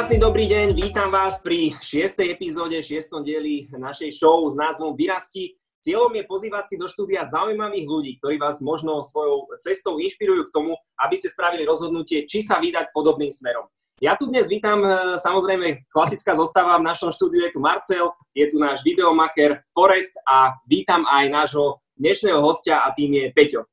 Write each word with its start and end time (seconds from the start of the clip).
Krásny 0.00 0.16
dobrý 0.16 0.48
deň, 0.48 0.80
vítam 0.80 1.12
vás 1.12 1.44
pri 1.44 1.76
šiestej 1.76 2.32
epizóde, 2.32 2.80
šiestom 2.80 3.20
dieli 3.20 3.68
našej 3.68 4.16
show 4.16 4.48
s 4.48 4.56
názvom 4.56 4.96
Vyrasti. 4.96 5.60
Cieľom 5.84 6.16
je 6.16 6.24
pozývať 6.24 6.72
si 6.72 6.80
do 6.80 6.88
štúdia 6.88 7.20
zaujímavých 7.28 7.84
ľudí, 7.84 8.12
ktorí 8.16 8.40
vás 8.40 8.64
možno 8.64 9.04
svojou 9.04 9.52
cestou 9.60 10.00
inšpirujú 10.00 10.48
k 10.48 10.54
tomu, 10.56 10.72
aby 11.04 11.20
ste 11.20 11.28
spravili 11.28 11.68
rozhodnutie, 11.68 12.24
či 12.24 12.40
sa 12.40 12.56
vydať 12.64 12.96
podobným 12.96 13.28
smerom. 13.28 13.68
Ja 14.00 14.16
tu 14.16 14.24
dnes 14.24 14.48
vítam, 14.48 14.80
e, 14.80 15.20
samozrejme, 15.20 15.84
klasická 15.92 16.32
zostava 16.32 16.80
v 16.80 16.88
našom 16.88 17.12
štúdiu 17.12 17.44
je 17.44 17.52
tu 17.52 17.60
Marcel, 17.60 18.08
je 18.32 18.48
tu 18.48 18.56
náš 18.56 18.80
videomacher 18.80 19.60
Forest 19.76 20.16
a 20.24 20.56
vítam 20.64 21.04
aj 21.04 21.28
nášho 21.28 21.76
dnešného 22.00 22.40
hostia 22.40 22.88
a 22.88 22.96
tým 22.96 23.20
je 23.20 23.24
Peťo. 23.36 23.68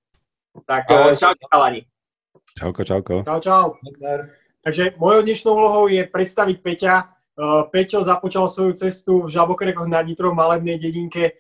Tak 0.68 0.92
e, 0.92 1.16
čau, 1.16 1.32
chalani. 1.40 1.88
Čauko, 2.60 2.84
čauko. 2.84 3.24
Čau, 3.24 3.40
čau. 3.40 3.64
Takže 4.68 5.00
mojou 5.00 5.24
dnešnou 5.24 5.56
úlohou 5.56 5.88
je 5.88 6.04
predstaviť 6.04 6.60
Peťa. 6.60 6.96
E, 7.00 7.06
Peťo 7.72 8.04
započal 8.04 8.52
svoju 8.52 8.76
cestu 8.76 9.24
v 9.24 9.32
Žabokrekoch 9.32 9.88
na 9.88 10.04
Nitro, 10.04 10.36
malebnej 10.36 10.76
dedinke 10.76 11.40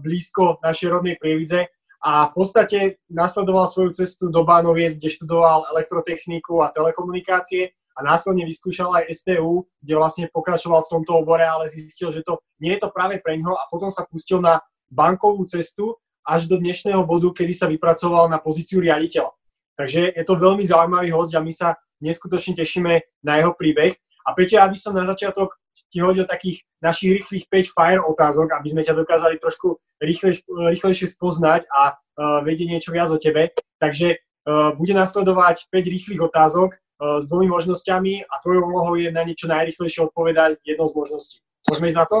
blízko 0.00 0.56
našej 0.64 0.88
rodnej 0.88 1.20
Prievidze 1.20 1.68
a 2.00 2.28
v 2.28 2.32
podstate 2.32 3.04
nasledoval 3.12 3.68
svoju 3.68 4.00
cestu 4.00 4.32
do 4.32 4.48
Bánoviec, 4.48 4.96
kde 4.96 5.12
študoval 5.12 5.68
elektrotechniku 5.76 6.64
a 6.64 6.72
telekomunikácie 6.72 7.76
a 7.92 8.00
následne 8.00 8.48
vyskúšal 8.48 8.96
aj 8.96 9.12
STU, 9.12 9.68
kde 9.84 9.94
vlastne 10.00 10.24
pokračoval 10.32 10.88
v 10.88 10.92
tomto 10.96 11.20
obore, 11.20 11.44
ale 11.44 11.68
zistil, 11.68 12.16
že 12.16 12.24
to 12.24 12.40
nie 12.64 12.72
je 12.72 12.80
to 12.80 12.88
práve 12.88 13.20
pre 13.20 13.36
ňoho 13.36 13.60
a 13.60 13.68
potom 13.68 13.92
sa 13.92 14.08
pustil 14.08 14.40
na 14.40 14.64
bankovú 14.88 15.44
cestu 15.44 16.00
až 16.24 16.48
do 16.48 16.56
dnešného 16.56 17.04
bodu, 17.04 17.28
kedy 17.28 17.52
sa 17.52 17.68
vypracoval 17.68 18.32
na 18.32 18.40
pozíciu 18.40 18.80
riaditeľa. 18.80 19.36
Takže 19.78 20.12
je 20.18 20.24
to 20.26 20.34
veľmi 20.34 20.66
zaujímavý 20.66 21.14
host 21.14 21.30
a 21.38 21.40
my 21.40 21.54
sa 21.54 21.78
neskutočne 22.02 22.58
tešíme 22.58 23.22
na 23.22 23.32
jeho 23.38 23.54
príbeh. 23.54 23.94
A 24.26 24.34
Peťo, 24.34 24.58
aby 24.58 24.74
som 24.74 24.92
na 24.92 25.06
začiatok 25.06 25.54
ti 25.88 26.02
hodil 26.02 26.26
takých 26.26 26.66
našich 26.82 27.22
rýchlych 27.22 27.44
5 27.48 27.72
fire 27.72 28.02
otázok, 28.02 28.52
aby 28.58 28.68
sme 28.68 28.82
ťa 28.84 28.98
dokázali 28.98 29.40
trošku 29.40 29.78
rýchlejš, 30.02 30.44
rýchlejšie 30.44 31.16
spoznať 31.16 31.64
a 31.70 31.96
uh, 31.96 32.44
vedieť 32.44 32.68
niečo 32.68 32.90
viac 32.92 33.08
o 33.08 33.16
tebe. 33.16 33.56
Takže 33.80 34.18
uh, 34.18 34.76
bude 34.76 34.92
nasledovať 34.92 35.70
5 35.72 35.94
rýchlych 35.94 36.20
otázok, 36.20 36.76
E, 36.98 37.22
s 37.22 37.30
dvomi 37.30 37.46
možnosťami 37.46 38.26
a 38.26 38.34
tvojou 38.42 38.62
úlohou 38.66 38.94
je 38.98 39.10
na 39.14 39.22
niečo 39.22 39.46
najrychlejšie 39.46 40.10
odpovedať 40.10 40.58
jednou 40.66 40.90
z 40.90 40.94
možností. 40.98 41.36
Môžeme 41.70 41.94
ísť 41.94 41.98
na 42.02 42.06
to? 42.10 42.16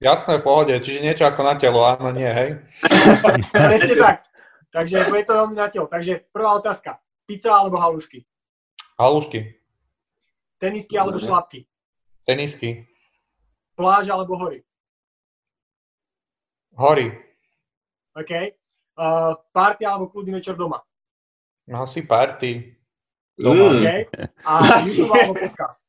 Jasné, 0.00 0.32
v 0.40 0.44
pohode. 0.44 0.74
Čiže 0.80 1.04
niečo 1.04 1.24
ako 1.28 1.40
na 1.44 1.54
telo, 1.60 1.84
áno, 1.84 2.08
nie, 2.08 2.28
hej? 2.28 2.56
Presne 3.52 3.94
tak. 4.00 4.16
Takže 4.74 5.06
je 5.06 5.22
to 5.22 5.34
veľmi 5.38 5.54
na 5.54 5.70
telo. 5.70 5.86
Takže 5.86 6.26
prvá 6.34 6.58
otázka. 6.58 6.98
Pizza 7.30 7.54
alebo 7.54 7.78
halušky? 7.78 8.26
Halušky. 8.98 9.54
Tenisky 10.58 10.98
alebo 10.98 11.22
šlapky? 11.22 11.62
Tenisky. 12.26 12.82
Pláž 13.78 14.10
alebo 14.10 14.34
hory? 14.34 14.66
Hory. 16.74 17.14
OK. 18.18 18.58
Uh, 18.98 19.38
party 19.54 19.86
alebo 19.86 20.10
kľudný 20.10 20.42
večer 20.42 20.58
doma? 20.58 20.82
No 21.70 21.86
asi 21.86 22.02
party. 22.02 22.74
Doma. 23.38 23.78
Mm. 23.78 23.78
Okay. 23.78 24.00
A 24.42 24.52
YouTube 24.90 25.14
alebo 25.14 25.34
podcast? 25.38 25.86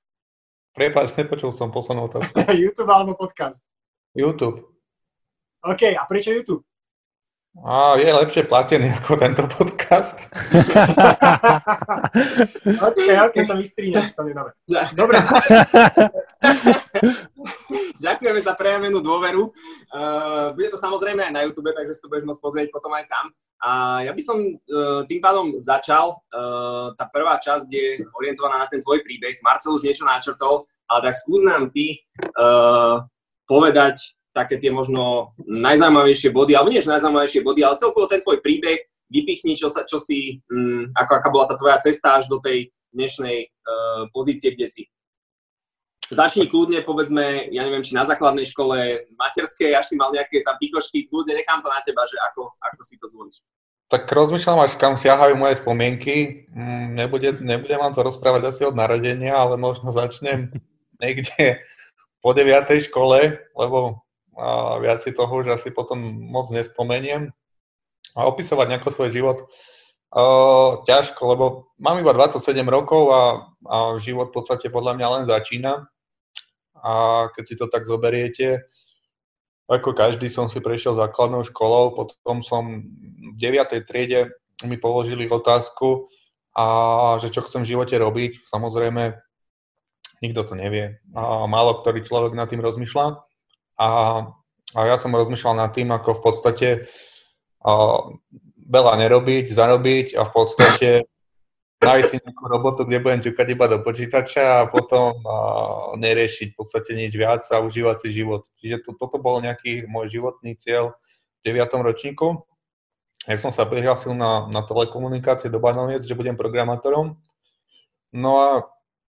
Prepač, 0.77 1.17
nepočul 1.17 1.49
som 1.49 1.73
poslednú 1.73 2.05
otázku. 2.05 2.38
YouTube 2.70 2.92
alebo 2.94 3.17
podcast? 3.17 3.66
YouTube. 4.14 4.61
OK, 5.66 5.97
a 5.97 6.05
prečo 6.05 6.30
YouTube? 6.30 6.61
A 7.64 7.95
je 7.95 8.11
lepšie 8.11 8.44
platený 8.52 8.92
ako 9.00 9.16
tento 9.16 9.48
podcast. 9.48 10.28
ok, 12.83 12.99
ok, 13.32 13.36
to 13.48 13.55
vystriňaš, 13.55 14.11
to 14.11 14.27
nedáme. 14.27 14.52
Dobre. 14.92 15.23
Ďakujeme 18.05 18.39
za 18.44 18.60
prejavenú 18.60 18.99
dôveru. 18.99 19.55
Uh, 19.88 20.52
bude 20.52 20.67
to 20.67 20.76
samozrejme 20.76 21.23
aj 21.23 21.32
na 21.32 21.48
YouTube, 21.48 21.71
takže 21.71 21.95
si 21.95 22.04
to 22.04 22.11
budeš 22.11 22.27
môcť 22.27 22.44
pozrieť 22.44 22.67
potom 22.76 22.92
aj 22.92 23.08
tam. 23.08 23.32
A 23.64 24.04
ja 24.04 24.11
by 24.11 24.20
som 24.20 24.36
uh, 24.44 25.08
tým 25.08 25.23
pádom 25.23 25.55
začal. 25.55 26.20
Uh, 26.36 26.92
tá 26.99 27.08
prvá 27.08 27.39
časť 27.39 27.71
je 27.71 28.04
orientovaná 28.20 28.60
na 28.60 28.67
ten 28.67 28.83
tvoj 28.83 28.99
príbeh. 28.99 29.39
Marcel 29.39 29.80
už 29.80 29.88
niečo 29.88 30.04
načrtol, 30.04 30.67
ale 30.92 31.08
tak 31.08 31.23
skús 31.23 31.39
nám 31.39 31.71
ty 31.71 32.04
uh, 32.36 32.99
povedať 33.48 34.11
také 34.35 34.59
tie 34.59 34.67
možno 34.67 35.31
najzaujímavejšie 35.47 36.35
body, 36.35 36.59
alebo 36.59 36.75
nie 36.75 36.83
najzaujímavejšie 36.83 37.39
body, 37.39 37.63
ale 37.63 37.79
celkovo 37.79 38.11
ten 38.11 38.19
tvoj 38.19 38.43
príbeh, 38.43 38.83
vypichni, 39.07 39.55
čo, 39.55 39.71
sa, 39.71 39.87
čo 39.87 39.95
si, 39.95 40.43
um, 40.51 40.91
ako, 40.91 41.11
aká 41.15 41.29
bola 41.31 41.47
tá 41.47 41.55
tvoja 41.55 41.79
cesta 41.79 42.19
až 42.19 42.27
do 42.27 42.43
tej 42.43 42.75
dnešnej 42.91 43.47
uh, 43.47 44.11
pozície, 44.11 44.51
kde 44.51 44.67
si. 44.67 44.83
Začni 46.11 46.45
kľudne, 46.45 46.85
povedzme, 46.85 47.49
ja 47.49 47.65
neviem, 47.65 47.81
či 47.81 47.97
na 47.97 48.05
základnej 48.05 48.45
škole 48.45 49.09
materskej, 49.17 49.73
až 49.73 49.89
si 49.89 49.95
mal 49.97 50.13
nejaké 50.13 50.45
tam 50.45 50.53
pikošky, 50.61 51.09
kľudne 51.09 51.33
nechám 51.33 51.65
to 51.65 51.69
na 51.71 51.81
teba, 51.81 52.05
že 52.05 52.17
ako, 52.29 52.53
ako 52.61 52.81
si 52.85 52.95
to 53.02 53.09
zvolíš. 53.09 53.41
Tak 53.89 54.09
rozmýšľam, 54.09 54.65
až 54.65 54.77
kam 54.77 54.97
siahajú 54.97 55.37
moje 55.37 55.61
spomienky. 55.61 56.49
Mm, 56.53 56.97
nebude, 56.97 57.37
nebudem 57.41 57.77
vám 57.77 57.93
to 57.93 58.02
rozprávať 58.05 58.49
asi 58.49 58.61
od 58.65 58.77
narodenia, 58.77 59.33
ale 59.33 59.57
možno 59.57 59.93
začnem 59.93 60.53
niekde 61.02 61.61
po 62.21 62.33
9. 62.33 62.81
škole, 62.85 63.41
lebo 63.53 64.05
a 64.35 64.77
viac 64.83 65.01
si 65.01 65.15
toho 65.15 65.31
už 65.31 65.55
asi 65.55 65.71
potom 65.71 65.99
moc 66.31 66.51
nespomeniem. 66.51 67.31
A 68.15 68.19
opisovať 68.27 68.67
nejako 68.71 68.89
svoj 68.91 69.09
život 69.11 69.37
uh, 69.43 70.83
ťažko, 70.87 71.21
lebo 71.35 71.45
mám 71.79 71.99
iba 71.99 72.15
27 72.15 72.63
rokov 72.67 73.03
a, 73.11 73.23
a 73.67 73.77
život 73.99 74.31
v 74.31 74.35
podstate 74.39 74.71
podľa 74.71 74.95
mňa 74.95 75.07
len 75.19 75.23
začína. 75.27 75.87
A 76.79 76.91
keď 77.33 77.43
si 77.43 77.55
to 77.57 77.65
tak 77.67 77.83
zoberiete, 77.83 78.69
ako 79.65 79.97
každý 79.97 80.29
som 80.29 80.45
si 80.45 80.61
prešiel 80.61 80.93
základnou 80.93 81.41
školou, 81.41 81.97
potom 81.97 82.45
som 82.45 82.85
v 83.33 83.37
9. 83.41 83.81
triede 83.89 84.29
mi 84.63 84.77
položili 84.77 85.25
otázku, 85.25 86.07
a 86.55 86.65
že 87.19 87.35
čo 87.35 87.43
chcem 87.43 87.67
v 87.67 87.75
živote 87.75 87.99
robiť. 87.99 88.47
Samozrejme, 88.47 89.19
nikto 90.23 90.41
to 90.47 90.55
nevie. 90.55 91.03
A 91.11 91.43
málo 91.52 91.83
ktorý 91.83 91.99
človek 92.07 92.31
nad 92.31 92.47
tým 92.47 92.63
rozmýšľa. 92.63 93.24
A, 93.75 93.89
a 94.75 94.80
ja 94.87 94.95
som 94.95 95.15
rozmýšľal 95.15 95.55
nad 95.59 95.71
tým, 95.75 95.91
ako 95.91 96.19
v 96.19 96.21
podstate 96.21 96.67
a, 97.61 97.71
veľa 98.65 98.93
nerobiť, 99.05 99.45
zarobiť 99.52 100.08
a 100.17 100.21
v 100.25 100.31
podstate 100.31 100.89
nájsť 101.83 102.08
si 102.08 102.17
nejakú 102.17 102.43
robotu, 102.49 102.81
kde 102.87 103.03
budem 103.03 103.21
ťukať 103.21 103.47
iba 103.52 103.65
do 103.69 103.77
počítača 103.83 104.64
a 104.64 104.69
potom 104.71 105.19
a, 105.21 105.35
neriešiť 105.99 106.47
v 106.53 106.58
podstate 106.58 106.91
nič 106.95 107.14
viac 107.14 107.43
a 107.52 107.61
užívať 107.61 107.97
si 108.08 108.09
život. 108.15 108.47
Čiže 108.58 108.85
to, 108.85 108.91
toto 108.95 109.19
bol 109.19 109.43
nejaký 109.43 109.85
môj 109.85 110.15
životný 110.19 110.55
cieľ 110.55 110.95
v 111.43 111.53
9. 111.53 111.85
ročníku. 111.85 112.47
Ja 113.25 113.41
som 113.41 113.49
sa 113.49 113.65
prihlásil 113.65 114.14
na, 114.14 114.45
na 114.53 114.61
telekomunikácie 114.61 115.49
do 115.49 115.58
Banoviec, 115.58 116.05
že 116.05 116.14
budem 116.14 116.37
programátorom. 116.37 117.17
No 118.14 118.31
a 118.37 118.49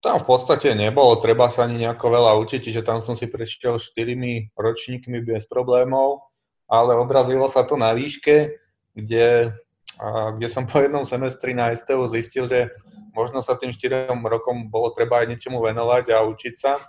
tam 0.01 0.17
v 0.17 0.25
podstate 0.25 0.73
nebolo 0.73 1.22
treba 1.22 1.47
sa 1.53 1.69
ani 1.69 1.85
nejako 1.85 2.09
veľa 2.09 2.34
učiť, 2.41 2.59
čiže 2.59 2.81
tam 2.81 3.06
som 3.06 3.13
si 3.13 3.29
prešiel 3.29 3.78
štyrimi 3.78 4.50
ročníkmi 4.57 5.22
bez 5.22 5.45
problémov, 5.45 6.25
ale 6.66 6.97
odrazilo 6.97 7.45
sa 7.45 7.62
to 7.62 7.78
na 7.78 7.94
výške, 7.94 8.57
kde, 8.97 9.53
a, 10.01 10.34
kde 10.34 10.47
som 10.50 10.66
po 10.66 10.81
jednom 10.81 11.06
semestri 11.06 11.53
na 11.53 11.69
STU 11.78 12.09
zistil, 12.09 12.50
že 12.50 12.73
možno 13.13 13.45
sa 13.45 13.53
tým 13.53 13.69
štyrom 13.69 14.25
rokom 14.25 14.73
bolo 14.73 14.89
treba 14.89 15.22
aj 15.22 15.38
niečomu 15.38 15.62
venovať 15.62 16.18
a 16.18 16.25
učiť 16.25 16.56
sa. 16.57 16.81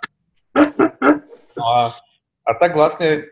No 1.53 1.65
a, 1.69 1.93
a 2.49 2.51
tak 2.57 2.73
vlastne 2.73 3.29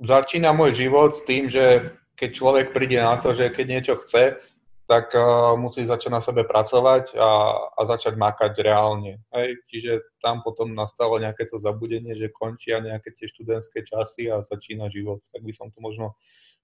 začína 0.00 0.56
môj 0.56 0.72
život 0.72 1.20
s 1.20 1.22
tým, 1.28 1.52
že 1.52 1.92
keď 2.16 2.30
človek 2.32 2.66
príde 2.72 2.96
na 2.96 3.20
to, 3.20 3.36
že 3.36 3.52
keď 3.52 3.66
niečo 3.68 3.94
chce, 4.00 4.40
tak 4.88 5.12
uh, 5.12 5.52
musí 5.60 5.84
začať 5.84 6.08
na 6.08 6.24
sebe 6.24 6.48
pracovať 6.48 7.12
a, 7.12 7.30
a 7.76 7.80
začať 7.84 8.16
makať 8.16 8.56
reálne. 8.64 9.20
Hej? 9.36 9.60
Čiže 9.68 9.92
tam 10.24 10.40
potom 10.40 10.72
nastalo 10.72 11.20
nejaké 11.20 11.44
to 11.44 11.60
zabudenie, 11.60 12.16
že 12.16 12.32
končia 12.32 12.80
nejaké 12.80 13.12
tie 13.12 13.28
študentské 13.28 13.84
časy 13.84 14.32
a 14.32 14.40
začína 14.40 14.88
život. 14.88 15.20
Tak 15.28 15.44
by 15.44 15.52
som 15.52 15.68
to 15.68 15.84
možno, 15.84 16.16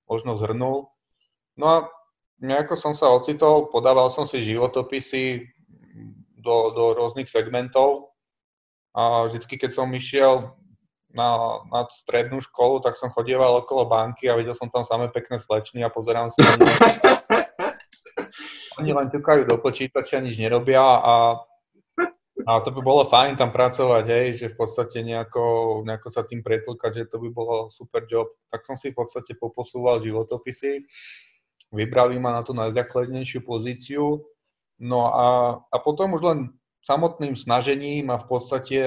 možno 0.08 0.40
zhrnul. 0.40 0.88
No 1.60 1.66
a 1.68 1.92
nejako 2.40 2.80
som 2.80 2.96
sa 2.96 3.12
ocitol, 3.12 3.68
podával 3.68 4.08
som 4.08 4.24
si 4.24 4.40
životopisy 4.40 5.44
do, 6.40 6.72
do 6.72 6.96
rôznych 6.96 7.28
segmentov 7.28 8.16
a 8.96 9.28
vždycky, 9.28 9.60
keď 9.60 9.70
som 9.84 9.92
išiel 9.92 10.56
na, 11.12 11.60
na 11.68 11.84
strednú 11.92 12.40
školu, 12.40 12.80
tak 12.80 12.96
som 12.96 13.12
chodieval 13.12 13.60
okolo 13.60 13.84
banky 13.84 14.32
a 14.32 14.34
videl 14.40 14.56
som 14.56 14.72
tam 14.72 14.82
samé 14.82 15.12
pekné 15.12 15.36
slečny 15.36 15.84
a 15.84 15.92
pozerám 15.92 16.32
si 16.32 16.40
oni 18.84 18.92
len 18.92 19.08
ťukajú 19.08 19.48
do 19.48 19.56
počítača, 19.56 20.20
nič 20.20 20.36
nerobia 20.36 20.84
a, 20.84 21.40
a 22.44 22.52
to 22.60 22.68
by 22.68 22.80
bolo 22.84 23.08
fajn 23.08 23.40
tam 23.40 23.48
pracovať, 23.48 24.04
hej, 24.04 24.26
že 24.36 24.46
v 24.52 24.56
podstate 24.60 25.00
nejako, 25.00 25.80
nejako 25.88 26.08
sa 26.12 26.28
tým 26.28 26.44
pretlkať, 26.44 26.92
že 26.92 27.04
to 27.08 27.16
by 27.24 27.32
bolo 27.32 27.72
super 27.72 28.04
job. 28.04 28.28
Tak 28.52 28.68
som 28.68 28.76
si 28.76 28.92
v 28.92 29.00
podstate 29.00 29.32
poposúval 29.40 30.04
životopisy, 30.04 30.84
vybrali 31.72 32.20
ma 32.20 32.36
na 32.36 32.44
tú 32.44 32.52
najzákladnejšiu 32.52 33.40
pozíciu, 33.40 34.20
no 34.84 35.00
a, 35.08 35.26
a 35.64 35.76
potom 35.80 36.12
už 36.12 36.22
len 36.28 36.38
samotným 36.84 37.32
snažením 37.32 38.12
a 38.12 38.20
v 38.20 38.26
podstate 38.28 38.80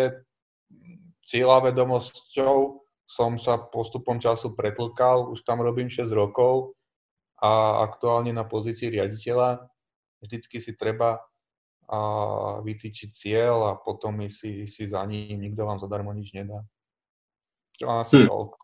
cieľavedomosťou 1.25 2.85
som 3.07 3.39
sa 3.39 3.57
postupom 3.57 4.21
času 4.21 4.53
pretlkal, 4.53 5.31
už 5.33 5.41
tam 5.41 5.63
robím 5.63 5.89
6 5.89 6.11
rokov 6.11 6.77
a 7.39 7.81
aktuálne 7.87 8.35
na 8.35 8.43
pozícii 8.43 8.91
riaditeľa. 8.91 9.63
Vždycky 10.21 10.57
si 10.61 10.73
treba 10.73 11.21
a 11.87 11.99
vytýčiť 12.67 13.09
cieľ 13.15 13.71
a 13.71 13.73
potom 13.79 14.19
si, 14.27 14.67
si 14.67 14.83
za 14.91 14.99
ním, 15.07 15.39
nikto 15.39 15.63
vám 15.63 15.79
zadarmo 15.79 16.11
nič 16.11 16.35
nedá. 16.35 16.67
Čo 17.79 18.03
asi 18.03 18.15
hm. 18.23 18.27
toľko. 18.27 18.57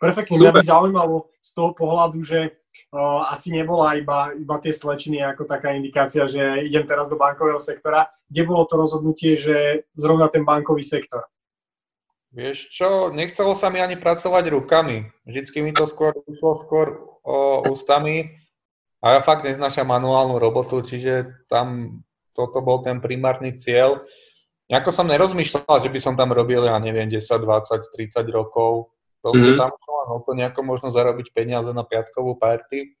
Perfektne, 0.00 0.36
mňa 0.40 0.52
by 0.56 0.64
zaujímalo 0.64 1.16
z 1.44 1.50
toho 1.52 1.70
pohľadu, 1.76 2.18
že 2.24 2.56
uh, 2.96 3.28
asi 3.28 3.52
nebola 3.52 4.00
iba, 4.00 4.32
iba 4.32 4.56
tie 4.56 4.72
slečiny 4.72 5.20
ako 5.20 5.44
taká 5.44 5.76
indikácia, 5.76 6.24
že 6.24 6.64
idem 6.64 6.88
teraz 6.88 7.12
do 7.12 7.20
bankového 7.20 7.60
sektora. 7.60 8.08
Kde 8.26 8.42
bolo 8.48 8.64
to 8.64 8.80
rozhodnutie, 8.80 9.36
že 9.36 9.84
zrovna 9.92 10.32
ten 10.32 10.42
bankový 10.42 10.80
sektor? 10.80 11.28
Vieš 12.32 12.72
čo, 12.72 13.12
nechcelo 13.12 13.52
sa 13.52 13.68
mi 13.68 13.82
ani 13.82 14.00
pracovať 14.00 14.54
rukami. 14.54 15.12
Vždycky 15.28 15.60
mi 15.60 15.76
to 15.76 15.84
skôr 15.84 16.16
išlo 16.30 16.56
skôr 16.56 16.86
o, 17.26 17.66
ústami 17.68 18.40
a 19.00 19.16
ja 19.16 19.20
fakt 19.24 19.48
neznášam 19.48 19.88
manuálnu 19.88 20.36
robotu, 20.36 20.84
čiže 20.84 21.44
tam 21.48 22.00
toto 22.36 22.60
bol 22.60 22.84
ten 22.84 23.00
primárny 23.00 23.56
cieľ. 23.56 24.04
Nejako 24.68 24.90
som 24.92 25.08
nerozmýšľal, 25.08 25.82
že 25.82 25.90
by 25.90 25.98
som 25.98 26.14
tam 26.14 26.30
robil, 26.30 26.62
ja 26.68 26.76
neviem, 26.78 27.08
10, 27.08 27.24
20, 27.26 27.90
30 27.96 28.22
rokov. 28.30 28.94
Proste 29.20 29.56
mm-hmm. 29.56 29.60
tam 29.60 29.70
len 29.74 30.20
to 30.24 30.32
nejako 30.32 30.60
možno 30.62 30.88
zarobiť 30.94 31.32
peniaze 31.32 31.72
na 31.72 31.82
piatkovú 31.82 32.38
party. 32.38 32.94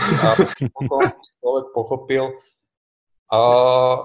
A 0.00 0.36
človek 1.40 1.66
pochopil, 1.72 2.34
a 3.34 3.38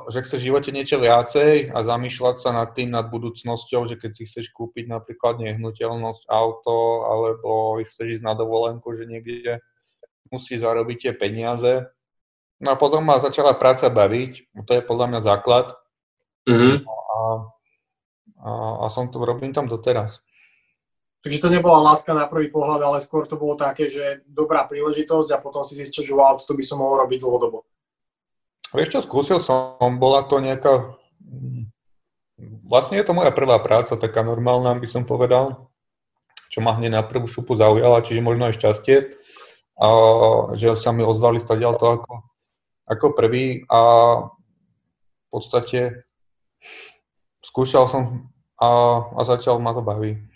že 0.09 0.23
chce 0.23 0.39
v 0.39 0.45
živote 0.49 0.69
niečo 0.71 0.97
viacej 0.97 1.75
a 1.75 1.79
zamýšľať 1.83 2.35
sa 2.39 2.49
nad 2.55 2.71
tým, 2.71 2.89
nad 2.95 3.11
budúcnosťou, 3.11 3.85
že 3.85 3.99
keď 3.99 4.11
si 4.15 4.23
chceš 4.25 4.49
kúpiť 4.55 4.89
napríklad 4.89 5.43
nehnuteľnosť, 5.43 6.25
auto, 6.31 7.03
alebo 7.05 7.77
chceš 7.83 8.19
ísť 8.19 8.25
na 8.25 8.33
dovolenku, 8.33 8.89
že 8.95 9.05
niekde 9.05 9.59
musí 10.31 10.57
zarobiť 10.57 10.97
tie 10.97 11.13
peniaze. 11.13 11.89
No 12.59 12.73
a 12.73 12.79
potom 12.79 13.05
ma 13.05 13.21
začala 13.23 13.55
práca 13.55 13.87
baviť, 13.87 14.51
to 14.67 14.71
je 14.77 14.81
podľa 14.83 15.05
mňa 15.15 15.19
základ. 15.23 15.79
Mm-hmm. 16.49 16.75
A, 16.83 17.17
a, 18.43 18.49
a 18.83 18.85
som 18.91 19.07
to 19.07 19.21
robím 19.21 19.53
tam 19.55 19.69
doteraz. 19.69 20.19
Takže 21.19 21.43
to 21.43 21.49
nebola 21.51 21.83
láska 21.83 22.15
na 22.15 22.31
prvý 22.31 22.47
pohľad, 22.47 22.79
ale 22.79 23.03
skôr 23.03 23.27
to 23.27 23.35
bolo 23.35 23.59
také, 23.59 23.91
že 23.91 24.23
dobrá 24.23 24.63
príležitosť 24.63 25.35
a 25.35 25.41
potom 25.43 25.67
si 25.67 25.75
zistil, 25.75 26.07
že 26.07 26.15
wow, 26.15 26.39
to 26.39 26.55
by 26.55 26.63
som 26.63 26.79
mohol 26.79 27.03
robiť 27.03 27.19
dlhodobo. 27.19 27.67
Vieš 28.71 28.89
čo, 28.95 28.99
skúsil 29.03 29.43
som, 29.43 29.75
bola 29.99 30.23
to 30.31 30.39
nejaká... 30.39 30.95
Vlastne 32.63 32.95
je 32.95 33.03
to 33.03 33.11
moja 33.11 33.35
prvá 33.35 33.59
práca, 33.59 33.99
taká 33.99 34.23
normálna, 34.23 34.71
by 34.79 34.87
som 34.87 35.03
povedal, 35.03 35.67
čo 36.47 36.63
ma 36.63 36.71
hneď 36.79 36.91
na 36.95 37.03
prvú 37.03 37.27
šupu 37.27 37.51
zaujala, 37.51 37.99
čiže 37.99 38.23
možno 38.23 38.47
aj 38.47 38.55
šťastie, 38.55 39.18
a, 39.79 39.87
že 40.59 40.75
sa 40.75 40.91
mi 40.91 41.07
ozvali 41.07 41.39
stadiaľ 41.39 41.79
to 41.79 41.87
ako, 41.87 42.13
ako 42.83 43.05
prvý 43.15 43.63
a 43.71 43.81
v 44.27 45.27
podstate 45.31 46.03
skúšal 47.39 47.87
som 47.87 48.27
a, 48.59 48.67
a 49.15 49.21
začal 49.23 49.57
ma 49.63 49.71
to 49.71 49.79
baviť. 49.79 50.29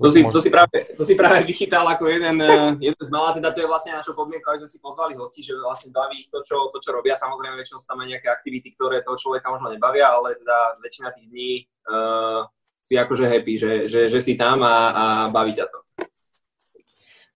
To 0.00 0.08
si, 0.08 0.24
to, 0.24 0.40
si 0.40 0.48
práve, 0.48 0.96
to 0.96 1.04
si 1.04 1.12
práve 1.12 1.44
vychytal 1.44 1.84
ako 1.84 2.08
jeden, 2.08 2.40
eh, 2.40 2.72
jeden 2.88 3.04
z 3.04 3.10
malá, 3.12 3.36
teda 3.36 3.52
to 3.52 3.60
je 3.60 3.68
vlastne 3.68 3.92
našou 3.92 4.16
podmienkou, 4.16 4.48
aby 4.48 4.64
sme 4.64 4.72
si 4.72 4.80
pozvali 4.80 5.12
hosti, 5.12 5.44
že 5.44 5.52
vlastne 5.60 5.92
baví 5.92 6.24
ich 6.24 6.32
to, 6.32 6.40
čo, 6.40 6.72
to, 6.72 6.80
čo 6.80 6.96
robia. 6.96 7.12
Samozrejme, 7.12 7.60
väčšinou 7.60 7.84
sú 7.84 7.84
tam 7.84 8.00
aj 8.00 8.08
nejaké 8.16 8.32
aktivity, 8.32 8.72
ktoré 8.72 9.04
toho 9.04 9.20
človeka 9.20 9.52
možno 9.52 9.68
nebavia, 9.68 10.08
ale 10.08 10.40
teda 10.40 10.80
väčšina 10.80 11.08
tých 11.12 11.28
dní 11.28 11.52
uh, 11.92 12.48
si 12.80 12.96
akože 12.96 13.28
happy, 13.28 13.54
že, 13.60 13.72
že, 13.92 14.00
že 14.08 14.20
si 14.24 14.40
tam 14.40 14.64
a, 14.64 14.76
a 14.88 15.04
baví 15.28 15.52
ťa 15.52 15.68
to. 15.68 15.84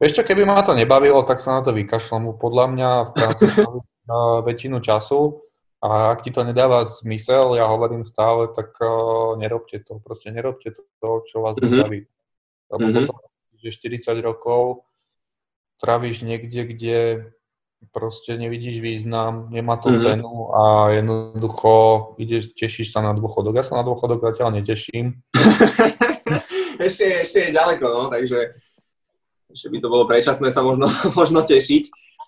Vieš 0.03 0.13
čo, 0.21 0.23
keby 0.27 0.43
ma 0.43 0.63
to 0.67 0.75
nebavilo, 0.75 1.23
tak 1.23 1.39
sa 1.39 1.59
na 1.59 1.61
to 1.63 1.71
vykašľam. 1.71 2.35
Podľa 2.37 2.65
mňa 2.75 2.91
v 3.07 3.11
práci 3.15 3.45
uh, 3.47 4.43
väčšinu 4.43 4.83
času 4.83 5.39
a 5.85 6.17
ak 6.17 6.27
ti 6.27 6.31
to 6.35 6.43
nedáva 6.43 6.83
zmysel, 6.83 7.55
ja 7.55 7.71
hovorím 7.71 8.03
stále, 8.03 8.51
tak 8.51 8.75
uh, 8.83 9.39
nerobte 9.39 9.79
to. 9.87 10.03
Proste 10.03 10.35
nerobte 10.35 10.75
to, 10.75 11.09
čo 11.31 11.45
vás 11.45 11.57
mm-hmm. 11.57 11.83
baví 11.83 12.03
lebo 12.75 12.85
mm-hmm. 12.91 13.07
potom, 13.07 13.17
že 13.63 13.71
40 13.71 14.19
rokov 14.25 14.89
trávíš 15.79 16.27
niekde, 16.27 16.61
kde 16.65 16.99
proste 17.93 18.41
nevidíš 18.41 18.81
význam, 18.81 19.53
nemá 19.53 19.77
to 19.77 19.93
mm-hmm. 19.93 20.03
cenu 20.03 20.35
a 20.57 20.91
jednoducho 20.97 21.73
ideš, 22.17 22.57
tešíš 22.57 22.91
sa 22.91 23.05
na 23.05 23.13
dôchodok. 23.13 23.61
Ja 23.61 23.65
sa 23.67 23.79
na 23.79 23.85
dôchodok 23.85 24.25
zatiaľ 24.25 24.57
neteším. 24.57 25.21
ešte, 26.87 27.05
ešte 27.21 27.39
je 27.45 27.51
ďaleko, 27.53 27.85
no, 27.85 28.03
takže 28.09 28.57
ešte 29.55 29.71
by 29.71 29.79
to 29.79 29.89
bolo 29.89 30.05
prečasné 30.11 30.51
sa 30.51 30.67
možno, 30.67 30.91
možno 31.19 31.41
tešiť. 31.47 31.85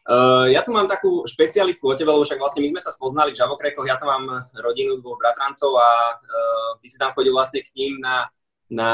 Uh, 0.06 0.46
ja 0.54 0.62
tu 0.62 0.70
mám 0.70 0.86
takú 0.86 1.26
špecialitku 1.26 1.82
o 1.82 1.98
tebe, 1.98 2.14
lebo 2.14 2.22
však 2.22 2.38
vlastne 2.38 2.62
my 2.62 2.70
sme 2.70 2.80
sa 2.80 2.94
spoznali 2.94 3.34
v 3.34 3.42
Žabokrekoch, 3.42 3.90
ja 3.90 3.98
tam 3.98 4.14
mám 4.14 4.46
rodinu 4.62 5.02
dvoch 5.02 5.18
bratrancov 5.18 5.74
a 5.74 6.14
uh, 6.14 6.70
ty 6.78 6.86
si 6.86 6.94
tam 6.94 7.10
chodil 7.10 7.34
vlastne 7.34 7.58
k 7.66 7.74
ním 7.74 7.98
na 7.98 8.30
na 8.70 8.90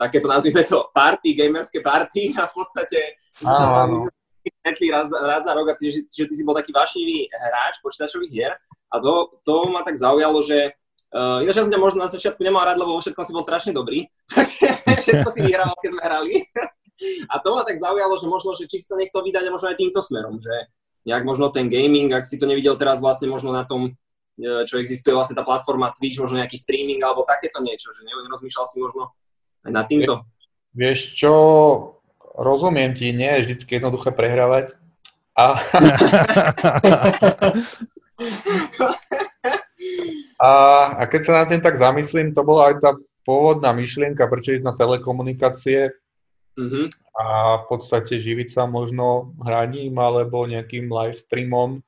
takéto, 0.00 0.24
nazvime 0.24 0.64
to, 0.64 0.88
party, 0.92 1.36
gamerské 1.36 1.84
party 1.84 2.32
a 2.40 2.48
v 2.48 2.52
podstate 2.52 3.20
my 3.44 3.96
sme 3.96 4.10
stretli 4.42 4.88
raz, 4.88 5.12
raz 5.12 5.44
za 5.44 5.52
rok 5.52 5.68
a 5.72 5.74
ty, 5.76 5.92
že, 5.92 6.00
že 6.08 6.24
ty 6.26 6.34
si 6.34 6.42
bol 6.44 6.56
taký 6.56 6.72
vášnivý 6.72 7.28
hráč 7.28 7.78
počítačových 7.84 8.32
hier 8.32 8.52
a 8.92 8.94
to, 9.00 9.40
to 9.44 9.68
ma 9.68 9.84
tak 9.84 9.96
zaujalo, 9.96 10.40
že 10.40 10.72
uh, 11.12 11.44
ináč 11.44 11.60
ja 11.60 11.64
som 11.64 11.72
ťa 11.72 11.80
možno 11.80 12.04
na 12.04 12.10
začiatku 12.10 12.40
nemal 12.40 12.64
rád, 12.64 12.80
lebo 12.80 12.96
vo 12.96 13.00
všetkom 13.00 13.24
si 13.24 13.32
bol 13.36 13.44
strašne 13.44 13.72
dobrý, 13.76 14.08
takže 14.32 14.96
všetko 15.00 15.28
si 15.28 15.40
vyhrával, 15.44 15.76
keď 15.80 15.90
sme 15.92 16.02
hrali. 16.02 16.32
A 17.28 17.34
to 17.40 17.48
ma 17.54 17.62
tak 17.66 17.78
zaujalo, 17.78 18.14
že 18.18 18.26
možno, 18.26 18.54
že 18.54 18.66
či 18.70 18.82
si 18.82 18.86
sa 18.86 18.98
nechcel 18.98 19.22
vydať 19.24 19.48
a 19.48 19.54
možno 19.54 19.68
aj 19.72 19.78
týmto 19.78 20.00
smerom, 20.02 20.38
že 20.38 20.52
nejak 21.06 21.26
možno 21.26 21.50
ten 21.50 21.66
gaming, 21.66 22.10
ak 22.14 22.26
si 22.26 22.38
to 22.38 22.46
nevidel 22.46 22.78
teraz 22.78 23.02
vlastne 23.02 23.26
možno 23.26 23.50
na 23.50 23.66
tom 23.66 23.94
E, 24.40 24.64
čo 24.64 24.80
existuje 24.80 25.12
vlastne 25.12 25.36
tá 25.36 25.44
platforma 25.44 25.92
Twitch, 25.92 26.16
možno 26.16 26.40
nejaký 26.40 26.56
streaming 26.56 27.04
alebo 27.04 27.28
takéto 27.28 27.60
niečo, 27.60 27.92
že 27.92 28.00
nerozmýšľal 28.00 28.64
si 28.64 28.80
možno 28.80 29.12
aj 29.68 29.72
nad 29.76 29.84
týmto? 29.84 30.24
Vieš 30.72 31.12
čo, 31.20 31.32
rozumiem 32.40 32.96
ti, 32.96 33.12
nie 33.12 33.28
je 33.28 33.52
vždy 33.52 33.68
jednoduché 33.68 34.08
prehrávať. 34.08 34.72
A... 35.36 35.60
a, 40.40 40.50
a 40.96 41.02
keď 41.12 41.20
sa 41.20 41.44
na 41.44 41.44
tým 41.44 41.60
tak 41.60 41.76
zamyslím, 41.76 42.32
to 42.32 42.40
bola 42.40 42.72
aj 42.72 42.80
tá 42.80 42.96
pôvodná 43.28 43.76
myšlienka, 43.76 44.24
prečo 44.32 44.56
ísť 44.56 44.64
na 44.64 44.72
telekomunikácie 44.72 45.92
mm-hmm. 46.58 46.86
a 47.16 47.24
v 47.60 47.64
podstate 47.68 48.20
živiť 48.20 48.48
sa 48.52 48.64
možno 48.68 49.36
hraním 49.40 49.96
alebo 49.96 50.44
nejakým 50.44 50.88
live 50.88 51.16
streamom, 51.16 51.80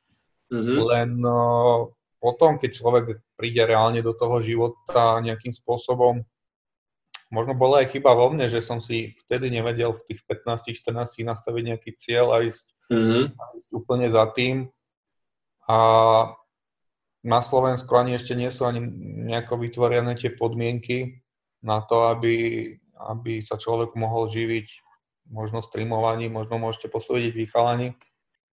mm-hmm. 0.53 0.79
len 0.89 1.11
uh, 1.25 1.89
potom, 2.25 2.57
keď 2.57 2.71
človek 2.73 3.05
príde 3.37 3.61
reálne 3.61 4.01
do 4.01 4.17
toho 4.17 4.41
života 4.41 5.21
nejakým 5.21 5.53
spôsobom, 5.53 6.25
možno 7.29 7.53
bola 7.53 7.85
aj 7.85 7.93
chyba 7.93 8.17
vo 8.17 8.33
mne, 8.33 8.49
že 8.49 8.65
som 8.65 8.79
si 8.79 9.13
vtedy 9.27 9.53
nevedel 9.53 9.93
v 9.93 10.05
tých 10.09 10.25
15-14 10.25 11.21
nastaviť 11.27 11.63
nejaký 11.69 11.91
cieľ 11.99 12.33
a 12.33 12.47
ísť, 12.47 12.67
mm-hmm. 12.89 13.25
a 13.35 13.43
ísť 13.59 13.71
úplne 13.75 14.09
za 14.09 14.25
tým. 14.33 14.71
A 15.69 15.79
na 17.25 17.41
Slovensku 17.41 17.93
ani 17.97 18.15
ešte 18.21 18.37
nie 18.37 18.53
sú 18.53 18.69
ani 18.69 18.85
nejako 19.33 19.61
vytvorené 19.61 20.13
tie 20.15 20.29
podmienky 20.33 21.25
na 21.65 21.81
to, 21.81 22.13
aby, 22.13 22.33
aby 22.99 23.43
sa 23.43 23.59
človek 23.59 23.99
mohol 23.99 24.31
živiť 24.31 24.67
možno 25.31 25.65
streamovaním, 25.65 26.37
možno 26.37 26.61
môžete 26.61 26.93
posúdiť 26.93 27.33
vychalaní. 27.33 27.97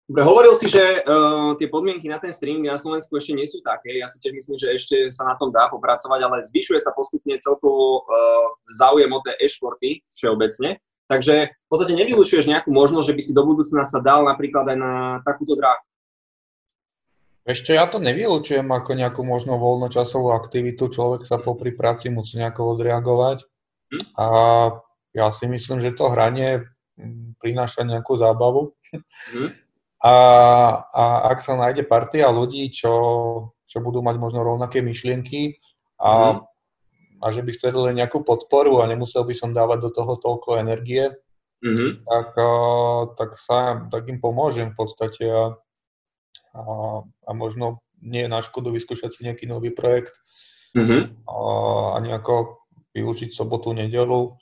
Dobre, 0.09 0.25
hovoril 0.25 0.57
si, 0.57 0.65
že 0.65 1.05
uh, 1.05 1.53
tie 1.61 1.69
podmienky 1.69 2.09
na 2.09 2.17
ten 2.17 2.33
streaming 2.33 2.65
na 2.65 2.81
Slovensku 2.81 3.13
ešte 3.13 3.37
nie 3.37 3.45
sú 3.45 3.61
také. 3.61 3.93
Ja 4.01 4.09
si 4.09 4.17
tiež 4.17 4.33
myslím, 4.33 4.57
že 4.57 4.73
ešte 4.73 4.95
sa 5.13 5.21
na 5.29 5.37
tom 5.37 5.53
dá 5.53 5.69
popracovať, 5.69 6.19
ale 6.25 6.41
zvyšuje 6.49 6.81
sa 6.81 6.97
postupne 6.97 7.37
celkovo 7.37 8.01
uh, 8.01 8.57
záujem 8.73 9.09
o 9.13 9.21
tie 9.21 9.37
e-športy 9.37 10.01
všeobecne. 10.09 10.81
Takže 11.09 11.53
v 11.53 11.67
podstate 11.69 11.93
nevylučuješ 11.93 12.49
nejakú 12.49 12.73
možnosť, 12.73 13.05
že 13.05 13.17
by 13.17 13.21
si 13.21 13.31
do 13.37 13.43
budúcna 13.45 13.85
sa 13.85 14.01
dal 14.01 14.25
napríklad 14.25 14.73
aj 14.73 14.77
na 14.77 14.93
takúto 15.21 15.53
dráhu. 15.53 15.81
Ešte 17.45 17.73
ja 17.73 17.89
to 17.89 17.97
nevylučujem 17.97 18.65
ako 18.65 18.93
nejakú 18.93 19.21
možno 19.25 19.57
voľnočasovú 19.57 20.33
aktivitu. 20.37 20.89
Človek 20.89 21.25
sa 21.25 21.41
popri 21.41 21.73
práci 21.73 22.13
musí 22.13 22.37
nejako 22.37 22.77
odreagovať. 22.77 23.45
Hm? 23.89 24.01
A 24.17 24.25
ja 25.13 25.27
si 25.33 25.49
myslím, 25.49 25.81
že 25.81 25.95
to 25.97 26.13
hranie 26.13 26.69
hm, 26.97 27.37
prináša 27.41 27.83
nejakú 27.85 28.17
zábavu. 28.17 28.73
Hm? 29.33 29.51
A, 29.99 30.15
a 30.95 31.27
ak 31.27 31.43
sa 31.43 31.59
nájde 31.59 31.83
partia 31.83 32.31
ľudí, 32.31 32.71
čo, 32.71 32.95
čo 33.67 33.83
budú 33.83 33.99
mať 33.99 34.15
možno 34.15 34.47
rovnaké 34.47 34.79
myšlienky 34.79 35.59
a, 35.99 36.39
mm. 36.39 37.19
a 37.19 37.25
že 37.35 37.43
by 37.43 37.51
chceli 37.51 37.77
len 37.91 37.99
nejakú 37.99 38.23
podporu 38.23 38.79
a 38.79 38.87
nemusel 38.87 39.27
by 39.27 39.35
som 39.35 39.51
dávať 39.51 39.83
do 39.83 39.89
toho 39.91 40.15
toľko 40.15 40.55
energie, 40.55 41.11
mm-hmm. 41.59 42.07
tak, 42.07 42.27
a, 42.31 42.51
tak, 43.19 43.31
sa, 43.35 43.91
tak 43.91 44.07
im 44.07 44.23
pomôžem 44.23 44.71
v 44.71 44.77
podstate 44.79 45.27
a, 45.27 45.59
a, 46.55 46.63
a 47.03 47.31
možno 47.35 47.83
nie 47.99 48.23
je 48.23 48.31
na 48.31 48.39
škodu 48.39 48.71
vyskúšať 48.71 49.19
si 49.19 49.27
nejaký 49.27 49.51
nový 49.51 49.75
projekt 49.75 50.15
mm-hmm. 50.79 51.27
a, 51.27 51.35
a 51.91 51.97
nejako 51.99 52.58
využiť 52.93 53.29
sobotu, 53.33 53.73
nedelu 53.73 54.35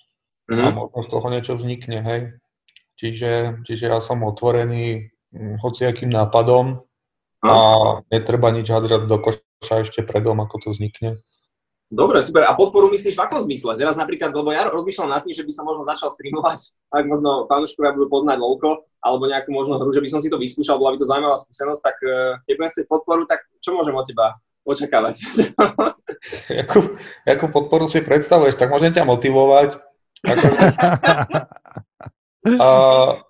mm-hmm. 0.48 0.64
a 0.64 0.68
možno 0.74 1.00
z 1.04 1.10
toho 1.12 1.28
niečo 1.28 1.54
vznikne, 1.56 2.00
hej. 2.04 2.22
Čiže, 2.98 3.62
čiže 3.62 3.94
ja 3.94 4.02
som 4.02 4.26
otvorený 4.26 5.14
hm, 5.30 5.62
hociakým 5.62 6.10
nápadom 6.10 6.82
a 7.46 7.54
netreba 8.10 8.50
nič 8.50 8.74
hádzať 8.74 9.06
do 9.06 9.18
koša 9.22 9.86
ešte 9.86 10.02
predom, 10.02 10.42
ako 10.42 10.56
to 10.58 10.68
vznikne. 10.74 11.22
Dobre, 11.88 12.20
super. 12.20 12.44
A 12.44 12.52
podporu 12.52 12.92
myslíš 12.92 13.16
v 13.16 13.24
akom 13.24 13.40
zmysle? 13.40 13.80
Teraz 13.80 13.96
napríklad, 13.96 14.36
lebo 14.36 14.52
ja 14.52 14.68
rozmýšľam 14.68 15.08
nad 15.08 15.24
tým, 15.24 15.32
že 15.32 15.48
by 15.48 15.52
som 15.56 15.64
možno 15.64 15.88
začal 15.88 16.12
streamovať, 16.12 16.60
ak 16.98 17.04
možno 17.08 17.48
fanúškovia 17.48 17.96
budú 17.96 18.08
poznať 18.12 18.38
lovko, 18.44 18.84
alebo 19.00 19.24
nejakú 19.30 19.50
možno 19.56 19.80
hru, 19.80 19.96
že 19.96 20.04
by 20.04 20.10
som 20.12 20.20
si 20.20 20.28
to 20.28 20.36
vyskúšal, 20.36 20.76
bola 20.76 20.98
by 20.98 21.00
to 21.00 21.08
zaujímavá 21.08 21.38
skúsenosť, 21.40 21.82
tak 21.86 21.96
uh, 22.04 22.42
keď 22.44 22.54
budem 22.60 22.72
chcieť 22.76 22.88
podporu, 22.92 23.24
tak 23.24 23.40
čo 23.64 23.72
môžem 23.72 23.96
od 23.96 24.04
teba 24.04 24.36
očakávať? 24.68 25.24
Jakú, 26.50 26.98
jakú 27.24 27.46
podporu 27.54 27.86
si 27.86 28.02
predstavuješ, 28.02 28.58
tak 28.58 28.74
môžem 28.74 28.90
ťa 28.90 29.06
motivovať. 29.06 29.78
Ako... 30.26 30.48
uh, 32.58 33.22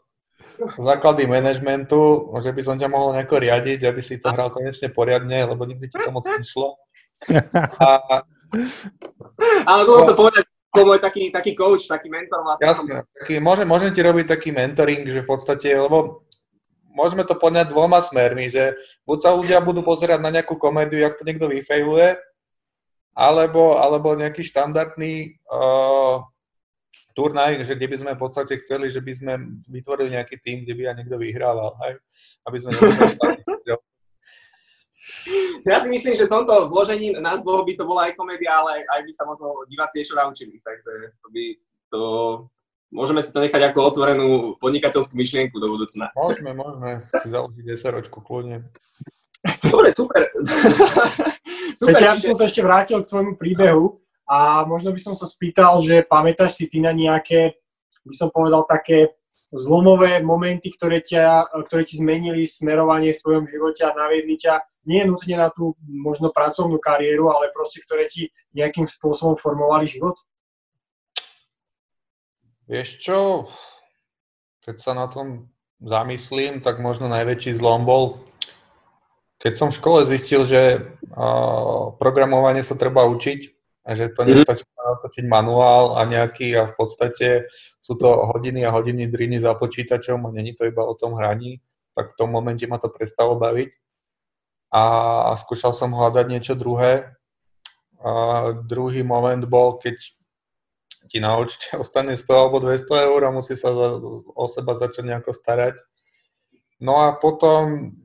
základy 0.77 1.27
manažmentu, 1.27 2.31
že 2.41 2.53
by 2.53 2.61
som 2.63 2.79
ťa 2.79 2.89
mohol 2.89 3.13
nejako 3.13 3.43
riadiť, 3.43 3.85
aby 3.85 4.01
si 4.01 4.17
to 4.17 4.31
hral 4.31 4.49
konečne 4.49 4.89
poriadne, 4.89 5.45
lebo 5.45 5.67
nikdy 5.67 5.91
ti 5.91 5.97
to 5.99 6.09
moc 6.09 6.25
nešlo. 6.25 6.79
A 9.67 9.67
ale 9.67 9.83
to 9.83 10.07
som 10.07 10.15
povedať, 10.15 10.47
ako 10.71 10.87
môj 10.87 11.03
taký, 11.03 11.35
taký 11.35 11.51
coach, 11.51 11.83
taký 11.83 12.07
mentor 12.07 12.47
vlastne. 12.47 12.63
Jasne, 12.63 12.95
taký, 13.19 13.43
môžem, 13.43 13.67
môžem 13.67 13.91
ti 13.91 13.99
robiť 13.99 14.25
taký 14.29 14.55
mentoring, 14.55 15.03
že 15.03 15.19
v 15.19 15.27
podstate, 15.27 15.67
lebo 15.75 16.23
môžeme 16.97 17.21
to 17.21 17.37
poňať 17.37 17.69
dvoma 17.69 18.01
smermi, 18.01 18.49
že 18.49 18.73
buď 19.05 19.17
sa 19.21 19.37
ľudia 19.37 19.61
budú 19.61 19.85
pozerať 19.85 20.17
na 20.17 20.33
nejakú 20.33 20.57
komédiu, 20.57 21.05
jak 21.05 21.13
to 21.13 21.23
niekto 21.29 21.45
vyfejluje, 21.45 22.17
alebo, 23.13 23.77
alebo 23.77 24.17
nejaký 24.17 24.41
štandardný 24.41 25.37
uh, 25.45 26.25
turnaj, 27.13 27.61
že 27.65 27.77
kde 27.77 27.87
by 27.89 27.97
sme 27.97 28.11
v 28.13 28.21
podstate 28.21 28.53
chceli, 28.61 28.89
že 28.89 29.01
by 29.01 29.13
sme 29.13 29.33
vytvorili 29.69 30.17
nejaký 30.17 30.37
tým, 30.41 30.65
kde 30.65 30.73
by 30.73 30.83
aj 30.89 30.95
niekto 31.01 31.17
vyhrával, 31.21 31.77
hej? 31.85 31.93
aby 32.49 32.57
sme 32.57 32.69
Ja 35.67 35.83
si 35.83 35.91
myslím, 35.91 36.15
že 36.15 36.27
v 36.27 36.33
tomto 36.33 36.67
zložení 36.71 37.11
nás 37.19 37.43
dvoch 37.43 37.67
by 37.67 37.73
to 37.75 37.83
bola 37.83 38.07
aj 38.07 38.15
komédia, 38.15 38.55
ale 38.55 38.87
aj 38.87 39.01
by 39.03 39.11
sa 39.11 39.23
možno 39.27 39.67
diváci 39.67 40.03
ešte 40.03 40.15
naučili. 40.15 40.59
Takže 40.63 40.93
to 41.19 41.27
by 41.31 41.43
to... 41.91 42.01
Môžeme 42.87 43.19
si 43.19 43.35
to 43.35 43.43
nechať 43.43 43.61
ako 43.67 43.79
otvorenú 43.83 44.27
podnikateľskú 44.63 45.19
myšlienku 45.19 45.59
do 45.59 45.67
budúcna. 45.67 46.07
Môžeme, 46.15 46.55
môžeme 46.55 47.03
si 47.03 47.27
založiť 47.27 47.65
SROčku 47.75 48.23
kľudne. 48.23 48.63
Dobre, 49.67 49.91
super. 49.91 50.31
super 51.79 51.99
ja 51.99 52.15
by 52.15 52.21
som 52.23 52.35
sa 52.39 52.47
ešte 52.47 52.63
vrátil 52.63 53.03
k 53.03 53.09
tvojmu 53.11 53.35
príbehu 53.35 53.99
a 54.23 54.63
možno 54.63 54.95
by 54.95 54.99
som 55.03 55.11
sa 55.11 55.27
spýtal, 55.27 55.83
že 55.83 56.07
pamätáš 56.07 56.63
si 56.63 56.65
ty 56.71 56.79
na 56.79 56.95
nejaké, 56.95 57.59
by 58.07 58.15
som 58.15 58.31
povedal, 58.31 58.63
také 58.63 59.15
zlomové 59.51 60.19
momenty, 60.19 60.71
ktoré, 60.75 60.99
ťa, 60.99 61.47
ktoré 61.67 61.87
ti 61.87 61.95
zmenili 61.95 62.43
smerovanie 62.43 63.15
v 63.15 63.21
tvojom 63.23 63.45
živote 63.47 63.83
a 63.87 63.95
naviedli 63.95 64.35
ťa 64.35 64.63
nie 64.87 65.03
nutne 65.03 65.35
na 65.39 65.51
tú 65.51 65.75
možno 65.83 66.31
pracovnú 66.31 66.79
kariéru, 66.79 67.31
ale 67.31 67.51
proste, 67.51 67.83
ktoré 67.83 68.07
ti 68.07 68.31
nejakým 68.55 68.87
spôsobom 68.87 69.35
formovali 69.35 69.87
život? 69.87 70.15
Vieš 72.67 72.99
čo, 72.99 73.47
keď 74.67 74.75
sa 74.83 74.91
na 74.91 75.07
tom 75.07 75.47
zamyslím, 75.79 76.59
tak 76.59 76.83
možno 76.83 77.07
najväčší 77.07 77.55
zlom 77.55 77.87
bol, 77.87 78.27
keď 79.39 79.53
som 79.55 79.69
v 79.71 79.77
škole 79.79 79.99
zistil, 80.03 80.43
že 80.43 80.91
programovanie 82.01 82.65
sa 82.65 82.75
treba 82.75 83.07
učiť 83.07 83.39
a 83.87 83.95
že 83.95 84.11
to 84.11 84.27
mhm. 84.27 84.27
nestačí 84.35 84.67
natočiť 84.67 85.25
manuál 85.27 85.95
a 85.95 86.03
nejaký 86.03 86.55
a 86.59 86.67
v 86.67 86.73
podstate 86.75 87.27
sú 87.79 87.95
to 87.95 88.07
hodiny 88.35 88.67
a 88.67 88.75
hodiny 88.75 89.07
driny 89.07 89.39
za 89.39 89.55
počítačom 89.55 90.27
a 90.27 90.33
není 90.35 90.51
to 90.55 90.67
iba 90.67 90.83
o 90.83 90.95
tom 90.95 91.15
hraní, 91.15 91.63
tak 91.95 92.11
v 92.11 92.17
tom 92.19 92.31
momente 92.31 92.67
ma 92.67 92.79
to 92.79 92.91
prestalo 92.91 93.39
baviť 93.39 93.71
a 94.71 94.83
skúšal 95.39 95.71
som 95.71 95.95
hľadať 95.95 96.25
niečo 96.27 96.53
druhé. 96.59 97.15
A 97.97 98.51
druhý 98.53 99.01
moment 99.01 99.41
bol, 99.47 99.79
keď 99.79 100.16
ti 101.07 101.17
na 101.23 101.39
účte 101.39 101.73
ostane 101.81 102.19
100 102.19 102.27
alebo 102.31 102.59
200 102.59 103.07
eur 103.07 103.21
a 103.25 103.35
musí 103.35 103.55
sa 103.55 103.71
o 103.71 104.45
seba 104.51 104.75
začať 104.75 105.03
nejako 105.07 105.31
starať. 105.31 105.79
No 106.77 107.01
a 107.01 107.17
potom 107.17 107.95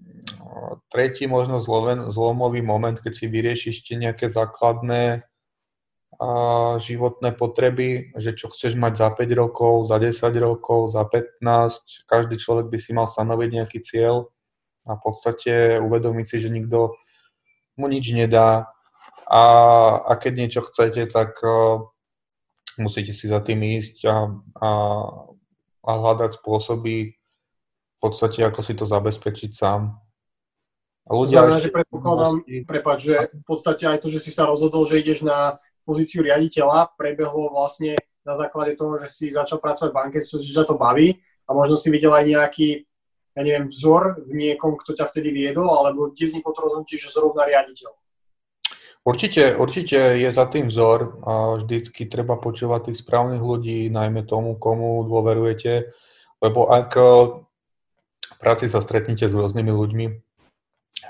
tretí 0.88 1.26
možno 1.26 1.60
zlomen, 1.60 2.08
zlomový 2.12 2.62
moment, 2.62 2.96
keď 2.96 3.12
si 3.12 3.26
vyriešiš 3.28 3.82
ešte 3.82 3.94
nejaké 3.96 4.26
základné 4.28 5.24
a 6.22 6.28
životné 6.78 7.34
potreby, 7.34 8.14
že 8.14 8.36
čo 8.36 8.52
chceš 8.52 8.78
mať 8.78 9.00
za 9.00 9.08
5 9.10 9.32
rokov, 9.32 9.90
za 9.90 9.96
10 9.98 10.12
rokov, 10.38 10.92
za 10.92 11.02
15. 11.08 12.06
Každý 12.06 12.36
človek 12.38 12.68
by 12.68 12.78
si 12.78 12.90
mal 12.94 13.08
stanoviť 13.08 13.48
nejaký 13.50 13.78
cieľ 13.82 14.30
a 14.86 14.94
v 14.94 15.00
podstate 15.02 15.80
uvedomiť 15.80 16.26
si, 16.28 16.36
že 16.38 16.52
nikto 16.52 16.94
mu 17.80 17.88
nič 17.88 18.12
nedá 18.12 18.70
a, 19.26 19.42
a 20.04 20.12
keď 20.20 20.32
niečo 20.36 20.60
chcete, 20.68 21.08
tak 21.08 21.40
uh, 21.40 21.88
musíte 22.78 23.12
si 23.12 23.28
za 23.28 23.40
tým 23.44 23.60
ísť 23.80 24.06
a, 24.08 24.16
a, 24.60 24.70
a 25.84 25.90
hľadať 25.90 26.40
spôsoby 26.40 27.16
v 27.16 27.98
podstate, 27.98 28.42
ako 28.42 28.60
si 28.64 28.74
to 28.76 28.84
zabezpečiť 28.88 29.50
sám. 29.52 29.96
A 31.02 31.10
ľudia 31.10 31.42
Znamená, 31.42 31.58
že 31.58 31.74
predpokladám, 31.74 32.34
prepáč, 32.62 32.98
že 33.10 33.16
v 33.34 33.44
podstate 33.44 33.84
aj 33.90 33.98
to, 34.02 34.08
že 34.08 34.22
si 34.22 34.30
sa 34.30 34.46
rozhodol, 34.46 34.86
že 34.86 35.02
ideš 35.02 35.26
na 35.26 35.58
pozíciu 35.82 36.22
riaditeľa, 36.22 36.94
prebehlo 36.94 37.50
vlastne 37.50 37.98
na 38.22 38.38
základe 38.38 38.78
toho, 38.78 39.02
že 39.02 39.10
si 39.10 39.26
začal 39.34 39.58
pracovať 39.58 39.90
v 39.90 39.98
banke, 39.98 40.18
že 40.22 40.54
ťa 40.54 40.70
to 40.70 40.78
baví 40.78 41.18
a 41.46 41.50
možno 41.50 41.74
si 41.74 41.90
videl 41.90 42.14
aj 42.14 42.22
nejaký 42.22 42.68
ja 43.32 43.40
neviem, 43.40 43.72
vzor 43.72 44.28
v 44.28 44.32
niekom, 44.36 44.76
kto 44.76 44.92
ťa 44.92 45.08
vtedy 45.08 45.32
viedol, 45.32 45.72
alebo 45.72 46.12
kde 46.12 46.28
vzniklo 46.28 46.52
to 46.52 46.60
rozhodnutie, 46.68 47.00
že 47.00 47.08
zrovna 47.08 47.48
riaditeľ? 47.48 47.88
Určite, 49.02 49.58
určite 49.58 49.98
je 50.14 50.30
za 50.30 50.46
tým 50.46 50.70
vzor 50.70 51.18
a 51.26 51.58
vždycky 51.58 52.06
treba 52.06 52.38
počúvať 52.38 52.90
tých 52.90 53.02
správnych 53.02 53.42
ľudí, 53.42 53.90
najmä 53.90 54.22
tomu, 54.22 54.54
komu 54.54 55.02
dôverujete, 55.10 55.90
lebo 56.38 56.70
ak 56.70 56.90
e, 56.94 57.02
v 58.22 58.36
práci 58.38 58.70
sa 58.70 58.78
stretnete 58.78 59.26
s 59.26 59.34
rôznymi 59.34 59.72
ľuďmi, 59.74 60.06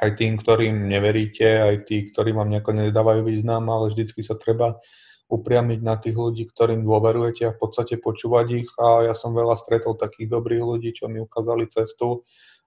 aj 0.01 0.11
tým, 0.17 0.41
ktorým 0.41 0.89
neveríte, 0.89 1.45
aj 1.45 1.77
tí, 1.85 2.09
ktorí 2.09 2.33
vám 2.33 2.49
nejako 2.49 2.81
nedávajú 2.81 3.29
význam, 3.29 3.69
ale 3.69 3.93
vždycky 3.93 4.25
sa 4.25 4.41
treba 4.41 4.81
upriamiť 5.29 5.81
na 5.85 6.01
tých 6.01 6.17
ľudí, 6.17 6.49
ktorým 6.49 6.85
dôverujete 6.85 7.49
a 7.49 7.55
v 7.55 7.61
podstate 7.61 8.01
počúvať 8.01 8.47
ich. 8.53 8.71
A 8.77 9.09
ja 9.09 9.15
som 9.17 9.37
veľa 9.37 9.57
stretol 9.57 10.01
takých 10.01 10.33
dobrých 10.33 10.65
ľudí, 10.65 10.97
čo 10.97 11.09
mi 11.13 11.21
ukázali 11.21 11.69
cestu 11.69 12.25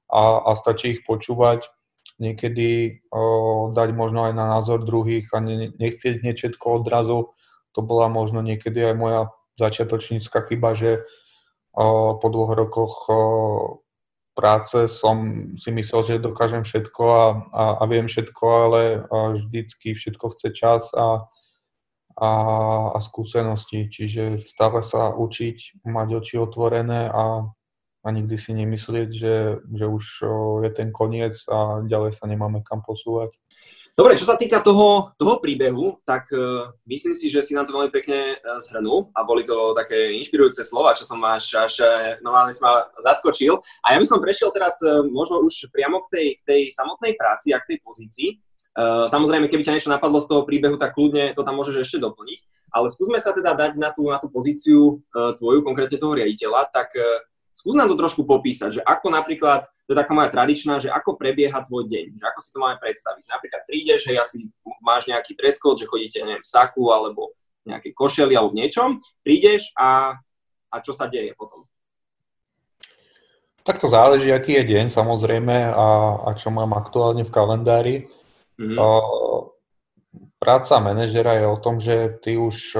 a, 0.10 0.50
a 0.50 0.51
stačí 0.53 0.98
ich 0.98 1.01
počúvať, 1.05 1.70
niekedy 2.19 3.01
o, 3.12 3.72
dať 3.75 3.89
možno 3.91 4.27
aj 4.27 4.34
na 4.34 4.45
názor 4.57 4.84
druhých 4.84 5.29
a 5.36 5.43
ne, 5.43 5.72
nechcieť 5.75 6.24
hneď 6.24 6.36
všetko 6.36 6.65
odrazu. 6.81 7.36
To 7.75 7.79
bola 7.84 8.07
možno 8.07 8.39
niekedy 8.39 8.91
aj 8.91 8.95
moja 8.95 9.22
začiatočnícka 9.60 10.48
chyba, 10.48 10.75
že 10.75 11.03
o, 11.75 12.15
po 12.19 12.27
dvoch 12.31 12.55
rokoch 12.55 12.95
o, 13.07 13.15
práce 14.36 14.88
som 14.91 15.51
si 15.55 15.72
myslel, 15.72 16.01
že 16.03 16.24
dokážem 16.24 16.63
všetko 16.63 17.03
a, 17.03 17.25
a, 17.51 17.63
a 17.79 17.84
viem 17.88 18.07
všetko, 18.07 18.45
ale 18.48 18.81
vždycky 19.07 19.95
všetko 19.95 20.25
chce 20.36 20.48
čas 20.51 20.84
a 20.95 21.27
a, 22.15 22.29
a 22.95 23.00
skúsenosti. 23.03 23.91
Čiže 23.91 24.39
stále 24.48 24.79
sa 24.79 25.12
učiť, 25.12 25.84
mať 25.84 26.07
oči 26.24 26.36
otvorené 26.39 27.12
a, 27.12 27.51
a 28.06 28.08
nikdy 28.14 28.38
si 28.38 28.54
nemyslieť, 28.54 29.10
že, 29.10 29.36
že 29.66 29.86
už 29.90 30.06
je 30.62 30.72
ten 30.72 30.94
koniec 30.94 31.42
a 31.50 31.82
ďalej 31.82 32.14
sa 32.14 32.30
nemáme 32.30 32.62
kam 32.62 32.86
posúvať. 32.86 33.34
Dobre, 33.96 34.20
čo 34.20 34.28
sa 34.28 34.36
týka 34.36 34.60
toho, 34.60 35.16
toho 35.16 35.40
príbehu, 35.40 36.04
tak 36.04 36.28
uh, 36.36 36.68
myslím 36.84 37.16
si, 37.16 37.32
že 37.32 37.40
si 37.40 37.56
nám 37.56 37.64
to 37.64 37.72
veľmi 37.72 37.96
pekne 37.96 38.36
uh, 38.36 38.60
zhrnul 38.60 39.08
a 39.16 39.24
boli 39.24 39.48
to 39.48 39.72
také 39.72 40.12
inšpirujúce 40.20 40.68
slova, 40.68 40.92
čo 40.92 41.08
som 41.08 41.16
až, 41.24 41.56
až 41.56 41.80
uh, 41.80 42.20
normálne 42.20 42.52
si 42.52 42.60
zaskočil. 43.00 43.56
A 43.88 43.96
ja 43.96 43.98
by 44.04 44.04
som 44.04 44.20
prešiel 44.20 44.52
teraz 44.52 44.84
uh, 44.84 45.00
možno 45.00 45.40
už 45.40 45.72
priamo 45.72 46.04
k 46.04 46.12
tej, 46.12 46.28
tej 46.44 46.62
samotnej 46.76 47.16
práci 47.16 47.56
a 47.56 47.64
k 47.64 47.72
tej 47.72 47.78
pozícii. 47.88 48.30
Uh, 48.76 49.08
samozrejme, 49.08 49.48
keby 49.48 49.64
ťa 49.64 49.80
niečo 49.80 49.88
napadlo 49.88 50.20
z 50.20 50.28
toho 50.28 50.44
príbehu, 50.44 50.76
tak 50.76 50.92
kľudne 50.92 51.32
to 51.32 51.48
tam 51.48 51.56
môžeš 51.56 51.88
ešte 51.88 52.04
doplniť. 52.04 52.68
Ale 52.76 52.92
skúsme 52.92 53.16
sa 53.24 53.32
teda 53.32 53.56
dať 53.56 53.80
na 53.80 53.96
tú, 53.96 54.12
na 54.12 54.20
tú 54.20 54.28
pozíciu 54.28 55.00
uh, 55.16 55.32
tvoju, 55.40 55.64
konkrétne 55.64 55.96
toho 55.96 56.20
riaditeľa, 56.20 56.68
tak 56.68 56.92
uh, 57.00 57.24
skús 57.56 57.72
nám 57.80 57.88
to 57.88 57.96
trošku 57.96 58.28
popísať, 58.28 58.70
že 58.78 58.82
ako 58.84 59.16
napríklad, 59.16 59.64
to 59.88 59.96
je 59.96 59.98
taká 59.98 60.12
moja 60.12 60.28
tradičná, 60.28 60.84
že 60.84 60.92
ako 60.92 61.16
prebieha 61.16 61.56
tvoj 61.64 61.88
deň, 61.88 62.20
že 62.20 62.26
ako 62.28 62.40
si 62.44 62.50
to 62.52 62.60
máme 62.60 62.78
predstaviť. 62.84 63.24
Napríklad 63.32 63.62
prídeš, 63.64 64.12
že 64.12 64.20
asi 64.20 64.38
máš 64.84 65.08
nejaký 65.08 65.40
dress 65.40 65.56
code, 65.64 65.80
že 65.80 65.88
chodíte, 65.88 66.20
neviem, 66.20 66.44
v 66.44 66.52
saku 66.52 66.92
alebo 66.92 67.32
nejaké 67.64 67.96
košeli 67.96 68.36
alebo 68.36 68.52
v 68.52 68.60
niečom, 68.60 69.00
prídeš 69.24 69.72
a, 69.80 70.20
a 70.70 70.76
čo 70.84 70.92
sa 70.92 71.08
deje 71.08 71.32
potom? 71.34 71.64
Tak 73.66 73.82
to 73.82 73.90
záleží, 73.90 74.30
aký 74.30 74.62
je 74.62 74.78
deň 74.78 74.94
samozrejme 74.94 75.74
a, 75.74 75.88
a 76.28 76.30
čo 76.38 76.54
mám 76.54 76.78
aktuálne 76.78 77.26
v 77.26 77.34
kalendári. 77.34 77.96
Mm-hmm. 78.62 78.78
Práca 80.38 80.78
manažera 80.78 81.42
je 81.42 81.46
o 81.50 81.58
tom, 81.58 81.82
že 81.82 82.22
ty 82.22 82.38
už 82.38 82.78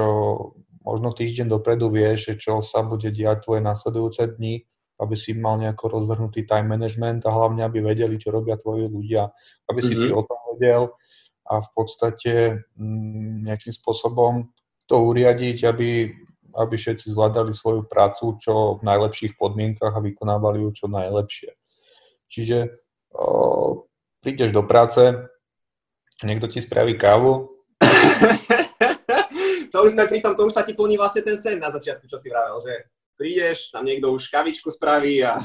možno 0.86 1.10
týždeň 1.10 1.50
dopredu 1.50 1.90
vieš, 1.90 2.38
čo 2.38 2.62
sa 2.62 2.86
bude 2.86 3.10
diať 3.10 3.42
tvoje 3.42 3.60
následujúce 3.60 4.38
dni, 4.38 4.62
aby 5.02 5.14
si 5.18 5.34
mal 5.34 5.58
nejako 5.58 5.98
rozvrhnutý 5.98 6.46
time 6.46 6.78
management 6.78 7.26
a 7.26 7.34
hlavne, 7.34 7.66
aby 7.66 7.82
vedeli, 7.82 8.16
čo 8.16 8.30
robia 8.30 8.54
tvoji 8.54 8.86
ľudia. 8.86 9.28
Aby 9.66 9.80
si 9.82 9.92
mm-hmm. 9.92 10.08
ty 10.08 10.14
o 10.14 10.22
tom 10.22 10.40
vedel 10.54 10.82
a 11.46 11.54
v 11.58 11.68
podstate 11.74 12.32
mm, 12.78 13.50
nejakým 13.50 13.74
spôsobom 13.74 14.50
to 14.86 14.96
uriadiť, 15.02 15.66
aby, 15.66 16.10
aby 16.54 16.74
všetci 16.78 17.10
zvládali 17.10 17.50
svoju 17.50 17.90
prácu 17.90 18.38
čo 18.38 18.78
v 18.78 18.82
najlepších 18.86 19.34
podmienkach 19.34 19.94
a 19.94 20.00
vykonávali 20.00 20.62
ju 20.62 20.70
čo 20.72 20.86
najlepšie. 20.86 21.50
Čiže 22.30 22.82
o, 23.14 23.86
prídeš 24.22 24.54
do 24.54 24.62
práce, 24.62 25.02
niekto 26.22 26.46
ti 26.46 26.62
spraví 26.62 26.94
kávu. 26.94 27.50
to 29.76 29.84
už 29.84 29.92
sme 29.92 30.08
pri 30.08 30.24
tom, 30.24 30.32
to 30.32 30.48
už 30.48 30.56
sa 30.56 30.64
ti 30.64 30.72
plní 30.72 30.96
vlastne 30.96 31.20
ten 31.20 31.36
sen 31.36 31.60
na 31.60 31.68
začiatku, 31.68 32.08
čo 32.08 32.16
si 32.16 32.32
vravel, 32.32 32.64
že 32.64 32.88
prídeš, 33.20 33.68
tam 33.68 33.84
niekto 33.84 34.08
už 34.08 34.32
kavičku 34.32 34.72
spraví 34.72 35.20
a... 35.20 35.44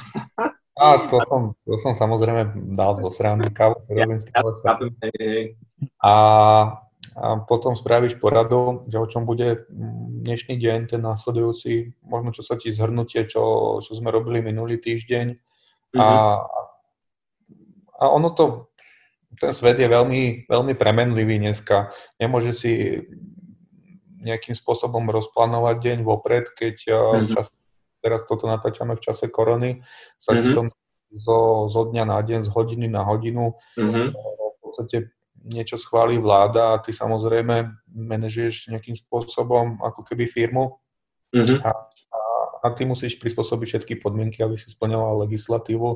A 0.79 1.03
to 1.11 1.19
som, 1.27 1.51
to 1.67 1.75
som 1.75 1.91
samozrejme 1.91 2.55
dal 2.79 2.95
zo 2.95 3.11
srandy, 3.11 3.51
kávu 3.51 3.75
si 3.83 3.91
robím 3.91 4.23
stále 4.23 4.55
sa. 4.55 4.79
A, 5.99 6.13
a 7.11 7.25
potom 7.43 7.75
spravíš 7.75 8.15
poradu, 8.23 8.87
že 8.87 8.95
o 8.95 9.05
čom 9.05 9.27
bude 9.27 9.67
dnešný 10.23 10.55
deň, 10.55 10.95
ten 10.95 11.03
následujúci, 11.03 11.99
možno 12.07 12.31
čo 12.31 12.39
sa 12.39 12.55
ti 12.55 12.71
zhrnutie, 12.71 13.27
čo, 13.27 13.77
čo 13.83 13.91
sme 13.99 14.15
robili 14.15 14.39
minulý 14.39 14.79
týždeň. 14.79 15.27
Mm-hmm. 15.27 15.99
A, 15.99 16.07
a 17.99 18.03
ono 18.07 18.31
to, 18.31 18.71
ten 19.43 19.51
svet 19.51 19.75
je 19.75 19.91
veľmi, 19.91 20.47
veľmi 20.47 20.73
premenlivý 20.79 21.35
dneska. 21.35 21.91
Nemôže 22.15 22.55
si 22.55 23.03
nejakým 24.21 24.53
spôsobom 24.53 25.09
rozplánovať 25.09 25.75
deň 25.81 25.97
vopred, 26.05 26.53
keď 26.53 26.75
mm-hmm. 26.87 27.33
čas 27.33 27.49
teraz 28.01 28.25
toto 28.25 28.49
natáčame 28.49 28.97
v 28.97 29.03
čase 29.03 29.29
korony, 29.29 29.85
sa 30.17 30.33
mm-hmm. 30.33 30.53
to 30.57 30.61
zo, 31.21 31.39
zo 31.69 31.81
dňa 31.91 32.03
na 32.07 32.19
deň, 32.21 32.47
z 32.47 32.49
hodiny 32.49 32.87
na 32.89 33.05
hodinu 33.05 33.59
mm-hmm. 33.77 34.07
v 34.15 34.57
podstate 34.61 35.13
niečo 35.41 35.77
schválí 35.77 36.21
vláda 36.21 36.77
a 36.77 36.81
ty 36.81 36.93
samozrejme 36.93 37.73
manažuješ 37.89 38.69
nejakým 38.73 38.93
spôsobom 38.93 39.81
ako 39.81 40.05
keby 40.05 40.29
firmu 40.29 40.77
mm-hmm. 41.33 41.65
a, 41.65 41.71
a, 42.13 42.21
a 42.61 42.67
ty 42.77 42.85
musíš 42.85 43.17
prispôsobiť 43.17 43.67
všetky 43.67 43.93
podmienky, 44.01 44.41
aby 44.45 44.57
si 44.57 44.69
splňoval 44.69 45.25
legislatívu 45.25 45.89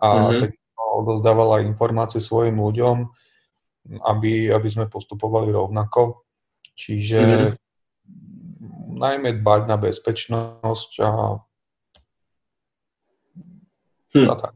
a 0.00 0.08
mm-hmm. 0.08 0.40
tak 0.40 0.50
odozdávala 0.78 1.62
informácie 1.68 2.18
svojim 2.18 2.56
ľuďom, 2.58 2.96
aby, 4.08 4.50
aby 4.50 4.68
sme 4.68 4.88
postupovali 4.88 5.52
rovnako. 5.52 6.27
Čiže 6.78 7.18
mm-hmm 7.18 7.66
najmä 8.98 9.38
dbať 9.38 9.62
na 9.70 9.76
bezpečnosť 9.78 10.90
a, 11.06 11.10
hm. 14.18 14.28
a 14.28 14.34
tak. 14.34 14.54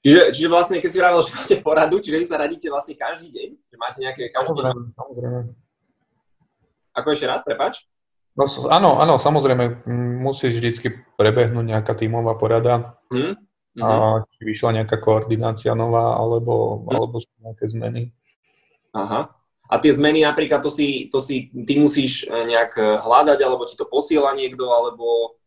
Čiže, 0.00 0.32
čiže 0.32 0.48
vlastne, 0.48 0.80
keď 0.80 0.90
si 0.90 0.98
hovoril, 1.04 1.28
že 1.28 1.36
máte 1.36 1.56
poradu, 1.60 2.00
čiže 2.00 2.16
vy 2.16 2.24
sa 2.24 2.40
radíte 2.40 2.72
vlastne 2.72 2.96
každý 2.96 3.28
deň? 3.36 3.48
Že 3.68 3.76
máte 3.76 3.98
nejaké 4.00 4.22
každý 4.32 4.48
samozrejme, 4.48 4.80
deň? 4.80 4.96
Samozrejme. 4.96 5.40
Ako 6.96 7.08
ešte 7.12 7.26
raz, 7.28 7.40
prepač? 7.44 7.84
No, 8.32 8.48
áno, 8.72 8.96
áno, 8.96 9.14
samozrejme, 9.20 9.84
musí 10.24 10.48
vždy 10.48 10.80
prebehnúť 11.20 11.66
nejaká 11.76 11.92
tímová 11.92 12.32
porada. 12.40 12.96
Hm? 13.12 13.36
A 13.76 13.86
mhm. 13.86 14.20
či 14.34 14.40
vyšla 14.48 14.82
nejaká 14.82 14.96
koordinácia 14.96 15.76
nová, 15.76 16.16
alebo, 16.16 16.80
hm. 16.80 16.96
alebo 16.96 17.16
sú 17.20 17.28
nejaké 17.44 17.68
zmeny. 17.68 18.02
Aha. 18.96 19.28
A 19.70 19.78
tie 19.78 19.94
zmeny 19.94 20.26
napríklad, 20.26 20.66
to 20.66 20.70
si, 20.70 21.06
to 21.14 21.22
si 21.22 21.46
ty 21.46 21.78
musíš 21.78 22.26
e, 22.26 22.42
nejak 22.50 22.74
e, 22.74 22.82
hľadať, 23.06 23.38
alebo 23.38 23.70
ti 23.70 23.78
to 23.78 23.86
posiela 23.86 24.34
niekto, 24.34 24.66
alebo 24.66 25.38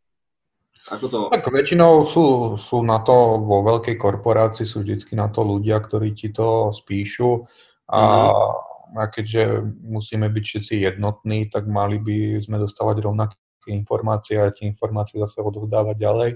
ako 0.91 1.05
to... 1.07 1.17
Tak 1.31 1.47
väčšinou 1.47 2.03
sú, 2.03 2.55
sú 2.59 2.83
na 2.83 2.99
to 2.99 3.39
vo 3.39 3.63
veľkej 3.63 3.95
korporácii, 3.95 4.67
sú 4.67 4.83
vždycky 4.83 5.15
na 5.15 5.31
to 5.31 5.39
ľudia, 5.43 5.79
ktorí 5.79 6.12
ti 6.12 6.27
to 6.27 6.75
spíšu 6.75 7.47
a, 7.88 7.99
mm-hmm. 7.99 8.99
a 8.99 9.03
keďže 9.07 9.43
musíme 9.79 10.27
byť 10.27 10.43
všetci 10.43 10.73
jednotní, 10.83 11.47
tak 11.47 11.71
mali 11.71 12.03
by 12.03 12.43
sme 12.43 12.59
dostávať 12.59 12.99
rovnaké 12.99 13.39
informácie 13.71 14.36
a 14.36 14.51
tie 14.51 14.67
informácie 14.67 15.23
zase 15.23 15.39
odovzdávať 15.39 15.95
ďalej. 15.95 16.31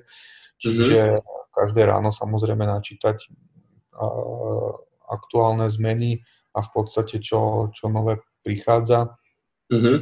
Čiže 0.64 1.00
mm-hmm. 1.20 1.52
každé 1.52 1.82
ráno 1.84 2.16
samozrejme 2.16 2.64
načítať 2.64 3.28
uh, 4.00 4.72
aktuálne 5.12 5.68
zmeny, 5.68 6.24
a 6.58 6.60
v 6.66 6.70
podstate 6.74 7.22
čo, 7.22 7.70
čo 7.70 7.86
nové 7.94 8.18
prichádza. 8.42 9.14
Mm-hmm. 9.70 9.98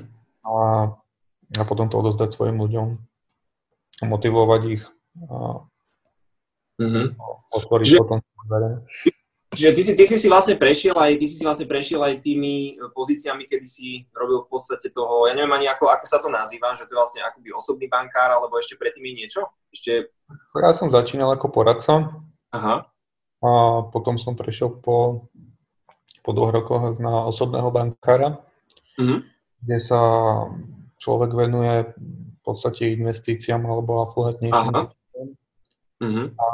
A, 0.48 0.56
a 1.60 1.64
potom 1.68 1.92
to 1.92 2.00
odozdať 2.00 2.32
svojim 2.32 2.56
ľuďom 2.64 2.88
a 4.02 4.04
motivovať 4.08 4.62
ich 4.72 4.84
a 5.28 5.68
mm-hmm. 6.80 7.06
otvoriť 7.52 7.88
Že... 7.92 8.00
potom 8.00 8.20
Čiže 9.56 9.72
ty 9.72 9.82
si, 9.88 9.92
ty 9.96 10.04
si 10.04 10.28
vlastne 10.28 10.60
prešiel 10.60 10.92
aj, 11.00 11.16
ty 11.16 11.26
si 11.32 11.40
si 11.40 11.44
vlastne 11.48 11.64
prešiel 11.64 12.04
aj 12.04 12.20
tými 12.20 12.76
pozíciami, 12.92 13.48
kedy 13.48 13.64
si 13.64 14.04
robil 14.12 14.44
v 14.44 14.52
podstate 14.52 14.92
toho, 14.92 15.32
ja 15.32 15.34
neviem 15.34 15.56
ani 15.56 15.72
ako, 15.72 15.88
ako 15.88 16.06
sa 16.06 16.20
to 16.20 16.28
nazýva, 16.28 16.76
že 16.76 16.84
to 16.84 16.92
je 16.92 17.00
vlastne 17.00 17.24
akoby 17.24 17.56
osobný 17.56 17.88
bankár, 17.88 18.36
alebo 18.36 18.60
ešte 18.60 18.76
predtým 18.76 19.08
je 19.08 19.14
niečo? 19.16 19.42
Ešte... 19.72 20.12
Ja 20.60 20.76
som 20.76 20.92
začínal 20.92 21.32
ako 21.40 21.56
poradca. 21.56 22.20
Aha. 22.52 22.92
A 23.40 23.50
potom 23.96 24.20
som 24.20 24.36
prešiel 24.36 24.76
po 24.76 25.32
po 26.26 26.34
dvoch 26.34 26.50
rokoch 26.50 26.98
na 26.98 27.30
osobného 27.30 27.70
bankára, 27.70 28.42
mm-hmm. 28.98 29.20
kde 29.62 29.78
sa 29.78 30.02
človek 30.98 31.38
venuje 31.38 31.94
v 31.94 32.40
podstate 32.42 32.90
investíciám 32.98 33.62
alebo 33.62 34.02
afluentnejším. 34.02 34.74
Mm-hmm. 36.02 36.26
A, 36.34 36.50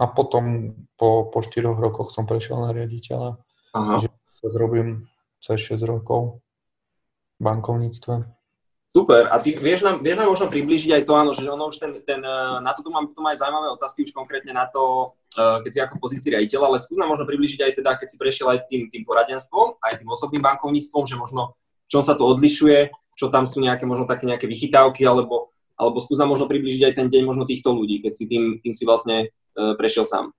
a 0.00 0.04
potom 0.16 0.72
po, 0.96 1.28
po 1.28 1.38
4 1.44 1.76
rokoch 1.76 2.08
som 2.16 2.24
prešiel 2.24 2.56
na 2.56 2.72
riaditeľa. 2.72 3.36
Aha. 3.76 4.00
Že 4.00 4.08
zrobím 4.48 4.88
cez 5.44 5.60
6 5.60 5.84
rokov 5.84 6.40
v 7.36 7.40
bankovníctve. 7.44 8.39
Super. 8.90 9.30
A 9.30 9.38
ty 9.38 9.54
vieš 9.54 9.86
nám, 9.86 10.02
vieš 10.02 10.18
nám 10.18 10.34
možno 10.34 10.50
približiť 10.50 10.90
aj 10.98 11.02
to, 11.06 11.12
áno, 11.14 11.30
že 11.30 11.46
ono 11.46 11.70
už 11.70 11.78
ten, 11.78 12.02
ten 12.02 12.18
eh, 12.18 12.58
na 12.58 12.74
toto 12.74 12.90
mám 12.90 13.06
potom 13.06 13.22
aj 13.30 13.38
zaujímavé 13.38 13.70
otázky 13.70 14.02
už 14.02 14.10
konkrétne 14.10 14.50
na 14.50 14.66
to, 14.66 15.14
eh, 15.38 15.62
keď 15.62 15.70
si 15.70 15.78
ako 15.78 16.02
pozícii 16.02 16.34
riaditeľa, 16.34 16.66
ale 16.66 16.82
skús 16.82 16.98
nám 16.98 17.14
možno 17.14 17.22
približiť 17.22 17.62
aj 17.62 17.72
teda, 17.78 17.94
keď 17.94 18.06
si 18.10 18.18
prešiel 18.18 18.50
aj 18.50 18.66
tým, 18.66 18.90
tým 18.90 19.06
poradenstvom, 19.06 19.78
aj 19.78 20.02
tým 20.02 20.10
osobným 20.10 20.42
bankovníctvom, 20.42 21.06
že 21.06 21.14
možno 21.14 21.54
v 21.86 21.88
čom 21.94 22.02
sa 22.02 22.18
to 22.18 22.26
odlišuje, 22.26 22.90
čo 23.14 23.30
tam 23.30 23.46
sú 23.46 23.62
nejaké 23.62 23.86
možno 23.86 24.10
také 24.10 24.26
nejaké 24.26 24.50
vychytávky, 24.50 25.06
alebo, 25.06 25.54
alebo 25.78 26.02
skús 26.02 26.18
nám 26.18 26.34
možno 26.34 26.50
približiť 26.50 26.90
aj 26.90 26.94
ten 26.98 27.06
deň 27.06 27.22
možno 27.22 27.46
týchto 27.46 27.70
ľudí, 27.70 28.02
keď 28.02 28.12
si 28.14 28.26
tým, 28.26 28.58
tým 28.58 28.74
si 28.74 28.86
vlastne 28.86 29.30
uh, 29.58 29.74
prešiel 29.74 30.06
sám. 30.06 30.30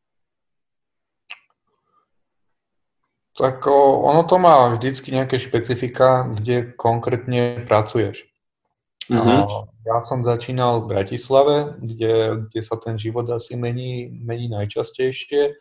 Tak 3.36 3.68
ono 3.68 4.24
to 4.24 4.40
má 4.40 4.72
vždycky 4.72 5.12
nejaké 5.12 5.40
špecifika, 5.40 6.24
kde 6.40 6.72
konkrétne 6.76 7.64
pracuješ. 7.68 8.31
Mm-hmm. 9.10 9.42
Ja 9.90 9.98
som 10.06 10.22
začínal 10.22 10.86
v 10.86 10.94
Bratislave, 10.94 11.74
kde, 11.82 12.46
kde 12.48 12.62
sa 12.62 12.78
ten 12.78 13.02
život 13.02 13.26
asi 13.34 13.58
mení, 13.58 14.14
mení 14.14 14.46
najčastejšie, 14.54 15.58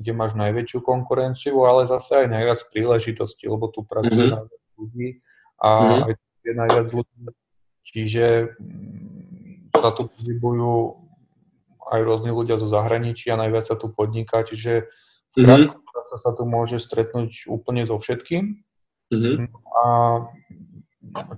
kde 0.00 0.10
máš 0.16 0.34
najväčšiu 0.34 0.82
konkurenciu, 0.82 1.54
ale 1.62 1.86
zase 1.86 2.24
aj 2.24 2.26
najviac 2.32 2.60
príležitostí, 2.72 3.46
lebo 3.46 3.70
tu 3.70 3.86
pracuje 3.86 4.26
mm-hmm. 4.26 4.36
najviac 4.42 4.64
ľudí 4.74 5.08
a 5.60 5.68
mm-hmm. 5.70 6.02
aj 6.02 6.12
tu 6.16 6.26
je 6.42 6.54
najviac 6.56 6.86
ľudí. 6.90 7.16
Čiže 7.90 8.26
mm, 8.58 9.76
sa 9.78 9.90
tu 9.94 10.02
pohybujú 10.10 10.74
aj 11.90 12.00
rôzni 12.06 12.30
ľudia 12.34 12.56
zo 12.58 12.66
zahraničia, 12.70 13.38
najviac 13.38 13.66
sa 13.66 13.76
tu 13.78 13.90
podniká, 13.90 14.42
čiže 14.42 14.90
v 15.34 15.46
krátkom 15.46 15.78
mm-hmm. 15.78 16.18
sa 16.18 16.30
tu 16.34 16.42
môže 16.42 16.82
stretnúť 16.82 17.46
úplne 17.46 17.86
so 17.86 18.00
všetkým. 18.02 18.66
Mm-hmm. 19.10 19.46
A 19.78 19.84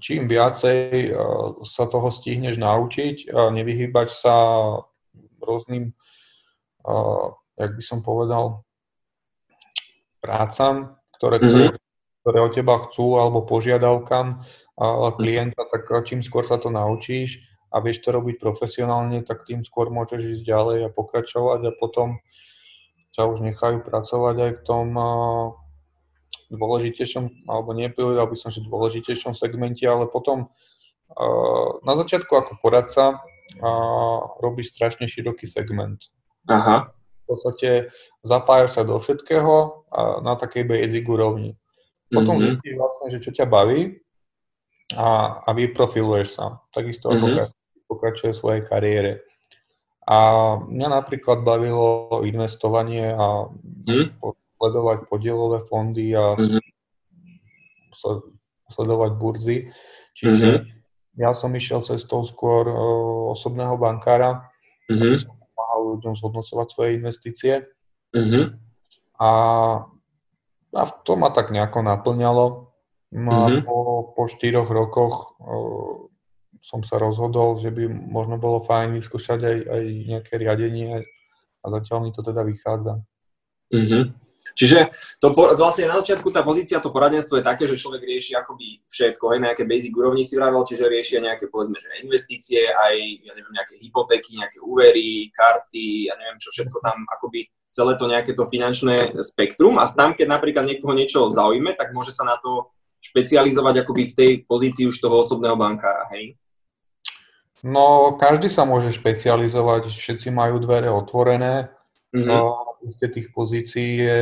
čím 0.02 0.26
viacej 0.26 0.78
eh, 1.08 1.14
sa 1.62 1.84
toho 1.86 2.10
stihneš 2.10 2.58
naučiť 2.58 3.30
a 3.30 3.50
nevyhýbať 3.54 4.08
sa 4.10 4.34
rôznym, 5.42 5.90
uh, 6.86 7.34
jak 7.58 7.74
by 7.74 7.82
som 7.82 7.98
povedal, 7.98 8.62
prácam, 10.22 10.94
ktoré, 11.18 11.42
mm-hmm. 11.42 11.50
ktoré, 11.50 11.66
ktoré 12.22 12.38
od 12.38 12.52
teba 12.54 12.78
chcú, 12.86 13.18
alebo 13.18 13.42
požiadavkám 13.42 14.26
uh, 14.38 15.10
klienta, 15.18 15.66
tak 15.66 15.90
čím 16.06 16.22
skôr 16.22 16.46
sa 16.46 16.62
to 16.62 16.70
naučíš 16.70 17.42
a 17.74 17.82
vieš 17.82 18.06
to 18.06 18.14
robiť 18.14 18.38
profesionálne, 18.38 19.26
tak 19.26 19.42
tým 19.42 19.66
skôr 19.66 19.90
môžeš 19.90 20.38
ísť 20.38 20.44
ďalej 20.46 20.78
a 20.86 20.94
pokračovať 20.94 21.60
a 21.66 21.72
potom 21.74 22.22
ťa 23.18 23.22
už 23.26 23.42
nechajú 23.42 23.82
pracovať 23.82 24.36
aj 24.38 24.52
v 24.56 24.62
tom 24.62 24.86
dôležitejšom, 26.52 27.48
alebo 27.48 27.72
nepovedal 27.72 28.28
by 28.28 28.36
som, 28.36 28.52
že 28.52 28.60
dôležitejšom 28.62 29.32
segmente, 29.32 29.82
ale 29.88 30.04
potom 30.06 30.52
na 31.84 31.92
začiatku 31.96 32.28
ako 32.32 32.60
poradca 32.60 33.20
robíš 34.40 34.72
strašne 34.72 35.08
široký 35.08 35.44
segment. 35.44 36.08
Aha. 36.48 36.92
V 37.22 37.24
podstate 37.36 37.92
zapájaš 38.24 38.80
sa 38.80 38.82
do 38.84 38.96
všetkého 38.96 39.84
na 40.24 40.34
takej 40.36 40.64
basic 40.68 41.04
úrovni. 41.04 41.56
Potom 42.12 42.36
mm-hmm. 42.36 42.48
zistíš 42.52 42.74
vlastne, 42.76 43.06
že 43.08 43.18
čo 43.24 43.30
ťa 43.32 43.46
baví 43.48 44.00
a, 44.96 45.40
a 45.44 45.50
vyprofiluješ 45.56 46.28
sa. 46.36 46.60
Takisto 46.72 47.08
mm-hmm. 47.08 47.48
ako 47.48 47.56
pokračuje 47.88 48.30
v 48.32 48.40
svojej 48.40 48.62
kariére. 48.68 49.12
A 50.02 50.16
mňa 50.60 50.88
napríklad 50.98 51.46
bavilo 51.46 52.20
investovanie 52.26 53.14
a 53.14 53.48
mm. 53.86 54.18
Sledovať 54.62 55.10
podielové 55.10 55.58
fondy 55.66 56.14
a 56.14 56.38
mm. 56.38 56.62
sledovať 58.70 59.10
burzy. 59.18 59.74
Čiže 60.14 60.48
mm-hmm. 60.62 61.18
ja 61.18 61.34
som 61.34 61.50
išiel 61.50 61.82
cestou 61.82 62.22
skôr 62.22 62.70
uh, 62.70 63.34
osobného 63.34 63.74
bankára, 63.74 64.46
mm-hmm. 64.86 65.02
aby 65.02 65.16
som 65.18 65.34
pomáhal 65.34 65.80
ľuďom 65.98 66.14
zhodnocovať 66.14 66.66
svoje 66.70 66.90
investície. 66.94 67.54
Mm-hmm. 68.14 68.44
A, 69.18 69.30
a 70.78 70.82
to 71.02 71.12
ma 71.18 71.34
tak 71.34 71.50
nejako 71.50 71.82
naplňalo. 71.82 72.70
No 73.12 73.34
mm-hmm. 73.50 73.66
po, 73.66 74.14
po 74.14 74.22
štyroch 74.30 74.70
rokoch 74.70 75.34
uh, 75.42 76.06
som 76.62 76.86
sa 76.86 77.02
rozhodol, 77.02 77.58
že 77.58 77.74
by 77.74 77.90
možno 77.90 78.38
bolo 78.38 78.62
fajn 78.62 78.94
vyskúšať 78.94 79.40
aj, 79.42 79.56
aj 79.66 79.84
nejaké 80.06 80.32
riadenie 80.38 81.02
a 81.62 81.66
zatiaľ 81.66 81.98
mi 82.06 82.10
to 82.14 82.22
teda 82.22 82.46
vychádza. 82.46 83.02
Mm-hmm. 83.74 84.21
Čiže 84.52 84.92
to, 85.22 85.32
vlastne 85.32 85.88
na 85.88 85.96
začiatku 86.02 86.28
tá 86.28 86.44
pozícia, 86.44 86.82
to 86.82 86.92
poradenstvo 86.92 87.40
je 87.40 87.44
také, 87.46 87.64
že 87.64 87.80
človek 87.80 88.04
rieši 88.04 88.36
akoby 88.36 88.84
všetko, 88.84 89.32
aj 89.32 89.38
nejaké 89.38 89.62
basic 89.64 89.92
úrovni 89.96 90.26
si 90.26 90.36
vravel, 90.36 90.60
čiže 90.66 90.92
rieši 90.92 91.18
aj 91.18 91.24
nejaké 91.24 91.44
povedzme, 91.48 91.80
že 91.80 92.04
investície, 92.04 92.68
aj 92.68 92.94
ja 93.24 93.32
neviem, 93.32 93.54
nejaké 93.54 93.80
hypotéky, 93.80 94.36
nejaké 94.36 94.58
úvery, 94.60 95.32
karty, 95.32 96.12
ja 96.12 96.14
neviem 96.20 96.36
čo 96.36 96.52
všetko 96.52 96.84
tam 96.84 97.06
akoby 97.08 97.48
celé 97.72 97.96
to 97.96 98.04
nejaké 98.04 98.36
to 98.36 98.44
finančné 98.44 99.16
spektrum 99.24 99.80
a 99.80 99.88
tam, 99.88 100.12
keď 100.12 100.28
napríklad 100.28 100.68
niekoho 100.68 100.92
niečo 100.92 101.32
zaujíme, 101.32 101.72
tak 101.72 101.96
môže 101.96 102.12
sa 102.12 102.28
na 102.28 102.36
to 102.36 102.68
špecializovať 103.00 103.82
akoby 103.82 104.12
v 104.12 104.14
tej 104.14 104.30
pozícii 104.44 104.86
už 104.86 105.00
toho 105.00 105.24
osobného 105.24 105.56
bankára, 105.56 106.06
hej? 106.12 106.36
No, 107.62 108.18
každý 108.18 108.50
sa 108.50 108.66
môže 108.66 108.90
špecializovať, 108.90 109.88
všetci 109.94 110.34
majú 110.34 110.58
dvere 110.58 110.90
otvorené. 110.90 111.70
Mm-hmm. 112.10 112.71
Isté 112.82 113.06
tých 113.08 113.30
pozícií 113.30 113.90
je 114.02 114.18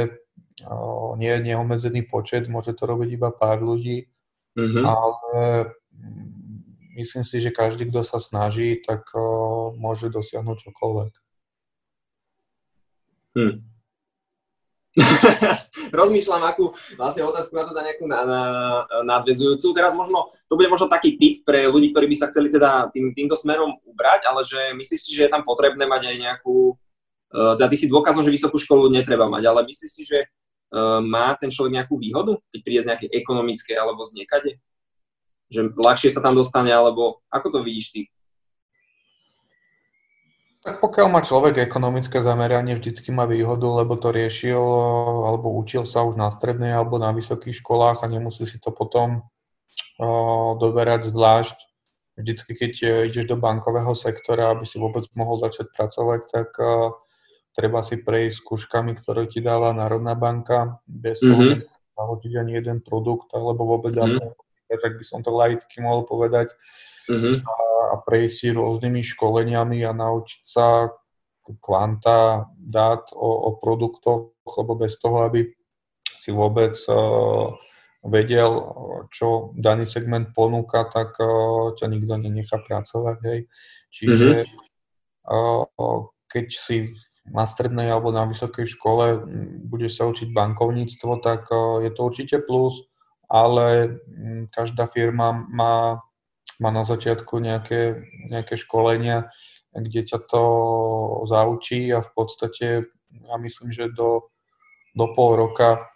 nie 1.17 1.31
je 1.33 1.41
neobmedzený 1.41 2.05
počet, 2.05 2.45
môže 2.45 2.77
to 2.77 2.85
robiť 2.85 3.17
iba 3.17 3.33
pár 3.33 3.65
ľudí, 3.65 4.13
mm-hmm. 4.57 4.85
ale 4.85 5.33
mm, 5.97 6.29
myslím 7.01 7.25
si, 7.25 7.41
že 7.41 7.49
každý, 7.49 7.89
kto 7.89 8.05
sa 8.05 8.21
snaží, 8.21 8.77
tak 8.85 9.09
môže 9.81 10.13
dosiahnuť 10.13 10.57
čokoľvek. 10.69 11.13
Hmm. 13.31 13.71
rozmýšľam, 15.95 16.43
akú 16.51 16.75
vlastne 16.99 17.23
otázku 17.23 17.55
na 17.55 17.63
to 17.63 17.71
dať 17.71 17.85
nejakú 17.95 18.05
na, 18.11 18.21
na, 18.27 18.43
nadvezujúcu. 19.07 19.71
Teraz 19.71 19.95
možno, 19.95 20.35
to 20.51 20.59
bude 20.59 20.67
možno 20.67 20.91
taký 20.91 21.15
tip 21.15 21.47
pre 21.47 21.71
ľudí, 21.71 21.95
ktorí 21.95 22.11
by 22.11 22.17
sa 22.19 22.27
chceli 22.27 22.51
teda 22.51 22.91
tým, 22.91 23.15
týmto 23.15 23.39
smerom 23.39 23.79
ubrať, 23.87 24.27
ale 24.27 24.43
že 24.43 24.75
myslíš 24.75 25.01
si, 25.01 25.11
že 25.15 25.31
je 25.31 25.33
tam 25.33 25.47
potrebné 25.47 25.87
mať 25.87 26.11
aj 26.11 26.17
nejakú, 26.19 26.75
teda 27.31 27.71
ty 27.71 27.77
si 27.79 27.87
dôkazom, 27.87 28.27
že 28.27 28.35
vysokú 28.35 28.59
školu 28.59 28.91
netreba 28.91 29.31
mať, 29.31 29.47
ale 29.47 29.61
myslíš 29.71 29.91
si, 29.91 30.03
že 30.03 30.27
uh, 30.27 30.99
má 30.99 31.31
ten 31.39 31.47
človek 31.47 31.79
nejakú 31.79 31.95
výhodu, 31.95 32.35
keď 32.51 32.61
príde 32.67 32.81
z 32.83 32.89
nejakej 32.91 33.11
ekonomickej 33.15 33.75
alebo 33.79 34.03
z 34.03 34.13
niekade? 34.19 34.51
Že 35.51 35.75
ľahšie 35.79 36.11
sa 36.11 36.23
tam 36.23 36.35
dostane, 36.35 36.75
alebo 36.75 37.23
ako 37.31 37.47
to 37.55 37.59
vidíš 37.63 37.95
ty? 37.95 38.03
Tak 40.61 40.83
pokiaľ 40.83 41.07
má 41.09 41.21
človek 41.25 41.57
ekonomické 41.63 42.21
zameranie, 42.21 42.77
vždycky 42.77 43.09
má 43.15 43.25
výhodu, 43.25 43.65
lebo 43.81 43.97
to 43.97 44.13
riešil 44.13 44.61
alebo 45.25 45.55
učil 45.57 45.89
sa 45.89 46.05
už 46.05 46.21
na 46.21 46.29
strednej 46.29 46.77
alebo 46.77 47.01
na 47.01 47.17
vysokých 47.17 47.65
školách 47.65 48.05
a 48.05 48.11
nemusí 48.13 48.45
si 48.45 48.61
to 48.61 48.75
potom 48.75 49.25
uh, 50.03 50.51
doberať 50.59 51.09
zvlášť. 51.09 51.57
Vždycky, 52.21 52.53
keď 52.53 52.73
ideš 53.09 53.25
do 53.33 53.41
bankového 53.41 53.97
sektora, 53.97 54.53
aby 54.53 54.69
si 54.69 54.77
vôbec 54.77 55.09
mohol 55.17 55.41
začať 55.41 55.73
pracovať, 55.73 56.21
tak 56.29 56.53
uh, 56.61 56.93
treba 57.57 57.83
si 57.83 57.99
prejsť 58.01 58.37
skúškami, 58.43 58.95
ktoré 58.99 59.27
ti 59.27 59.43
dáva 59.43 59.75
Národná 59.75 60.15
banka, 60.15 60.81
bez 60.87 61.21
mm-hmm. 61.21 61.67
toho, 61.99 62.13
že 62.23 62.39
ani 62.41 62.59
jeden 62.59 62.81
produkt, 62.81 63.31
alebo 63.37 63.77
vôbec 63.77 63.95
mm-hmm. 63.95 64.35
tak 64.71 64.97
by 64.97 65.05
som 65.05 65.21
to 65.21 65.35
laicky 65.35 65.83
mohol 65.83 66.07
povedať. 66.07 66.55
Mm-hmm. 67.11 67.43
A 67.43 67.55
a 67.91 67.95
prejsť 67.99 68.35
si 68.35 68.49
rôznymi 68.55 69.03
školeniami 69.03 69.83
a 69.83 69.91
naučiť 69.91 70.43
sa 70.47 70.95
kvanta 71.59 72.47
dát 72.55 73.11
o, 73.11 73.51
o 73.51 73.59
produktoch, 73.59 74.39
lebo 74.47 74.73
bez 74.79 74.95
toho, 75.03 75.27
aby 75.27 75.51
si 76.15 76.31
vôbec 76.31 76.79
uh, 76.87 77.51
vedel, 78.07 78.51
čo 79.11 79.51
daný 79.59 79.89
segment 79.89 80.31
ponúka, 80.31 80.87
tak 80.87 81.19
uh, 81.19 81.75
ťa 81.75 81.87
nikto 81.91 82.15
nenechá 82.23 82.63
pracovať. 82.63 83.19
Hej. 83.27 83.41
Čiže 83.91 84.47
mm-hmm. 84.47 85.27
uh, 85.35 86.07
keď 86.31 86.47
si 86.55 86.95
na 87.31 87.47
strednej 87.47 87.91
alebo 87.91 88.11
na 88.11 88.27
vysokej 88.27 88.67
škole 88.67 89.23
budeš 89.67 90.03
sa 90.03 90.05
učiť 90.11 90.35
bankovníctvo, 90.35 91.23
tak 91.23 91.47
je 91.83 91.91
to 91.95 92.01
určite 92.03 92.37
plus, 92.47 92.87
ale 93.31 93.99
každá 94.51 94.91
firma 94.91 95.33
má 95.35 96.03
má 96.61 96.69
na 96.69 96.85
začiatku 96.85 97.41
nejaké, 97.41 98.05
nejaké 98.29 98.61
školenia, 98.61 99.33
kde 99.73 100.05
ťa 100.05 100.19
to 100.29 100.45
zaučí 101.25 101.89
a 101.89 102.05
v 102.05 102.11
podstate 102.13 102.67
ja 103.11 103.37
myslím, 103.41 103.73
že 103.73 103.89
do, 103.89 104.29
do 104.93 105.07
pol 105.17 105.41
roka 105.41 105.89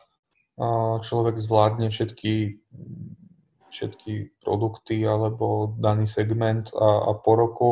človek 1.05 1.37
zvládne 1.43 1.93
všetky, 1.93 2.65
všetky 3.69 4.41
produkty 4.41 5.05
alebo 5.05 5.77
daný 5.77 6.09
segment 6.09 6.73
a, 6.73 7.11
a 7.11 7.19
po 7.21 7.33
roku 7.37 7.71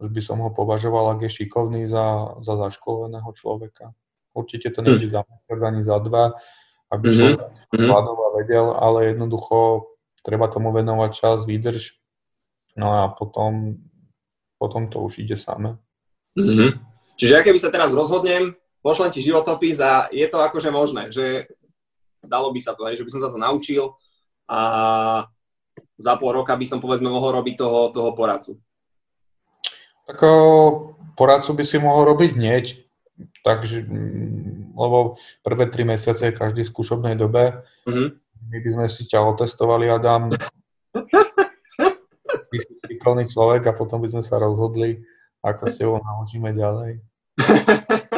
už 0.00 0.08
by 0.10 0.22
som 0.24 0.40
ho 0.40 0.50
považoval, 0.50 1.14
ak 1.14 1.28
je 1.28 1.44
šikovný, 1.44 1.84
za, 1.86 2.36
za 2.40 2.56
zaškoleného 2.56 3.30
človeka. 3.36 3.92
Určite 4.32 4.72
to 4.72 4.80
nie 4.80 4.96
je 4.96 5.12
za 5.12 5.22
mesiac 5.28 5.60
ani 5.60 5.80
za 5.84 6.00
dva, 6.00 6.32
aby 6.88 7.08
som 7.12 7.28
mm-hmm. 7.36 7.76
zvládol 7.76 8.18
a 8.18 8.28
vedel, 8.40 8.66
ale 8.72 8.98
jednoducho 9.12 9.92
treba 10.24 10.48
tomu 10.48 10.72
venovať 10.72 11.10
čas, 11.12 11.38
výdrž 11.44 12.00
No 12.78 12.86
a 12.94 13.02
potom, 13.10 13.76
potom 14.58 14.86
to 14.86 15.02
už 15.02 15.18
ide 15.18 15.34
samé. 15.34 15.74
Mm-hmm. 16.38 16.70
Čiže 17.18 17.34
ja 17.34 17.42
keby 17.42 17.58
sa 17.58 17.74
teraz 17.74 17.90
rozhodnem, 17.90 18.54
pošlem 18.80 19.10
ti 19.10 19.20
životopis 19.20 19.82
a 19.82 20.06
je 20.14 20.26
to 20.30 20.38
akože 20.38 20.70
možné, 20.70 21.10
že 21.10 21.50
dalo 22.22 22.54
by 22.54 22.60
sa 22.62 22.72
to, 22.78 22.86
že 22.86 23.02
by 23.02 23.10
som 23.10 23.20
sa 23.20 23.30
to 23.32 23.38
naučil 23.40 23.98
a 24.46 24.60
za 26.00 26.12
pol 26.16 26.32
roka 26.32 26.56
by 26.56 26.64
som 26.64 26.80
povedzme 26.80 27.10
mohol 27.10 27.34
robiť 27.36 27.54
toho, 27.60 27.92
toho 27.92 28.16
poradcu. 28.16 28.56
Tak 30.10 30.26
poradcu 31.14 31.54
by 31.54 31.62
si 31.62 31.78
mohol 31.78 32.10
robiť 32.10 32.34
hneď, 32.34 32.82
takže, 33.46 33.86
mm, 33.86 34.74
lebo 34.74 35.14
prvé 35.46 35.70
tri 35.70 35.86
mesiace 35.86 36.34
každý 36.34 36.66
v 36.66 36.72
skúšobnej 36.74 37.14
dobe, 37.14 37.62
mm-hmm. 37.86 38.08
my 38.50 38.58
by 38.58 38.70
sme 38.74 38.86
si 38.90 39.06
ťa 39.06 39.22
otestovali, 39.22 39.86
Adam, 39.86 40.34
ty 42.50 42.56
si 42.58 42.72
šikovný 42.90 43.30
človek 43.30 43.70
a 43.70 43.76
potom 43.78 44.02
by 44.02 44.10
sme 44.10 44.22
sa 44.26 44.42
rozhodli, 44.42 44.98
ako 45.46 45.62
s 45.70 45.78
tebou 45.78 46.02
naučíme 46.02 46.50
ďalej. 46.58 46.98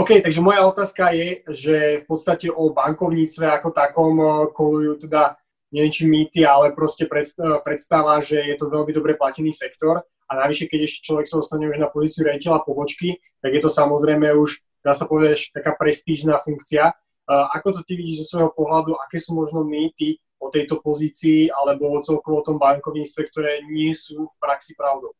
OK, 0.00 0.26
takže 0.26 0.42
moja 0.42 0.66
otázka 0.66 1.14
je, 1.14 1.46
že 1.54 1.76
v 2.02 2.04
podstate 2.10 2.50
o 2.50 2.74
bankovníctve 2.74 3.46
ako 3.46 3.68
takom 3.70 4.18
eh, 4.18 4.50
kolujú 4.50 5.06
teda 5.06 5.38
či 5.70 6.02
mýty, 6.06 6.42
ale 6.42 6.74
proste 6.74 7.06
eh, 7.06 7.58
predstava, 7.62 8.18
že 8.18 8.42
je 8.42 8.56
to 8.58 8.66
veľmi 8.66 8.90
dobre 8.90 9.14
platený 9.14 9.54
sektor 9.54 10.02
a 10.02 10.32
navyše, 10.34 10.66
keď 10.66 10.86
ešte 10.86 11.06
človek 11.06 11.26
sa 11.26 11.38
dostane 11.38 11.66
už 11.70 11.78
na 11.78 11.90
pozíciu 11.90 12.26
riaditeľa 12.26 12.66
pobočky, 12.66 13.18
tak 13.42 13.50
je 13.54 13.62
to 13.62 13.70
samozrejme 13.70 14.30
už, 14.34 14.62
dá 14.82 14.94
sa 14.94 15.06
povedať, 15.06 15.50
taká 15.54 15.74
prestížna 15.78 16.42
funkcia. 16.42 16.90
Eh, 16.90 17.46
ako 17.54 17.78
to 17.78 17.80
ty 17.86 17.94
vidíš 17.94 18.26
zo 18.26 18.36
svojho 18.36 18.50
pohľadu, 18.54 18.98
aké 18.98 19.22
sú 19.22 19.38
možno 19.38 19.62
mýty 19.62 20.18
o 20.40 20.50
tejto 20.50 20.80
pozícii 20.82 21.52
alebo 21.52 22.00
celkovo 22.02 22.40
o 22.40 22.46
tom 22.46 22.56
bankovníctve, 22.56 23.20
ktoré 23.30 23.52
nie 23.68 23.92
sú 23.92 24.26
v 24.26 24.36
praxi 24.40 24.72
pravdou? 24.72 25.14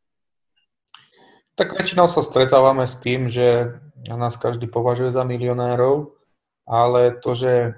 Tak 1.60 1.76
väčšinou 1.76 2.08
sa 2.08 2.24
stretávame 2.24 2.88
s 2.88 2.96
tým, 2.96 3.28
že 3.28 3.76
nás 4.08 4.40
každý 4.40 4.64
považuje 4.64 5.12
za 5.12 5.28
milionárov, 5.28 6.16
ale 6.64 7.20
to, 7.20 7.36
že 7.36 7.76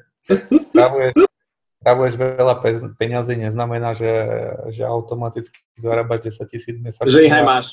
spravuješ, 0.71 1.19
spravuješ 1.83 2.15
veľa 2.15 2.63
peňazí, 2.95 3.35
neznamená, 3.35 3.99
že, 3.99 4.15
že 4.71 4.87
automaticky 4.87 5.59
zarábať 5.75 6.31
10 6.31 6.47
tisíc 6.55 6.77
mesačne. 6.79 7.11
Že 7.11 7.27
ich 7.27 7.35
aj 7.35 7.43
máš. 7.43 7.67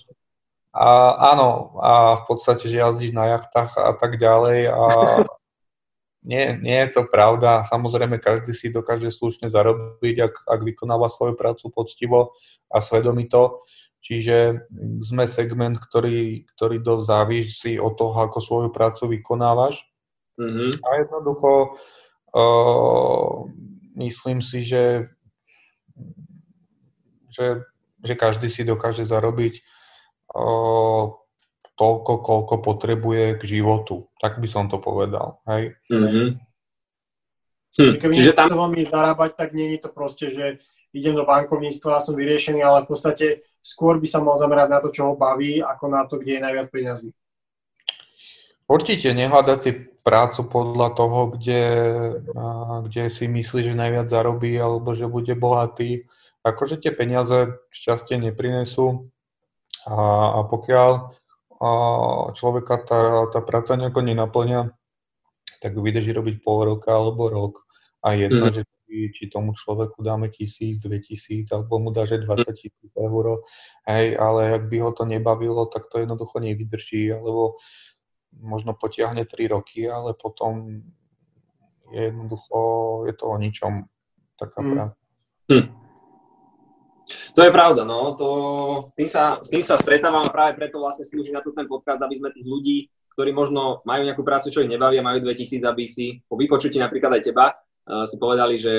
A, 0.74 1.14
áno, 1.34 1.78
a 1.78 2.18
v 2.18 2.24
podstate, 2.26 2.66
že 2.66 2.82
jazdíš 2.82 3.14
na 3.14 3.38
jachtách 3.38 3.78
a 3.78 3.94
tak 3.94 4.18
ďalej 4.18 4.74
a 4.74 4.82
nie, 6.30 6.58
nie 6.58 6.78
je 6.86 6.90
to 6.90 7.06
pravda. 7.06 7.62
Samozrejme, 7.62 8.18
každý 8.18 8.58
si 8.58 8.74
dokáže 8.74 9.14
slušne 9.14 9.54
zarobiť, 9.54 10.16
ak, 10.26 10.34
ak 10.58 10.60
vykonáva 10.66 11.06
svoju 11.14 11.38
prácu 11.38 11.70
poctivo 11.70 12.34
a 12.66 12.82
svedomito. 12.82 13.62
Čiže 14.02 14.66
sme 15.06 15.30
segment, 15.30 15.78
ktorý, 15.78 16.50
ktorý 16.58 16.82
dosť 16.82 17.04
závisí 17.06 17.74
od 17.78 17.94
toho, 17.94 18.18
ako 18.26 18.42
svoju 18.42 18.70
prácu 18.74 19.22
vykonávaš. 19.22 19.86
Mm-hmm. 20.40 20.70
A 20.82 20.90
jednoducho 21.04 21.52
uh, 22.32 23.46
myslím 24.00 24.40
si, 24.40 24.64
že, 24.64 25.12
že, 27.28 27.68
že 28.02 28.14
každý 28.16 28.48
si 28.48 28.64
dokáže 28.64 29.04
zarobiť 29.04 29.60
uh, 30.34 31.12
toľko, 31.76 32.14
koľko 32.24 32.56
potrebuje 32.64 33.26
k 33.40 33.44
životu. 33.60 34.08
Tak 34.24 34.40
by 34.40 34.48
som 34.48 34.72
to 34.72 34.80
povedal. 34.80 35.44
Hej? 35.48 35.76
Mm-hmm. 35.92 36.28
Hm. 37.70 38.02
Keby 38.02 38.14
Čiže 38.18 38.34
tam... 38.34 38.50
chcel 38.50 38.60
veľmi 38.60 38.84
zarábať, 38.84 39.32
tak 39.38 39.54
nie 39.54 39.78
je 39.78 39.80
to 39.86 39.90
proste, 39.94 40.34
že 40.34 40.58
idem 40.90 41.14
do 41.14 41.24
bankovníctva 41.24 41.96
a 41.96 42.04
som 42.04 42.18
vyriešený, 42.18 42.66
ale 42.66 42.84
v 42.84 42.90
podstate 42.90 43.46
skôr 43.62 44.02
by 44.02 44.08
sa 44.10 44.20
mal 44.26 44.34
zamerať 44.36 44.68
na 44.74 44.80
to, 44.82 44.90
čo 44.90 45.12
ho 45.12 45.14
baví, 45.14 45.62
ako 45.62 45.86
na 45.86 46.02
to, 46.10 46.18
kde 46.18 46.42
je 46.42 46.46
najviac 46.50 46.68
peniazy. 46.74 47.10
Určite 48.70 49.18
nehľadať 49.18 49.60
si 49.66 49.72
prácu 50.06 50.42
podľa 50.46 50.94
toho, 50.94 51.20
kde, 51.34 51.64
kde 52.86 53.04
si 53.10 53.26
myslí, 53.26 53.66
že 53.66 53.74
najviac 53.74 54.06
zarobí 54.06 54.54
alebo 54.62 54.94
že 54.94 55.10
bude 55.10 55.34
bohatý. 55.34 56.06
Akože 56.46 56.78
tie 56.78 56.94
peniaze 56.94 57.58
šťastie 57.74 58.22
neprinesú 58.22 59.10
a, 59.90 59.98
a 60.38 60.40
pokiaľ 60.46 61.18
a 61.60 61.70
človeka 62.40 62.80
tá, 62.88 63.28
tá 63.36 63.44
práca 63.44 63.76
nejako 63.76 64.00
nenaplňa, 64.00 64.72
tak 65.60 65.76
vydrží 65.76 66.16
robiť 66.16 66.40
pol 66.40 66.72
roka 66.72 66.96
alebo 66.96 67.28
rok 67.28 67.68
a 68.00 68.16
jedno, 68.16 68.48
mm. 68.48 68.54
že 68.56 68.62
či 68.90 69.30
tomu 69.30 69.54
človeku 69.54 70.02
dáme 70.02 70.32
tisíc, 70.34 70.82
dve 70.82 70.98
tisíc, 71.04 71.52
alebo 71.52 71.78
mu 71.78 71.90
dáže 71.94 72.18
20 72.18 72.42
tisíc 72.58 72.92
eur, 72.98 73.46
hej, 73.86 74.18
ale 74.18 74.58
ak 74.58 74.64
by 74.66 74.78
ho 74.82 74.92
to 74.96 75.06
nebavilo, 75.06 75.70
tak 75.70 75.86
to 75.94 76.02
jednoducho 76.02 76.42
nevydrží, 76.42 77.14
alebo 77.14 77.62
možno 78.38 78.78
potiahne 78.78 79.26
3 79.26 79.54
roky, 79.54 79.90
ale 79.90 80.14
potom 80.14 80.84
je 81.90 82.02
jednoducho, 82.14 82.58
je 83.10 83.14
to 83.18 83.26
o 83.26 83.36
ničom 83.38 83.90
taká 84.38 84.62
mm. 84.62 84.70
práca. 84.74 84.96
Hm. 85.50 85.66
To 87.10 87.42
je 87.42 87.52
pravda, 87.52 87.82
no. 87.82 88.14
To, 88.14 88.30
s, 88.94 88.96
tým 88.96 89.10
sa, 89.10 89.42
s 89.42 89.50
tým 89.50 89.66
sa 89.66 89.82
stretávam 89.82 90.30
a 90.30 90.34
práve 90.34 90.54
preto 90.54 90.78
vlastne 90.78 91.02
slúži 91.02 91.34
na 91.34 91.42
to 91.42 91.50
ten 91.58 91.66
podcast, 91.66 91.98
aby 92.06 92.14
sme 92.14 92.30
tých 92.30 92.46
ľudí, 92.46 92.78
ktorí 93.18 93.34
možno 93.34 93.82
majú 93.84 94.06
nejakú 94.06 94.22
prácu, 94.22 94.54
čo 94.54 94.62
ich 94.62 94.70
nebaví 94.70 95.02
a 95.02 95.06
majú 95.06 95.26
2000, 95.26 95.66
aby 95.66 95.90
si 95.90 96.22
po 96.30 96.38
vypočutí 96.38 96.78
napríklad 96.78 97.18
aj 97.18 97.24
teba, 97.26 97.58
uh, 97.58 98.06
si 98.06 98.22
povedali, 98.22 98.62
že 98.62 98.74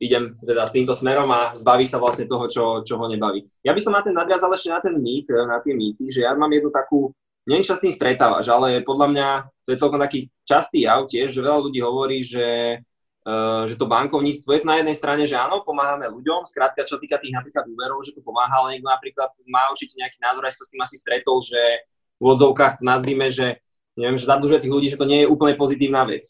idem 0.00 0.40
teda 0.40 0.64
s 0.64 0.72
týmto 0.72 0.96
smerom 0.96 1.28
a 1.28 1.52
zbaví 1.52 1.84
sa 1.84 2.00
vlastne 2.00 2.24
toho, 2.24 2.48
čo, 2.48 2.64
čo 2.80 2.96
ho 2.96 3.04
nebaví. 3.04 3.44
Ja 3.60 3.76
by 3.76 3.80
som 3.84 3.92
na 3.92 4.00
ten 4.00 4.16
nadviazal 4.16 4.48
ešte 4.56 4.72
na 4.72 4.80
ten 4.80 4.96
mýt, 4.96 5.28
na 5.28 5.60
tie 5.60 5.76
mýty, 5.76 6.08
že 6.08 6.24
ja 6.24 6.32
mám 6.32 6.48
jednu 6.48 6.72
takú, 6.72 7.12
neviem, 7.48 7.64
čo 7.64 7.76
s 7.76 7.84
tým 7.84 7.92
stretávaš, 7.92 8.48
ale 8.50 8.84
podľa 8.84 9.06
mňa 9.12 9.28
to 9.64 9.68
je 9.72 9.80
celkom 9.80 10.00
taký 10.00 10.28
častý 10.44 10.84
jav 10.84 11.08
tiež, 11.08 11.32
že 11.32 11.40
veľa 11.40 11.60
ľudí 11.64 11.80
hovorí, 11.80 12.20
že, 12.20 12.80
uh, 13.24 13.64
že 13.64 13.74
to 13.80 13.88
bankovníctvo 13.88 14.48
je 14.50 14.60
na 14.68 14.80
jednej 14.80 14.96
strane, 14.96 15.24
že 15.24 15.38
áno, 15.38 15.64
pomáhame 15.64 16.10
ľuďom, 16.10 16.44
skrátka 16.44 16.84
čo 16.84 17.00
týka 17.00 17.16
tých 17.16 17.32
napríklad 17.32 17.64
úverov, 17.70 18.04
že 18.04 18.12
to 18.12 18.20
pomáha, 18.20 18.52
ale 18.64 18.76
niekto 18.76 18.88
napríklad 18.88 19.30
má 19.48 19.70
určite 19.72 19.96
nejaký 19.96 20.18
názor, 20.20 20.44
aj 20.44 20.54
sa 20.56 20.64
s 20.66 20.72
tým 20.72 20.80
asi 20.84 20.96
stretol, 21.00 21.40
že 21.40 21.60
v 22.20 22.24
odzovkách 22.28 22.80
to 22.80 22.84
nazvime, 22.84 23.32
že 23.32 23.64
neviem, 23.96 24.20
že 24.20 24.28
zadlžuje 24.28 24.64
tých 24.64 24.74
ľudí, 24.74 24.88
že 24.92 25.00
to 25.00 25.08
nie 25.08 25.24
je 25.24 25.30
úplne 25.30 25.56
pozitívna 25.56 26.04
vec. 26.04 26.28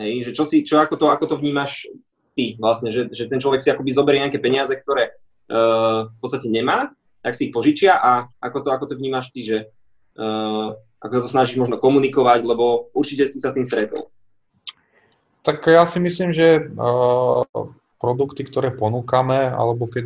Hej, 0.00 0.28
že 0.28 0.32
čo, 0.32 0.44
si, 0.48 0.64
čo 0.64 0.80
ako, 0.80 0.96
to, 0.96 1.06
ako 1.12 1.24
to 1.28 1.36
vnímaš 1.36 1.84
ty 2.32 2.56
vlastne, 2.56 2.88
že, 2.88 3.10
že 3.12 3.28
ten 3.28 3.36
človek 3.36 3.60
si 3.60 3.68
akoby 3.68 3.90
zoberie 3.92 4.22
nejaké 4.24 4.40
peniaze, 4.40 4.72
ktoré 4.72 5.12
uh, 5.50 6.08
v 6.08 6.18
podstate 6.22 6.48
nemá, 6.48 6.94
tak 7.20 7.36
si 7.36 7.50
ich 7.50 7.52
požičia 7.52 8.00
a 8.00 8.30
ako 8.40 8.58
to, 8.64 8.68
ako 8.72 8.84
to 8.88 8.94
vnímaš 8.96 9.28
ty, 9.34 9.44
že 9.44 9.68
uh, 10.16 10.74
ako 11.00 11.14
to 11.24 11.28
snažíš 11.28 11.56
možno 11.60 11.76
komunikovať, 11.80 12.44
lebo 12.44 12.92
určite 12.92 13.24
si 13.24 13.40
sa 13.40 13.50
s 13.50 13.56
tým 13.56 13.66
stretol. 13.66 14.10
Tak 15.40 15.64
ja 15.64 15.88
si 15.88 15.96
myslím, 16.00 16.36
že 16.36 16.68
uh, 16.76 17.44
produkty, 18.00 18.44
ktoré 18.44 18.72
ponúkame, 18.72 19.48
alebo 19.48 19.88
keď 19.88 20.04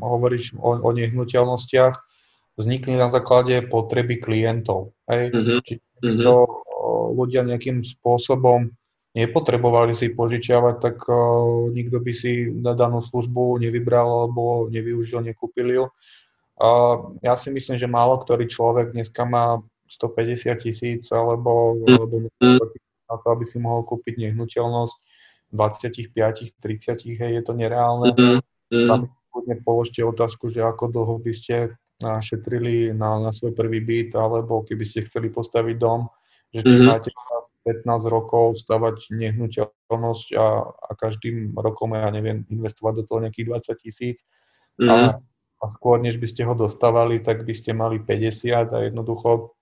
hovoríš 0.00 0.56
o, 0.56 0.76
o 0.80 0.90
nehnuteľnostiach, 0.92 1.96
vznikli 2.56 2.96
na 2.96 3.12
základe 3.12 3.60
potreby 3.68 4.20
klientov. 4.20 4.96
Hej? 5.08 5.32
Mm-hmm. 5.32 5.58
Čiže 5.64 5.84
mm-hmm. 6.00 6.24
to 6.24 6.34
ľudia 7.16 7.44
nejakým 7.44 7.84
spôsobom 7.84 8.72
nepotrebovali 9.16 9.96
si 9.96 10.12
požičiavať, 10.12 10.74
tak 10.80 10.96
uh, 11.08 11.72
nikto 11.72 12.00
by 12.00 12.12
si 12.12 12.52
na 12.52 12.76
danú 12.76 13.00
službu 13.00 13.60
nevybral 13.60 14.28
alebo 14.28 14.68
nevyužil, 14.68 15.24
nekúpil 15.24 15.68
ju. 15.72 15.84
Ja 17.20 17.34
si 17.36 17.52
myslím, 17.52 17.76
že 17.76 17.84
málo 17.84 18.20
ktorý 18.24 18.48
človek 18.48 18.96
dneska 18.96 19.28
má 19.28 19.60
150 19.92 20.56
tisíc 20.60 21.04
alebo, 21.12 21.76
mm. 21.76 21.94
alebo 21.94 22.14
na 23.06 23.16
to, 23.22 23.26
aby 23.30 23.44
si 23.44 23.60
mohol 23.60 23.84
kúpiť 23.84 24.18
nehnuteľnosť 24.18 24.96
25, 25.54 26.10
30, 26.58 27.20
hej, 27.22 27.32
je 27.38 27.42
to 27.44 27.52
nereálne. 27.54 28.10
Mm. 28.16 28.40
Tam 28.88 29.00
kľudne 29.30 29.56
položte 29.62 30.00
otázku, 30.02 30.50
že 30.50 30.64
ako 30.64 30.90
dlho 30.90 31.14
by 31.22 31.32
ste 31.36 31.56
šetrili 32.02 32.92
na, 32.92 33.20
na 33.20 33.30
svoj 33.32 33.56
prvý 33.56 33.80
byt, 33.80 34.16
alebo 34.16 34.64
keby 34.64 34.84
ste 34.84 35.06
chceli 35.08 35.32
postaviť 35.32 35.76
dom, 35.76 36.08
že 36.52 36.60
či 36.64 36.76
mm-hmm. 36.80 36.88
máte 36.88 37.10
15 37.64 37.84
rokov 38.08 38.60
stavať 38.64 39.12
nehnuteľnosť 39.12 40.26
a, 40.36 40.46
a 40.72 40.90
každým 40.96 41.56
rokom, 41.56 41.96
ja 41.96 42.08
neviem, 42.12 42.44
investovať 42.48 42.92
do 43.00 43.04
toho 43.04 43.18
nejakých 43.24 43.46
20 43.76 43.82
tisíc 43.84 44.18
mm-hmm. 44.80 44.88
a, 44.88 44.96
a 45.56 45.64
skôr, 45.72 45.98
než 45.98 46.20
by 46.20 46.28
ste 46.28 46.42
ho 46.44 46.52
dostávali, 46.52 47.24
tak 47.24 47.48
by 47.48 47.54
ste 47.56 47.72
mali 47.72 48.00
50 48.00 48.72
a 48.72 48.78
jednoducho 48.86 49.56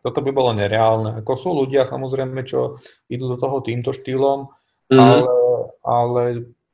toto 0.00 0.24
by 0.24 0.30
bolo 0.32 0.56
nereálne. 0.56 1.20
Ako 1.20 1.32
sú 1.36 1.50
ľudia 1.52 1.84
samozrejme, 1.84 2.40
čo 2.48 2.80
idú 3.12 3.36
do 3.36 3.36
toho 3.36 3.60
týmto 3.60 3.92
štýlom, 3.92 4.48
mm-hmm. 4.88 4.96
ale, 4.96 5.36
ale 5.84 6.22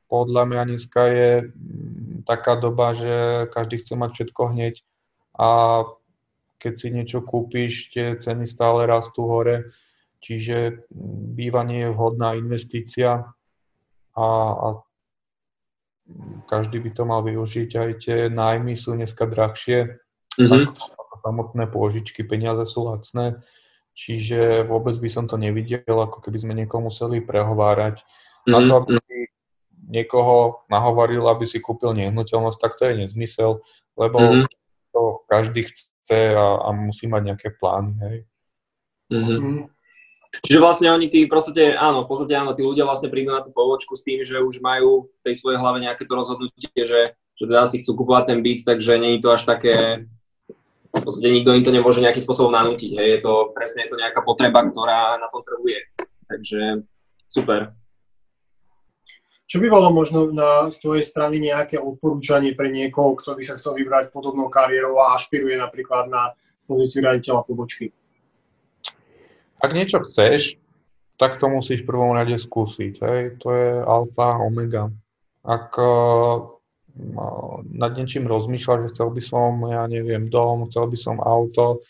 podľa 0.07 0.43
mňa 0.47 0.61
dneska 0.71 1.01
je 1.11 1.31
mm, 1.51 2.23
taká 2.23 2.55
doba, 2.55 2.95
že 2.95 3.47
každý 3.51 3.83
chce 3.83 3.93
mať 3.99 4.09
všetko 4.15 4.41
hneď 4.55 4.75
a 5.35 5.49
keď 6.57 6.73
si 6.73 6.87
niečo 6.89 7.19
kúpiš, 7.21 7.93
tie 7.93 8.17
ceny 8.17 8.49
stále 8.49 8.89
rastú 8.89 9.29
hore, 9.29 9.69
čiže 10.23 10.89
bývanie 11.37 11.85
je 11.85 11.93
vhodná 11.93 12.33
investícia 12.33 13.29
a, 14.17 14.27
a 14.57 14.67
každý 16.47 16.79
by 16.79 16.89
to 16.95 17.03
mal 17.03 17.21
využiť. 17.23 17.69
Aj 17.75 17.91
tie 17.99 18.17
nájmy 18.31 18.73
sú 18.79 18.95
dneska 18.95 19.27
drahšie, 19.27 19.99
mm-hmm. 20.39 20.63
ako 20.73 21.15
samotné 21.23 21.63
pôžičky, 21.67 22.23
peniaze 22.23 22.63
sú 22.67 22.87
lacné, 22.87 23.43
čiže 23.91 24.63
vôbec 24.63 24.95
by 24.97 25.09
som 25.11 25.25
to 25.27 25.35
nevidel, 25.35 25.97
ako 25.99 26.23
keby 26.23 26.37
sme 26.39 26.53
niekomu 26.55 26.89
museli 26.89 27.19
prehovárať. 27.19 28.01
Mm-hmm. 28.47 28.51
Na 28.51 28.59
to, 28.63 28.73
mhm. 28.73 28.81
aby 28.83 29.15
niekoho 29.87 30.67
nahovoril, 30.67 31.23
aby 31.31 31.47
si 31.47 31.59
kúpil 31.63 31.95
nehnuteľnosť, 31.95 32.59
tak 32.59 32.75
to 32.79 32.91
je 32.91 33.07
nezmysel, 33.07 33.63
lebo 33.95 34.17
mm-hmm. 34.19 34.45
to 34.91 35.01
každý 35.27 35.67
chce 35.67 35.91
chce 36.07 36.35
a, 36.35 36.55
a 36.63 36.71
musí 36.71 37.07
mať 37.07 37.21
nejaké 37.23 37.49
plány, 37.59 37.91
hej. 37.99 38.17
Mm-hmm. 39.11 39.67
Čiže 40.43 40.59
vlastne 40.61 40.87
oni 40.93 41.07
tí, 41.09 41.25
proste, 41.25 41.73
áno, 41.73 42.05
v 42.05 42.09
podstate 42.09 42.33
áno, 42.37 42.53
tí 42.53 42.61
ľudia 42.61 42.85
vlastne 42.85 43.09
prídu 43.09 43.33
na 43.33 43.41
tú 43.41 43.49
povočku 43.49 43.97
s 43.97 44.05
tým, 44.05 44.21
že 44.21 44.41
už 44.41 44.61
majú 44.61 45.09
v 45.09 45.21
tej 45.25 45.35
svojej 45.39 45.57
hlave 45.57 45.81
nejaké 45.81 46.03
to 46.05 46.13
rozhodnutie, 46.13 46.69
že, 46.75 47.15
že 47.15 47.43
teda 47.45 47.65
si 47.65 47.81
chcú 47.81 48.03
kupovať 48.05 48.33
ten 48.33 48.39
byt, 48.45 48.65
takže 48.65 49.01
nie 49.01 49.17
je 49.17 49.21
to 49.23 49.29
až 49.33 49.43
také, 49.47 50.05
v 50.93 51.01
podstate 51.01 51.29
nikto 51.29 51.53
im 51.53 51.65
to 51.65 51.71
nemôže 51.73 52.01
nejakým 52.01 52.23
spôsobom 52.23 52.53
nanútiť, 52.53 52.91
hej, 52.97 53.07
je 53.17 53.19
to 53.21 53.53
presne 53.53 53.85
je 53.85 53.91
to 53.93 53.97
nejaká 53.97 54.21
potreba, 54.21 54.65
ktorá 54.65 55.17
na 55.17 55.27
tom 55.29 55.41
trhu 55.45 55.65
je. 55.65 55.81
Takže 56.27 56.61
super. 57.29 57.73
Čo 59.47 59.63
by 59.63 59.67
bolo 59.71 59.87
možno 59.95 60.27
na, 60.35 60.67
z 60.67 60.75
tvojej 60.83 61.07
strany 61.07 61.39
nejaké 61.39 61.79
odporúčanie 61.79 62.51
pre 62.51 62.67
niekoho, 62.67 63.15
kto 63.15 63.31
by 63.31 63.43
sa 63.47 63.55
chcel 63.55 63.79
vybrať 63.79 64.11
podobnou 64.11 64.51
kariérou 64.51 64.99
a 64.99 65.15
ašpiruje 65.15 65.55
napríklad 65.55 66.11
na 66.11 66.35
pozíciu 66.67 66.99
riaditeľa 66.99 67.47
pobočky? 67.47 67.95
Ak 69.57 69.73
niečo 69.73 70.05
chceš, 70.05 70.61
tak 71.17 71.41
to 71.41 71.49
musíš 71.49 71.81
v 71.81 71.89
prvom 71.89 72.13
rade 72.13 72.37
skúsiť. 72.37 72.93
Hej? 73.01 73.21
To 73.41 73.47
je 73.49 73.69
alfa, 73.81 74.37
omega. 74.37 74.93
Ak 75.41 75.73
uh, 75.81 76.45
nad 77.73 77.91
niečím 77.97 78.29
rozmýšľaš, 78.29 78.79
že 78.85 78.91
chcel 78.93 79.09
by 79.09 79.21
som, 79.21 79.51
ja 79.65 79.83
neviem, 79.89 80.29
dom, 80.29 80.69
chcel 80.69 80.85
by 80.85 80.97
som 80.97 81.17
auto, 81.17 81.81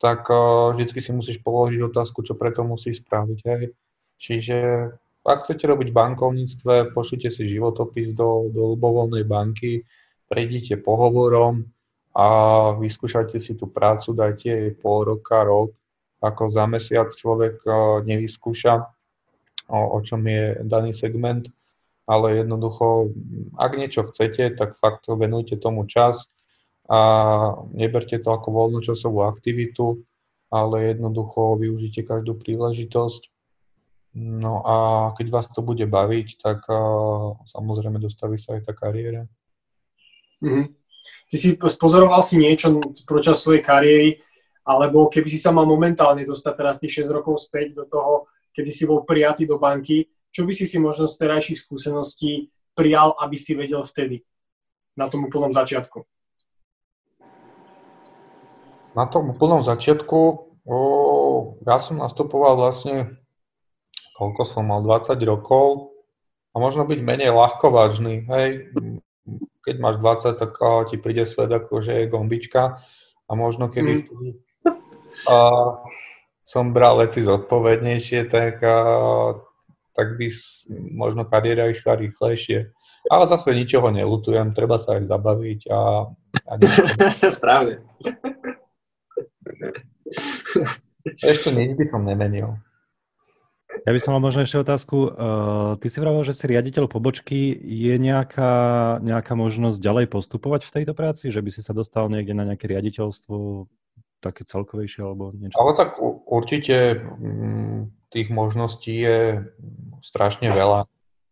tak 0.00 0.24
uh, 0.32 0.72
vždycky 0.72 1.04
si 1.04 1.12
musíš 1.12 1.38
položiť 1.44 1.80
otázku, 1.84 2.24
čo 2.24 2.40
preto 2.40 2.64
musí 2.64 2.96
spraviť. 2.96 3.38
Hej? 3.44 3.62
Čiže 4.16 4.56
ak 5.20 5.44
chcete 5.44 5.68
robiť 5.68 5.92
bankovníctve, 5.92 6.96
pošlite 6.96 7.28
si 7.28 7.52
životopis 7.52 8.16
do, 8.16 8.48
do 8.48 8.72
ľubovoľnej 8.76 9.28
banky, 9.28 9.84
prejdite 10.32 10.80
pohovorom 10.80 11.68
a 12.16 12.26
vyskúšajte 12.80 13.36
si 13.36 13.52
tú 13.60 13.68
prácu, 13.68 14.16
dajte 14.16 14.48
jej 14.48 14.72
pol 14.72 15.04
roka, 15.04 15.44
rok, 15.44 15.76
ako 16.20 16.52
za 16.52 16.64
mesiac 16.68 17.08
človek 17.12 17.64
e, 17.64 17.70
nevyskúša, 18.04 18.74
o, 19.72 19.80
o 19.96 19.98
čom 20.04 20.24
je 20.24 20.60
daný 20.64 20.92
segment, 20.92 21.48
ale 22.04 22.44
jednoducho, 22.44 23.14
ak 23.56 23.72
niečo 23.76 24.08
chcete, 24.08 24.56
tak 24.56 24.76
fakt 24.80 25.08
venujte 25.08 25.56
tomu 25.56 25.88
čas, 25.88 26.28
a 26.90 26.98
neberte 27.70 28.18
to 28.18 28.34
ako 28.34 28.50
voľnočasovú 28.50 29.22
aktivitu, 29.22 30.02
ale 30.50 30.90
jednoducho 30.90 31.54
využite 31.54 32.02
každú 32.02 32.34
príležitosť. 32.34 33.30
No 34.18 34.66
a 34.66 34.74
keď 35.14 35.26
vás 35.30 35.46
to 35.54 35.62
bude 35.62 35.86
baviť, 35.86 36.42
tak 36.42 36.66
uh, 36.66 37.38
samozrejme 37.46 38.02
dostaví 38.02 38.34
sa 38.34 38.58
aj 38.58 38.66
tá 38.66 38.74
kariéra. 38.74 39.30
Mm-hmm. 40.42 40.66
Ty 41.30 41.36
si 41.38 41.54
pozoroval 41.54 42.26
si 42.26 42.42
niečo 42.42 42.82
počas 43.06 43.38
svojej 43.38 43.62
kariéry, 43.62 44.18
alebo 44.64 45.08
keby 45.08 45.28
si 45.30 45.38
sa 45.40 45.50
mal 45.50 45.64
momentálne 45.64 46.22
dostať 46.22 46.52
teraz 46.56 46.76
tých 46.78 47.04
6 47.04 47.16
rokov 47.16 47.40
späť 47.40 47.76
do 47.76 47.84
toho, 47.88 48.28
kedy 48.52 48.70
si 48.70 48.84
bol 48.84 49.06
prijatý 49.06 49.48
do 49.48 49.56
banky, 49.56 50.06
čo 50.30 50.46
by 50.46 50.52
si 50.54 50.68
si 50.68 50.78
možno 50.78 51.10
z 51.10 51.18
terajších 51.18 51.58
skúseností 51.58 52.52
prijal, 52.76 53.18
aby 53.18 53.34
si 53.34 53.58
vedel 53.58 53.82
vtedy, 53.82 54.22
na 54.94 55.10
tom 55.10 55.26
úplnom 55.26 55.50
začiatku? 55.50 56.06
Na 58.94 59.06
tom 59.06 59.34
úplnom 59.34 59.62
začiatku 59.62 60.18
o, 60.66 60.78
ja 61.66 61.78
som 61.78 61.98
nastupoval 61.98 62.58
vlastne, 62.58 63.22
koľko 64.18 64.42
som 64.46 64.66
mal, 64.66 64.82
20 64.82 65.14
rokov 65.26 65.94
a 66.50 66.56
možno 66.58 66.86
byť 66.86 67.00
menej 67.02 67.30
ľahkovážny. 67.30 68.26
Hej, 68.26 68.74
keď 69.62 69.74
máš 69.78 69.96
20, 70.02 70.40
tak 70.40 70.52
ti 70.90 70.96
príde 70.98 71.22
svet 71.22 71.50
ako, 71.50 71.82
že 71.82 72.02
je 72.02 72.10
gombička 72.10 72.82
a 73.26 73.32
možno 73.38 73.70
keby 73.70 74.10
mm. 74.10 74.49
A, 75.28 75.36
som 76.44 76.74
bral 76.74 76.98
veci 76.98 77.22
zodpovednejšie, 77.22 78.26
tak, 78.26 78.62
a, 78.62 78.76
tak 79.94 80.18
by 80.18 80.26
možno 80.94 81.26
kariéra 81.26 81.70
išla 81.70 81.98
rýchlejšie. 81.98 82.74
Ale 83.08 83.24
zase 83.24 83.56
ničoho 83.56 83.88
nelutujem, 83.88 84.52
treba 84.52 84.76
sa 84.76 85.00
aj 85.00 85.08
zabaviť 85.08 85.60
a... 85.72 85.80
a 86.46 86.52
Správne. 87.38 87.80
Ešte 91.24 91.48
nič 91.48 91.80
by 91.80 91.84
som 91.88 92.04
nemenil. 92.04 92.60
Ja 93.86 93.96
by 93.96 94.00
som 94.02 94.12
mal 94.12 94.20
možno 94.20 94.44
ešte 94.44 94.60
otázku. 94.60 94.96
Uh, 95.08 95.10
ty 95.80 95.88
si 95.88 96.02
vravel, 96.02 96.20
že 96.26 96.36
si 96.36 96.44
riaditeľ 96.50 96.90
pobočky. 96.90 97.54
Je 97.56 97.94
nejaká, 97.96 98.98
nejaká 99.00 99.32
možnosť 99.38 99.80
ďalej 99.80 100.06
postupovať 100.10 100.68
v 100.68 100.74
tejto 100.80 100.92
práci? 100.92 101.32
Že 101.32 101.40
by 101.40 101.50
si 101.54 101.60
sa 101.64 101.72
dostal 101.72 102.10
niekde 102.12 102.36
na 102.36 102.44
nejaké 102.44 102.68
riaditeľstvo 102.68 103.64
také 104.20 104.44
celkovejšie 104.44 105.00
alebo 105.02 105.32
niečo? 105.32 105.56
Ale 105.56 105.72
tak 105.74 105.96
určite 106.28 107.00
mm, 107.00 108.12
tých 108.12 108.28
možností 108.28 108.94
je 108.94 109.18
strašne 110.04 110.52
veľa. 110.52 110.86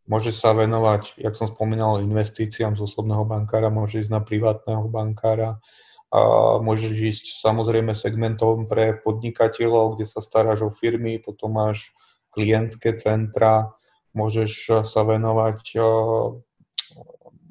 Môže 0.08 0.32
sa 0.32 0.56
venovať, 0.56 1.20
jak 1.20 1.36
som 1.36 1.44
spomínal, 1.44 2.00
investíciám 2.00 2.80
z 2.80 2.88
osobného 2.88 3.28
bankára, 3.28 3.68
môže 3.68 4.00
ísť 4.00 4.12
na 4.12 4.24
privátneho 4.24 4.88
bankára, 4.88 5.60
a 6.08 6.20
môžeš 6.64 6.96
ísť 6.96 7.24
samozrejme 7.44 7.92
segmentom 7.92 8.64
pre 8.64 8.96
podnikateľov, 8.96 10.00
kde 10.00 10.08
sa 10.08 10.24
staráš 10.24 10.64
o 10.64 10.70
firmy, 10.72 11.20
potom 11.20 11.60
máš 11.60 11.92
klientské 12.32 12.96
centra, 12.96 13.76
môžeš 14.16 14.80
sa 14.88 15.04
venovať 15.04 15.76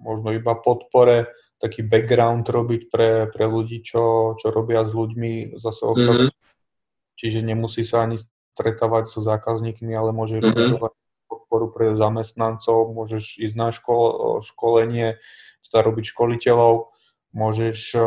možno 0.02 0.34
iba 0.34 0.58
podpore, 0.58 1.30
taký 1.58 1.82
background 1.82 2.46
robiť 2.46 2.82
pre, 2.94 3.26
pre 3.34 3.46
ľudí, 3.50 3.82
čo, 3.82 4.38
čo 4.38 4.54
robia 4.54 4.86
s 4.86 4.94
ľuďmi 4.94 5.58
zase 5.58 5.84
ostatní. 5.90 6.30
Mm-hmm. 6.30 7.18
Čiže 7.18 7.40
nemusí 7.42 7.82
sa 7.82 8.06
ani 8.06 8.22
stretávať 8.54 9.10
so 9.10 9.26
zákazníkmi, 9.26 9.94
ale 9.94 10.14
môže 10.14 10.38
mm-hmm. 10.38 10.78
robiť 10.78 11.06
podporu 11.28 11.68
pre 11.74 11.98
zamestnancov, 11.98 12.94
môžeš 12.94 13.42
ísť 13.42 13.56
na 13.58 13.74
škol, 13.74 14.40
školenie, 14.46 15.20
teda 15.68 15.80
robiť 15.84 16.06
školiteľov, 16.14 16.94
môžeš 17.36 18.00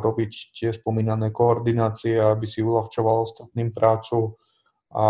robiť 0.00 0.32
tie 0.56 0.70
spomínané 0.72 1.28
koordinácie, 1.28 2.16
aby 2.16 2.48
si 2.48 2.64
uľahčoval 2.64 3.28
ostatným 3.28 3.74
prácu 3.74 4.40
a 4.94 5.06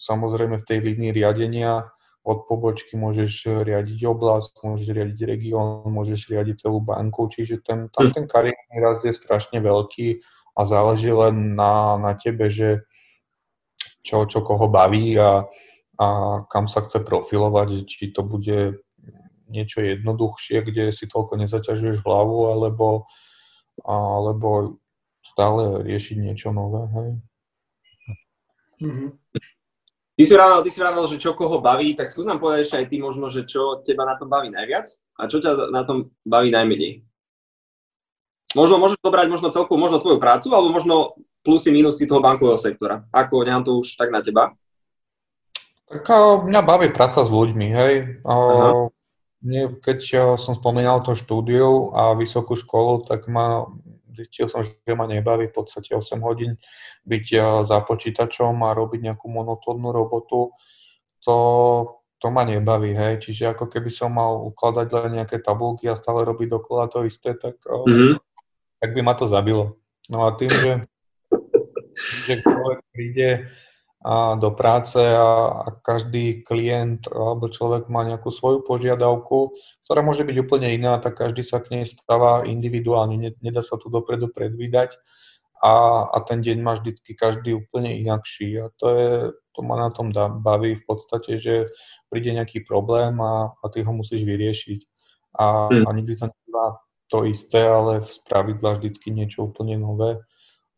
samozrejme 0.00 0.58
v 0.58 0.66
tej 0.66 0.78
línii 0.82 1.12
riadenia 1.14 1.92
od 2.22 2.46
pobočky 2.46 2.94
môžeš 2.94 3.66
riadiť 3.66 3.98
oblasť, 4.06 4.62
môžeš 4.62 4.88
riadiť 4.94 5.20
región, 5.26 5.82
môžeš 5.90 6.30
riadiť 6.30 6.66
celú 6.66 6.78
banku, 6.78 7.26
čiže 7.26 7.66
ten, 7.66 7.90
tam 7.90 8.10
hm. 8.10 8.14
ten 8.14 8.24
kariérny 8.30 8.76
rast 8.78 9.02
je 9.02 9.10
strašne 9.10 9.58
veľký 9.58 10.22
a 10.54 10.60
záleží 10.62 11.10
len 11.10 11.58
na, 11.58 11.98
na 11.98 12.12
tebe, 12.14 12.46
že 12.46 12.86
čo, 14.06 14.26
čo 14.30 14.42
koho 14.42 14.70
baví 14.70 15.18
a, 15.18 15.46
a 15.98 16.06
kam 16.46 16.70
sa 16.70 16.82
chce 16.86 17.02
profilovať, 17.02 17.90
či 17.90 18.14
to 18.14 18.22
bude 18.22 18.82
niečo 19.50 19.82
jednoduchšie, 19.82 20.62
kde 20.62 20.94
si 20.94 21.10
toľko 21.10 21.36
nezaťažuješ 21.42 22.00
hlavu, 22.06 22.54
alebo, 22.54 23.10
alebo 23.84 24.80
stále 25.22 25.84
riešiť 25.86 26.16
niečo 26.18 26.50
nové, 26.54 26.82
hej. 26.88 27.10
Mm-hmm. 28.82 29.08
Ty 30.12 30.22
si 30.28 30.32
vravel, 30.36 30.60
ty 30.60 30.70
si 30.70 30.78
vravel, 30.84 31.04
že 31.08 31.16
čo 31.16 31.32
koho 31.32 31.56
baví, 31.64 31.96
tak 31.96 32.12
skús 32.12 32.28
nám 32.28 32.36
povedať 32.36 32.68
ešte 32.68 32.76
aj 32.84 32.86
ty 32.92 32.96
možno, 33.00 33.32
že 33.32 33.48
čo 33.48 33.80
teba 33.80 34.04
na 34.04 34.20
tom 34.20 34.28
baví 34.28 34.52
najviac 34.52 34.84
a 35.16 35.24
čo 35.24 35.40
ťa 35.40 35.72
na 35.72 35.88
tom 35.88 36.12
baví 36.28 36.52
najmenej. 36.52 37.00
Možno 38.52 38.76
môžeš 38.76 39.00
dobrať 39.00 39.32
možno 39.32 39.48
celku, 39.48 39.80
možno 39.80 39.96
tvoju 39.96 40.20
prácu, 40.20 40.52
alebo 40.52 40.68
možno 40.68 41.16
plusy, 41.40 41.72
minusy 41.72 42.04
toho 42.04 42.20
bankového 42.20 42.60
sektora. 42.60 43.08
Ako 43.08 43.40
nechám 43.40 43.64
to 43.64 43.80
už 43.80 43.96
tak 43.96 44.12
na 44.12 44.20
teba? 44.20 44.52
Tak 45.88 46.04
mňa 46.44 46.60
baví 46.60 46.92
práca 46.92 47.24
s 47.24 47.32
ľuďmi, 47.32 47.68
hej. 47.72 48.20
Aha. 48.28 48.92
Nie, 49.42 49.72
keď 49.74 49.98
som 50.38 50.54
spomínal 50.54 51.02
to 51.02 51.18
štúdiu 51.18 51.90
a 51.96 52.14
vysokú 52.14 52.54
školu, 52.54 53.08
tak 53.08 53.26
ma, 53.26 53.66
zistil 54.14 54.46
som, 54.48 54.62
že 54.62 54.92
ma 54.94 55.08
nebaví 55.08 55.48
v 55.48 55.56
podstate 55.56 55.96
8 55.96 56.20
hodín 56.22 56.56
byť 57.08 57.26
za 57.66 57.78
počítačom 57.82 58.54
a 58.62 58.76
robiť 58.76 59.12
nejakú 59.12 59.26
monotónnu 59.28 59.90
robotu. 59.90 60.52
To, 61.24 61.36
to 62.18 62.26
ma 62.30 62.46
nebaví, 62.46 62.94
hej. 62.94 63.18
Čiže 63.18 63.56
ako 63.56 63.66
keby 63.66 63.90
som 63.90 64.14
mal 64.14 64.38
ukladať 64.52 64.86
len 64.92 65.10
nejaké 65.22 65.42
tabulky 65.42 65.90
a 65.90 65.98
stále 65.98 66.22
robiť 66.22 66.48
dokola 66.48 66.86
to 66.90 67.02
isté, 67.02 67.34
tak, 67.34 67.58
mm-hmm. 67.66 68.18
tak 68.78 68.90
by 68.94 69.00
ma 69.02 69.14
to 69.18 69.26
zabilo. 69.26 69.78
No 70.10 70.26
a 70.26 70.34
tým, 70.34 70.50
že, 70.50 70.72
že 72.26 72.42
človek 72.42 72.78
príde 72.90 73.28
a 74.02 74.34
do 74.34 74.50
práce 74.50 74.98
a, 74.98 75.62
a 75.62 75.68
každý 75.78 76.42
klient 76.42 77.06
alebo 77.06 77.46
človek 77.46 77.86
má 77.86 78.02
nejakú 78.02 78.34
svoju 78.34 78.66
požiadavku, 78.66 79.54
ktorá 79.86 80.02
môže 80.02 80.26
byť 80.26 80.36
úplne 80.42 80.74
iná, 80.74 80.98
tak 80.98 81.22
každý 81.22 81.46
sa 81.46 81.62
k 81.62 81.70
nej 81.70 81.84
stáva 81.86 82.42
individuálne, 82.42 83.14
nedá 83.38 83.62
sa 83.62 83.78
to 83.78 83.86
dopredu 83.86 84.26
predvídať. 84.34 84.98
A, 85.62 86.02
a 86.10 86.18
ten 86.26 86.42
deň 86.42 86.58
má 86.58 86.74
vždycky 86.74 87.14
každý 87.14 87.54
úplne 87.54 87.94
inakší 87.94 88.58
a 88.58 88.74
to, 88.82 88.86
je, 88.98 89.10
to 89.54 89.60
ma 89.62 89.78
na 89.78 89.94
tom 89.94 90.10
dá, 90.10 90.26
baví 90.26 90.74
v 90.74 90.82
podstate, 90.82 91.38
že 91.38 91.70
príde 92.10 92.34
nejaký 92.34 92.66
problém 92.66 93.14
a, 93.22 93.54
a 93.54 93.64
ty 93.70 93.86
ho 93.86 93.92
musíš 93.94 94.26
vyriešiť. 94.26 94.80
A, 95.38 95.70
hmm. 95.70 95.86
a 95.86 95.90
nikdy 95.94 96.18
to 96.18 96.26
nebýva 96.34 96.66
to 97.06 97.18
isté, 97.30 97.62
ale 97.62 98.02
v 98.02 98.10
spravidla 98.10 98.82
vždycky 98.82 99.14
niečo 99.14 99.46
úplne 99.46 99.78
nové 99.78 100.18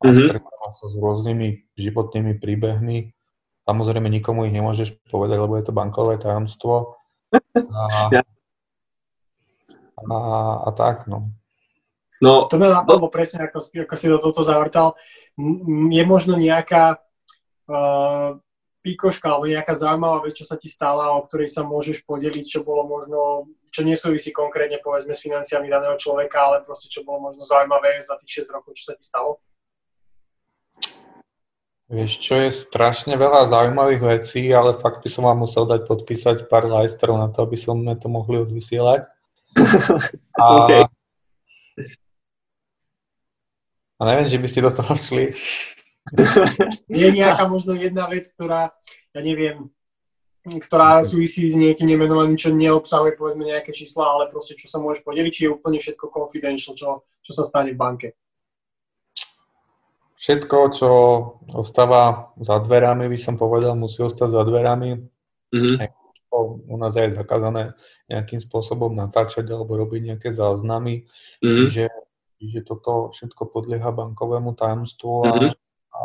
a 0.05 0.13
mm-hmm. 0.13 0.29
stretáva 0.29 0.69
sa 0.69 0.87
s 0.93 0.95
rôznymi 1.01 1.73
životnými 1.81 2.37
príbehmi. 2.37 3.17
Samozrejme, 3.65 4.13
nikomu 4.13 4.45
ich 4.45 4.53
nemôžeš 4.53 5.01
povedať, 5.09 5.41
lebo 5.41 5.57
je 5.57 5.65
to 5.65 5.73
bankové 5.73 6.21
tajomstvo. 6.21 7.01
A, 7.33 8.13
a, 10.05 10.17
a 10.69 10.71
tak, 10.77 11.09
no. 11.09 11.33
No, 12.21 12.45
to 12.45 12.61
ma 12.61 12.69
napadlo 12.69 13.09
presne, 13.09 13.49
ako, 13.49 13.65
ako 13.65 13.95
si 13.97 14.07
do 14.13 14.21
toto 14.21 14.45
zavrtal. 14.45 15.01
Je 15.89 16.05
možno 16.05 16.37
nejaká 16.37 17.01
uh, 17.65 18.37
píkoška 18.85 19.33
alebo 19.33 19.49
nejaká 19.49 19.73
zaujímavá 19.73 20.21
vec, 20.21 20.37
čo 20.37 20.45
sa 20.45 20.61
ti 20.61 20.69
stala, 20.69 21.17
o 21.17 21.25
ktorej 21.25 21.49
sa 21.49 21.65
môžeš 21.65 22.05
podeliť, 22.05 22.45
čo 22.45 22.61
bolo 22.61 22.85
možno, 22.85 23.49
čo 23.73 23.81
nesúvisí 23.81 24.29
konkrétne 24.29 24.85
povedzme 24.85 25.17
s 25.17 25.25
financiami 25.25 25.73
daného 25.73 25.97
človeka, 25.97 26.53
ale 26.53 26.57
proste 26.61 26.93
čo 26.93 27.01
bolo 27.01 27.33
možno 27.33 27.41
zaujímavé 27.49 28.05
za 28.05 28.21
tých 28.21 28.45
6 28.45 28.53
rokov, 28.61 28.77
čo 28.77 28.93
sa 28.93 28.95
ti 29.01 29.05
stalo? 29.09 29.41
Vieš 31.85 32.13
čo, 32.17 32.41
je 32.41 32.49
strašne 32.49 33.13
veľa 33.13 33.45
zaujímavých 33.53 34.01
vecí, 34.01 34.49
ale 34.49 34.73
fakt 34.73 35.05
by 35.05 35.09
som 35.13 35.29
vám 35.29 35.45
musel 35.45 35.69
dať 35.69 35.85
podpísať 35.85 36.49
pár 36.49 36.65
lajstrov 36.65 37.21
na 37.21 37.29
to, 37.29 37.45
aby 37.45 37.61
sme 37.61 37.93
to 38.01 38.09
mohli 38.09 38.41
odvysielať. 38.41 39.05
A, 40.35 40.67
okay. 40.67 40.83
a 43.95 44.03
neviem, 44.03 44.27
či 44.27 44.35
by 44.43 44.49
ste 44.51 44.67
do 44.67 44.73
toho 44.75 44.99
šli. 44.99 45.31
Je 46.91 47.09
nejaká 47.15 47.47
možno 47.47 47.79
jedna 47.79 48.11
vec, 48.11 48.27
ktorá, 48.35 48.75
ja 49.15 49.21
neviem, 49.23 49.71
ktorá 50.43 51.07
súvisí 51.07 51.47
s 51.47 51.55
niekým 51.55 51.87
nemenovaným, 51.87 52.35
čo 52.35 52.51
neobsahuje 52.51 53.15
povedzme 53.15 53.47
nejaké 53.47 53.71
čísla, 53.71 54.11
ale 54.11 54.35
proste 54.35 54.59
čo 54.59 54.67
sa 54.67 54.83
môžeš 54.83 55.07
podeliť, 55.07 55.31
či 55.31 55.43
je 55.47 55.55
úplne 55.55 55.79
všetko 55.79 56.11
confidential, 56.11 56.75
čo, 56.75 57.07
čo 57.23 57.31
sa 57.31 57.47
stane 57.47 57.71
v 57.71 57.79
banke 57.79 58.09
všetko, 60.25 60.59
čo 60.73 60.91
ostáva 61.53 62.33
za 62.41 62.57
dverami, 62.65 63.13
by 63.13 63.19
som 63.21 63.37
povedal, 63.37 63.77
musí 63.77 64.01
ostať 64.01 64.33
za 64.33 64.43
dverami. 64.49 64.97
Mm-hmm. 65.53 65.77
U 66.67 66.77
nás 66.81 66.97
je 66.97 67.13
zakázané 67.13 67.77
nejakým 68.09 68.41
spôsobom 68.41 68.97
natáčať 68.97 69.45
alebo 69.53 69.77
robiť 69.77 70.17
nejaké 70.17 70.33
záznamy. 70.33 71.05
Mm-hmm. 71.45 71.69
Čiže, 71.69 71.85
Čiže 72.45 72.61
toto 72.67 73.15
všetko 73.15 73.49
podlieha 73.49 73.89
bankovému 73.89 74.53
tajomstvu 74.59 75.13
a, 75.25 75.33
mm-hmm. 75.33 75.53
a 75.97 76.03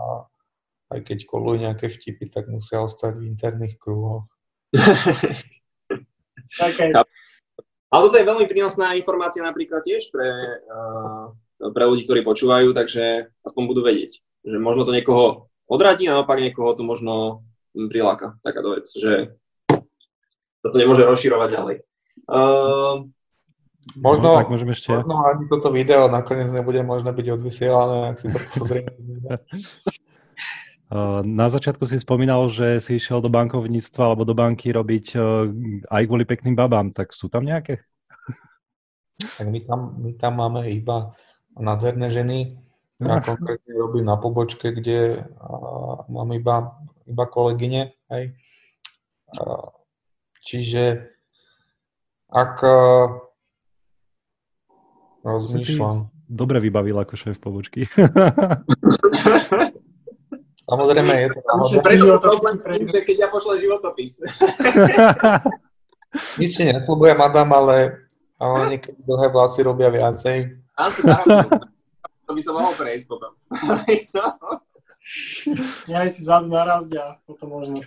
aj 0.96 1.00
keď 1.04 1.18
kolujú 1.26 1.68
nejaké 1.68 1.92
vtipy, 1.92 2.32
tak 2.32 2.48
musia 2.48 2.80
ostať 2.80 3.20
v 3.20 3.28
interných 3.28 3.76
kruhoch. 3.76 4.30
okay. 6.64 6.96
Ale 7.90 8.02
toto 8.06 8.22
je 8.22 8.30
veľmi 8.30 8.46
prínosná 8.46 8.94
informácia 8.94 9.42
napríklad 9.42 9.82
tiež 9.82 10.14
pre, 10.14 10.30
uh, 10.70 11.34
pre 11.60 11.84
ľudí, 11.84 12.08
ktorí 12.08 12.24
počúvajú, 12.24 12.72
takže 12.72 13.36
aspoň 13.44 13.64
budú 13.68 13.82
vedieť, 13.84 14.24
že 14.48 14.58
možno 14.58 14.88
to 14.88 14.96
niekoho 14.96 15.52
odradí 15.68 16.08
a 16.08 16.20
naopak 16.20 16.40
niekoho 16.40 16.74
to 16.74 16.88
možno 16.88 17.44
priláka, 17.76 18.40
takáto 18.42 18.74
vec, 18.74 18.88
že 18.88 19.36
sa 20.60 20.68
to 20.72 20.78
nemôže 20.80 21.04
rozširovať 21.04 21.50
ďalej. 21.52 21.76
Uh, 22.28 23.08
možno, 23.96 24.36
no, 24.36 24.40
tak 24.44 24.52
ešte... 24.52 24.92
možno 24.92 25.16
ani 25.28 25.44
toto 25.48 25.72
video 25.72 26.12
nakoniec 26.12 26.52
nebude 26.52 26.84
možno 26.84 27.12
byť 27.16 27.28
odvysielané, 27.36 27.98
ak 28.12 28.18
si 28.20 28.28
to 28.32 28.40
pozrieme. 28.60 28.92
Na 31.22 31.46
začiatku 31.54 31.86
si 31.86 32.02
spomínal, 32.02 32.50
že 32.50 32.82
si 32.82 32.98
išiel 32.98 33.22
do 33.22 33.30
bankovníctva 33.30 34.10
alebo 34.10 34.26
do 34.26 34.34
banky 34.34 34.74
robiť 34.74 35.06
e, 35.14 35.20
aj 35.86 36.04
kvôli 36.10 36.26
pekným 36.26 36.58
babám, 36.58 36.90
tak 36.90 37.14
sú 37.14 37.30
tam 37.30 37.46
nejaké? 37.46 37.86
Tak 39.38 39.46
my 39.54 39.60
tam, 39.70 40.02
my 40.02 40.12
tam 40.18 40.34
máme 40.42 40.66
iba 40.74 41.14
nádherné 41.62 42.12
ženy. 42.12 42.60
Ja 43.00 43.24
konkrétne 43.24 43.74
robím 43.80 44.04
na 44.04 44.20
pobočke, 44.20 44.76
kde 44.76 45.24
mám 46.12 46.30
iba, 46.36 46.76
iba 47.08 47.26
kolegyne. 47.32 47.96
Hej. 48.12 48.36
čiže 50.44 51.08
ak 52.28 52.60
rozmýšľam... 55.24 56.12
Dobre 56.30 56.62
vybavil 56.62 56.94
ako 56.94 57.16
šéf 57.18 57.42
pobočky. 57.42 57.90
Samozrejme 60.70 61.14
je 61.18 61.30
to 61.34 61.42
náhoda. 61.42 62.22
Problém 62.22 62.56
s 62.62 62.66
tým, 62.70 62.86
že 62.86 63.00
keď 63.02 63.16
ja 63.26 63.28
pošlem 63.34 63.58
životopis? 63.58 64.22
Nič 66.38 66.52
si 66.54 66.64
neslúbuje, 66.70 67.18
madam, 67.18 67.50
ale, 67.58 68.06
ale 68.38 68.78
niekedy 68.78 69.02
dlhé 69.02 69.34
vlasy 69.34 69.66
robia 69.66 69.90
viacej. 69.90 70.62
Asi 70.80 71.04
to 72.30 72.38
by 72.38 72.42
som 72.46 72.56
mohol 72.56 72.74
prejsť 72.78 73.06
potom. 73.10 73.34
ja 75.90 76.06
si 76.06 76.22
vzadu 76.22 76.48
narazť 76.48 76.94
a 77.02 77.06
potom 77.26 77.58
možno. 77.58 77.82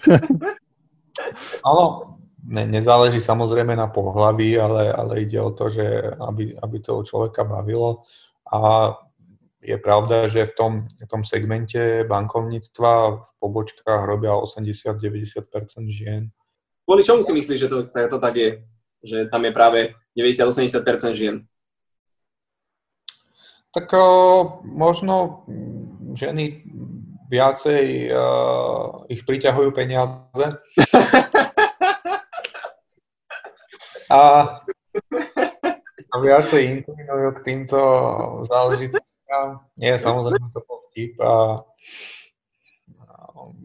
Áno, 1.68 2.18
ne, 2.42 2.66
nezáleží 2.66 3.22
samozrejme 3.22 3.78
na 3.78 3.86
pohľaví, 3.86 4.58
ale, 4.58 4.90
ale 4.90 5.22
ide 5.22 5.38
o 5.38 5.54
to, 5.54 5.70
že 5.70 6.18
aby, 6.18 6.58
aby 6.58 6.76
to 6.82 7.06
človeka 7.06 7.46
bavilo. 7.46 8.02
A 8.50 8.90
je 9.62 9.78
pravda, 9.78 10.26
že 10.26 10.50
v 10.50 10.52
tom, 10.58 10.72
v 10.90 11.06
tom 11.06 11.22
segmente 11.22 12.02
bankovníctva 12.10 13.22
v 13.22 13.28
pobočkách 13.38 14.02
robia 14.02 14.34
80-90% 14.34 15.86
žien. 15.86 16.34
Kvôli 16.82 17.06
čomu 17.06 17.22
si 17.22 17.30
myslíš, 17.30 17.58
že 17.62 17.70
to, 17.70 17.86
to 17.86 18.18
tak 18.18 18.34
je? 18.34 18.66
Že 19.06 19.30
tam 19.30 19.46
je 19.46 19.52
práve 19.54 19.94
90-80% 20.18 21.14
žien? 21.14 21.46
Tak 23.72 23.88
o, 23.96 24.04
možno 24.68 25.48
ženy 26.12 26.60
viacej 27.32 28.12
uh, 28.12 29.08
ich 29.08 29.24
priťahujú 29.24 29.72
peniaze. 29.72 30.46
a, 34.12 34.20
a 36.12 36.14
viacej 36.20 36.60
inklinujú 36.68 37.28
k 37.40 37.44
týmto 37.48 37.80
záležitostiam 38.44 39.64
nie, 39.80 39.96
samozrejme 39.96 40.52
to 40.52 40.60
bol 40.68 40.84
vtip 40.92 41.16
a 41.24 41.64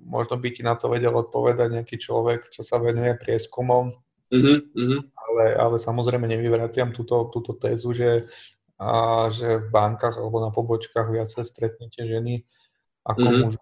možno 0.07 0.39
by 0.39 0.49
ti 0.55 0.63
na 0.63 0.79
to 0.79 0.87
vedel 0.87 1.11
odpovedať 1.19 1.67
nejaký 1.75 1.99
človek, 1.99 2.47
čo 2.47 2.63
sa 2.63 2.79
venuje 2.79 3.11
prieskumom, 3.19 3.91
mm-hmm. 4.31 4.99
ale, 5.11 5.43
ale 5.59 5.75
samozrejme 5.75 6.23
nevyvraciam 6.25 6.95
túto, 6.95 7.27
túto 7.29 7.59
tézu, 7.59 7.91
že, 7.91 8.31
a, 8.77 9.27
že 9.33 9.61
v 9.61 9.67
bankách 9.73 10.21
alebo 10.21 10.37
na 10.41 10.49
pobočkách 10.53 11.09
viacej 11.09 11.43
stretnete 11.43 12.05
ženy 12.05 12.45
ako 13.05 13.21
mm-hmm. 13.21 13.41
muži. 13.45 13.59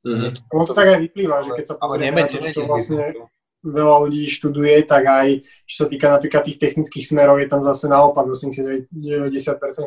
Mm-hmm. 0.00 0.32
Ono 0.56 0.64
to 0.64 0.74
tak 0.76 0.88
aj 0.96 0.98
vyplýva, 1.04 1.44
že 1.44 1.52
keď 1.52 1.64
sa 1.64 1.76
pozrieme 1.76 2.24
na 2.24 2.28
to, 2.28 2.40
čo 2.40 2.64
vlastne 2.64 3.12
veľa 3.60 3.96
ľudí 4.08 4.24
študuje, 4.24 4.88
tak 4.88 5.04
aj 5.04 5.28
čo 5.68 5.84
sa 5.84 5.86
týka 5.88 6.08
napríklad 6.08 6.48
tých 6.48 6.56
technických 6.56 7.04
smerov, 7.04 7.36
je 7.36 7.48
tam 7.48 7.60
zase 7.60 7.84
naopak 7.92 8.24
80-90% 8.24 8.88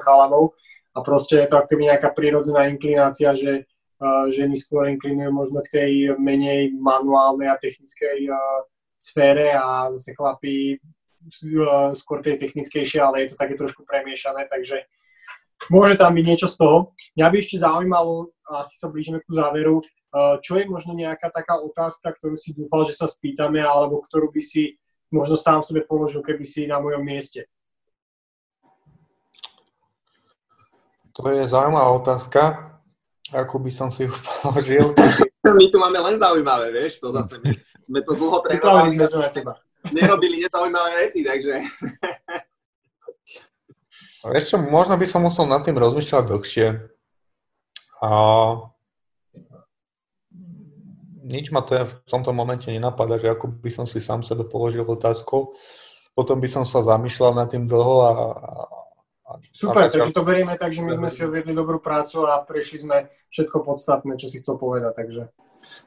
chalanov, 0.05 0.53
a 0.93 1.01
proste 1.01 1.41
je 1.41 1.47
to 1.49 1.57
ako 1.57 1.67
keby 1.73 1.89
nejaká 1.89 2.13
prírodzená 2.13 2.69
inklinácia, 2.69 3.33
že 3.33 3.65
uh, 3.65 4.29
ženy 4.29 4.53
skôr 4.53 4.85
inklinujú 4.93 5.33
možno 5.33 5.65
k 5.65 5.73
tej 5.73 5.91
menej 6.21 6.69
manuálnej 6.77 7.49
a 7.49 7.57
technickej 7.57 8.29
uh, 8.29 8.37
sfére 9.01 9.57
a 9.57 9.89
zase 9.97 10.13
chlapí 10.13 10.77
skôr 11.95 12.19
tej 12.19 12.39
technickejšie, 12.39 12.99
ale 12.99 13.23
je 13.23 13.33
to 13.33 13.37
také 13.39 13.55
trošku 13.55 13.87
premiešané, 13.87 14.47
takže 14.49 14.87
môže 15.71 15.95
tam 15.95 16.15
byť 16.15 16.25
niečo 16.25 16.47
z 16.51 16.59
toho. 16.59 16.77
Mňa 17.15 17.27
by 17.31 17.35
ešte 17.39 17.57
zaujímalo, 17.63 18.33
asi 18.59 18.75
sa 18.75 18.91
blížime 18.91 19.23
k 19.23 19.29
záveru, 19.31 19.79
uh, 19.79 20.37
čo 20.43 20.59
je 20.59 20.67
možno 20.67 20.91
nejaká 20.97 21.31
taká 21.31 21.59
otázka, 21.59 22.11
ktorú 22.11 22.35
si 22.35 22.51
dúfal, 22.51 22.83
že 22.83 22.97
sa 22.97 23.07
spýtame, 23.07 23.63
alebo 23.63 24.03
ktorú 24.03 24.31
by 24.33 24.41
si 24.43 24.75
možno 25.13 25.37
sám 25.37 25.61
sebe 25.61 25.85
položil, 25.85 26.25
keby 26.25 26.43
si 26.43 26.65
na 26.65 26.81
mojom 26.81 27.05
mieste. 27.05 27.47
To 31.13 31.29
je 31.29 31.45
zaujímavá 31.45 31.93
otázka. 31.93 32.73
Ako 33.29 33.61
by 33.61 33.71
som 33.71 33.93
si 33.93 34.09
ju 34.09 34.13
položil? 34.41 34.97
My 35.43 35.65
tu 35.69 35.77
máme 35.77 35.99
len 36.01 36.15
zaujímavé, 36.17 36.73
vieš, 36.73 36.97
to 36.97 37.13
zase 37.13 37.37
my 37.37 37.53
sme 37.83 37.99
to 38.01 38.15
dlho 38.15 38.39
trénovali. 38.41 38.95
sme 38.95 39.27
na 39.27 39.31
teba. 39.31 39.53
Nerobili 39.91 40.45
nezaujímavé 40.45 41.07
veci, 41.07 41.25
takže... 41.25 41.65
Vieš 44.23 44.55
čo, 44.55 44.57
možno 44.61 44.95
by 44.95 45.03
som 45.03 45.27
musel 45.27 45.43
nad 45.51 45.67
tým 45.67 45.75
rozmýšľať 45.75 46.23
dlhšie. 46.23 46.67
A 47.99 48.09
nič 51.23 51.51
ma 51.51 51.59
to 51.63 51.83
v 51.83 51.93
tomto 52.07 52.31
momente 52.31 52.71
nenapadá, 52.71 53.19
že 53.19 53.31
ako 53.31 53.51
by 53.59 53.71
som 53.71 53.83
si 53.83 53.99
sám 53.99 54.23
sebe 54.23 54.47
položil 54.47 54.87
otázku. 54.87 55.55
Potom 56.15 56.39
by 56.39 56.47
som 56.47 56.63
sa 56.63 56.79
zamýšľal 56.85 57.35
nad 57.35 57.47
tým 57.51 57.67
dlho 57.67 57.95
a, 58.03 58.11
Super, 59.49 59.89
takže 59.89 60.13
to 60.13 60.21
berieme 60.21 60.53
tak, 60.59 60.75
že 60.75 60.85
my 60.85 60.93
sme 60.93 61.09
si 61.09 61.25
odvedli 61.25 61.57
dobrú 61.57 61.81
prácu 61.81 62.27
a 62.29 62.43
prešli 62.45 62.85
sme 62.85 63.09
všetko 63.33 63.65
podstatné, 63.65 64.13
čo 64.19 64.29
si 64.29 64.43
chcel 64.43 64.61
povedať, 64.61 64.93
takže... 64.93 65.23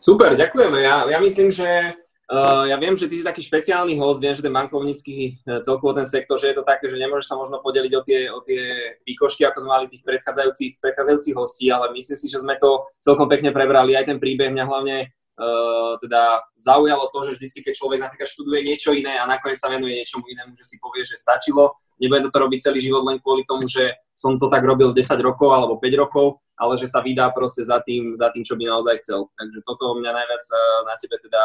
Super, 0.03 0.35
ďakujeme. 0.35 0.83
Ja, 0.83 1.07
ja 1.07 1.19
myslím, 1.23 1.55
že 1.55 1.95
Uh, 2.27 2.67
ja 2.67 2.75
viem, 2.75 2.99
že 2.99 3.07
ty 3.07 3.23
si 3.23 3.23
taký 3.23 3.39
špeciálny 3.39 3.95
host, 4.03 4.19
viem, 4.19 4.35
že 4.35 4.43
ten 4.43 4.51
bankovnícky 4.51 5.39
uh, 5.47 5.63
celkovo 5.63 5.95
ten 5.95 6.03
sektor, 6.03 6.35
že 6.35 6.51
je 6.51 6.59
to 6.59 6.67
také, 6.67 6.91
že 6.91 6.99
nemôžeš 6.99 7.31
sa 7.31 7.39
možno 7.39 7.63
podeliť 7.63 7.93
o 7.95 8.03
tie, 8.03 8.21
o 8.35 8.43
tie 8.43 8.63
výkošky, 9.07 9.47
ako 9.47 9.63
sme 9.63 9.71
mali 9.71 9.87
tých 9.87 10.03
predchádzajúcich, 10.03 10.83
predchádzajúcich 10.83 11.35
hostí, 11.39 11.71
ale 11.71 11.95
myslím 11.95 12.19
si, 12.19 12.27
že 12.27 12.43
sme 12.43 12.59
to 12.59 12.83
celkom 12.99 13.31
pekne 13.31 13.55
prebrali. 13.55 13.95
Aj 13.95 14.03
ten 14.03 14.19
príbeh 14.19 14.51
mňa 14.51 14.65
hlavne 14.67 14.97
uh, 15.39 15.95
teda 16.03 16.43
zaujalo 16.59 17.07
to, 17.15 17.31
že 17.31 17.39
vždy, 17.39 17.63
keď 17.63 17.75
človek 17.79 18.03
napríklad 18.03 18.27
študuje 18.27 18.61
niečo 18.67 18.91
iné 18.91 19.23
a 19.23 19.31
nakoniec 19.31 19.63
sa 19.63 19.71
venuje 19.71 19.95
niečomu 19.95 20.27
inému, 20.27 20.59
že 20.59 20.67
si 20.67 20.83
povie, 20.83 21.07
že 21.07 21.15
stačilo 21.15 21.79
nebudem 22.01 22.29
to 22.29 22.39
robiť 22.43 22.61
celý 22.71 22.81
život 22.81 23.05
len 23.09 23.23
kvôli 23.23 23.43
tomu, 23.47 23.65
že 23.69 23.97
som 24.13 24.37
to 24.37 24.49
tak 24.49 24.65
robil 24.65 24.93
10 24.93 25.17
rokov 25.25 25.49
alebo 25.53 25.81
5 25.81 26.03
rokov, 26.03 26.41
ale 26.57 26.77
že 26.81 26.89
sa 26.89 27.05
vydá 27.05 27.29
proste 27.33 27.65
za 27.65 27.81
tým, 27.85 28.17
za 28.17 28.33
tým, 28.33 28.45
čo 28.45 28.57
by 28.57 28.65
naozaj 28.69 29.01
chcel. 29.05 29.29
Takže 29.37 29.59
toto 29.65 29.97
mňa 29.97 30.11
najviac 30.13 30.45
eh, 30.45 30.61
na 30.89 30.95
tebe 30.97 31.17
teda 31.21 31.43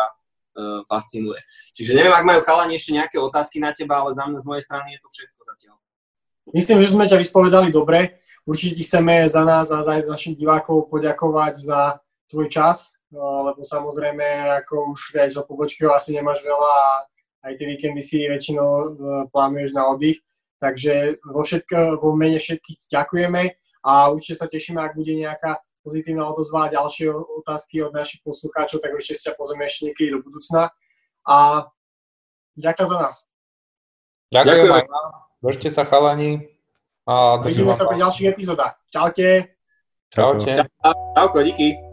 fascinuje. 0.88 1.39
Čiže 1.72 1.95
neviem, 1.95 2.12
ak 2.12 2.28
majú 2.28 2.41
chalani 2.43 2.76
ešte 2.76 2.91
nejaké 2.91 3.18
otázky 3.18 3.64
na 3.64 3.72
teba, 3.72 4.04
ale 4.04 4.12
za 4.12 4.28
mňa 4.28 4.39
z 4.39 4.47
mojej 4.47 4.64
strany 4.64 4.88
je 4.95 4.99
to 4.99 5.10
všetko 5.10 5.39
zatiaľ. 5.47 5.76
Myslím, 6.52 6.78
že 6.84 6.91
sme 6.91 7.08
ťa 7.08 7.22
vyspovedali 7.22 7.70
dobre. 7.72 8.20
Určite 8.43 8.82
ti 8.82 8.84
chceme 8.84 9.30
za 9.30 9.45
nás 9.45 9.70
a 9.70 9.86
za 9.86 9.93
našich 10.04 10.36
divákov 10.36 10.89
poďakovať 10.89 11.54
za 11.62 11.82
tvoj 12.28 12.49
čas, 12.49 12.91
eh, 13.14 13.18
lebo 13.18 13.62
samozrejme, 13.62 14.60
ako 14.66 14.91
už 14.91 15.16
vieš, 15.16 15.39
o 15.39 15.47
pobočky 15.47 15.86
asi 15.88 16.12
nemáš 16.12 16.43
veľa 16.43 16.72
a 16.72 16.91
aj 17.41 17.54
tie 17.58 17.66
víkendy 17.66 18.02
si 18.06 18.22
väčšinou 18.22 18.70
plánuješ 19.34 19.74
na 19.74 19.89
oddych. 19.89 20.22
Takže 20.62 21.26
vo, 21.26 21.41
všetko, 21.41 21.97
vo 21.97 22.14
mene 22.14 22.38
všetkých 22.38 22.86
ďakujeme 22.86 23.58
a 23.82 24.14
určite 24.14 24.38
sa 24.38 24.45
tešíme, 24.45 24.78
ak 24.78 24.93
bude 24.93 25.10
nejaká 25.18 25.58
pozitívna 25.82 26.30
odozva 26.30 26.70
a 26.70 26.74
ďalšie 26.74 27.12
otázky 27.44 27.82
od 27.82 27.94
našich 27.94 28.22
poslucháčov, 28.22 28.82
tak 28.82 28.94
určite 28.94 29.20
sa 29.20 29.34
pozrieme 29.34 29.66
ešte 29.66 29.90
niekedy 29.90 30.14
do 30.14 30.22
budúcna. 30.22 30.70
A 31.26 31.68
ďakujem 32.58 32.88
za 32.90 32.98
nás. 32.98 33.16
Ďakujem 34.32 34.70
vám. 34.70 34.86
Držte 35.42 35.70
sa 35.74 35.84
chalani. 35.84 36.48
A 37.10 37.42
Vidíme 37.42 37.74
sa 37.74 37.90
pri 37.90 37.98
ďalších 37.98 38.30
epizódach. 38.30 38.78
Čaute. 38.94 39.58
Čaute. 40.14 40.70
Čauko, 41.18 41.42
díky. 41.42 41.91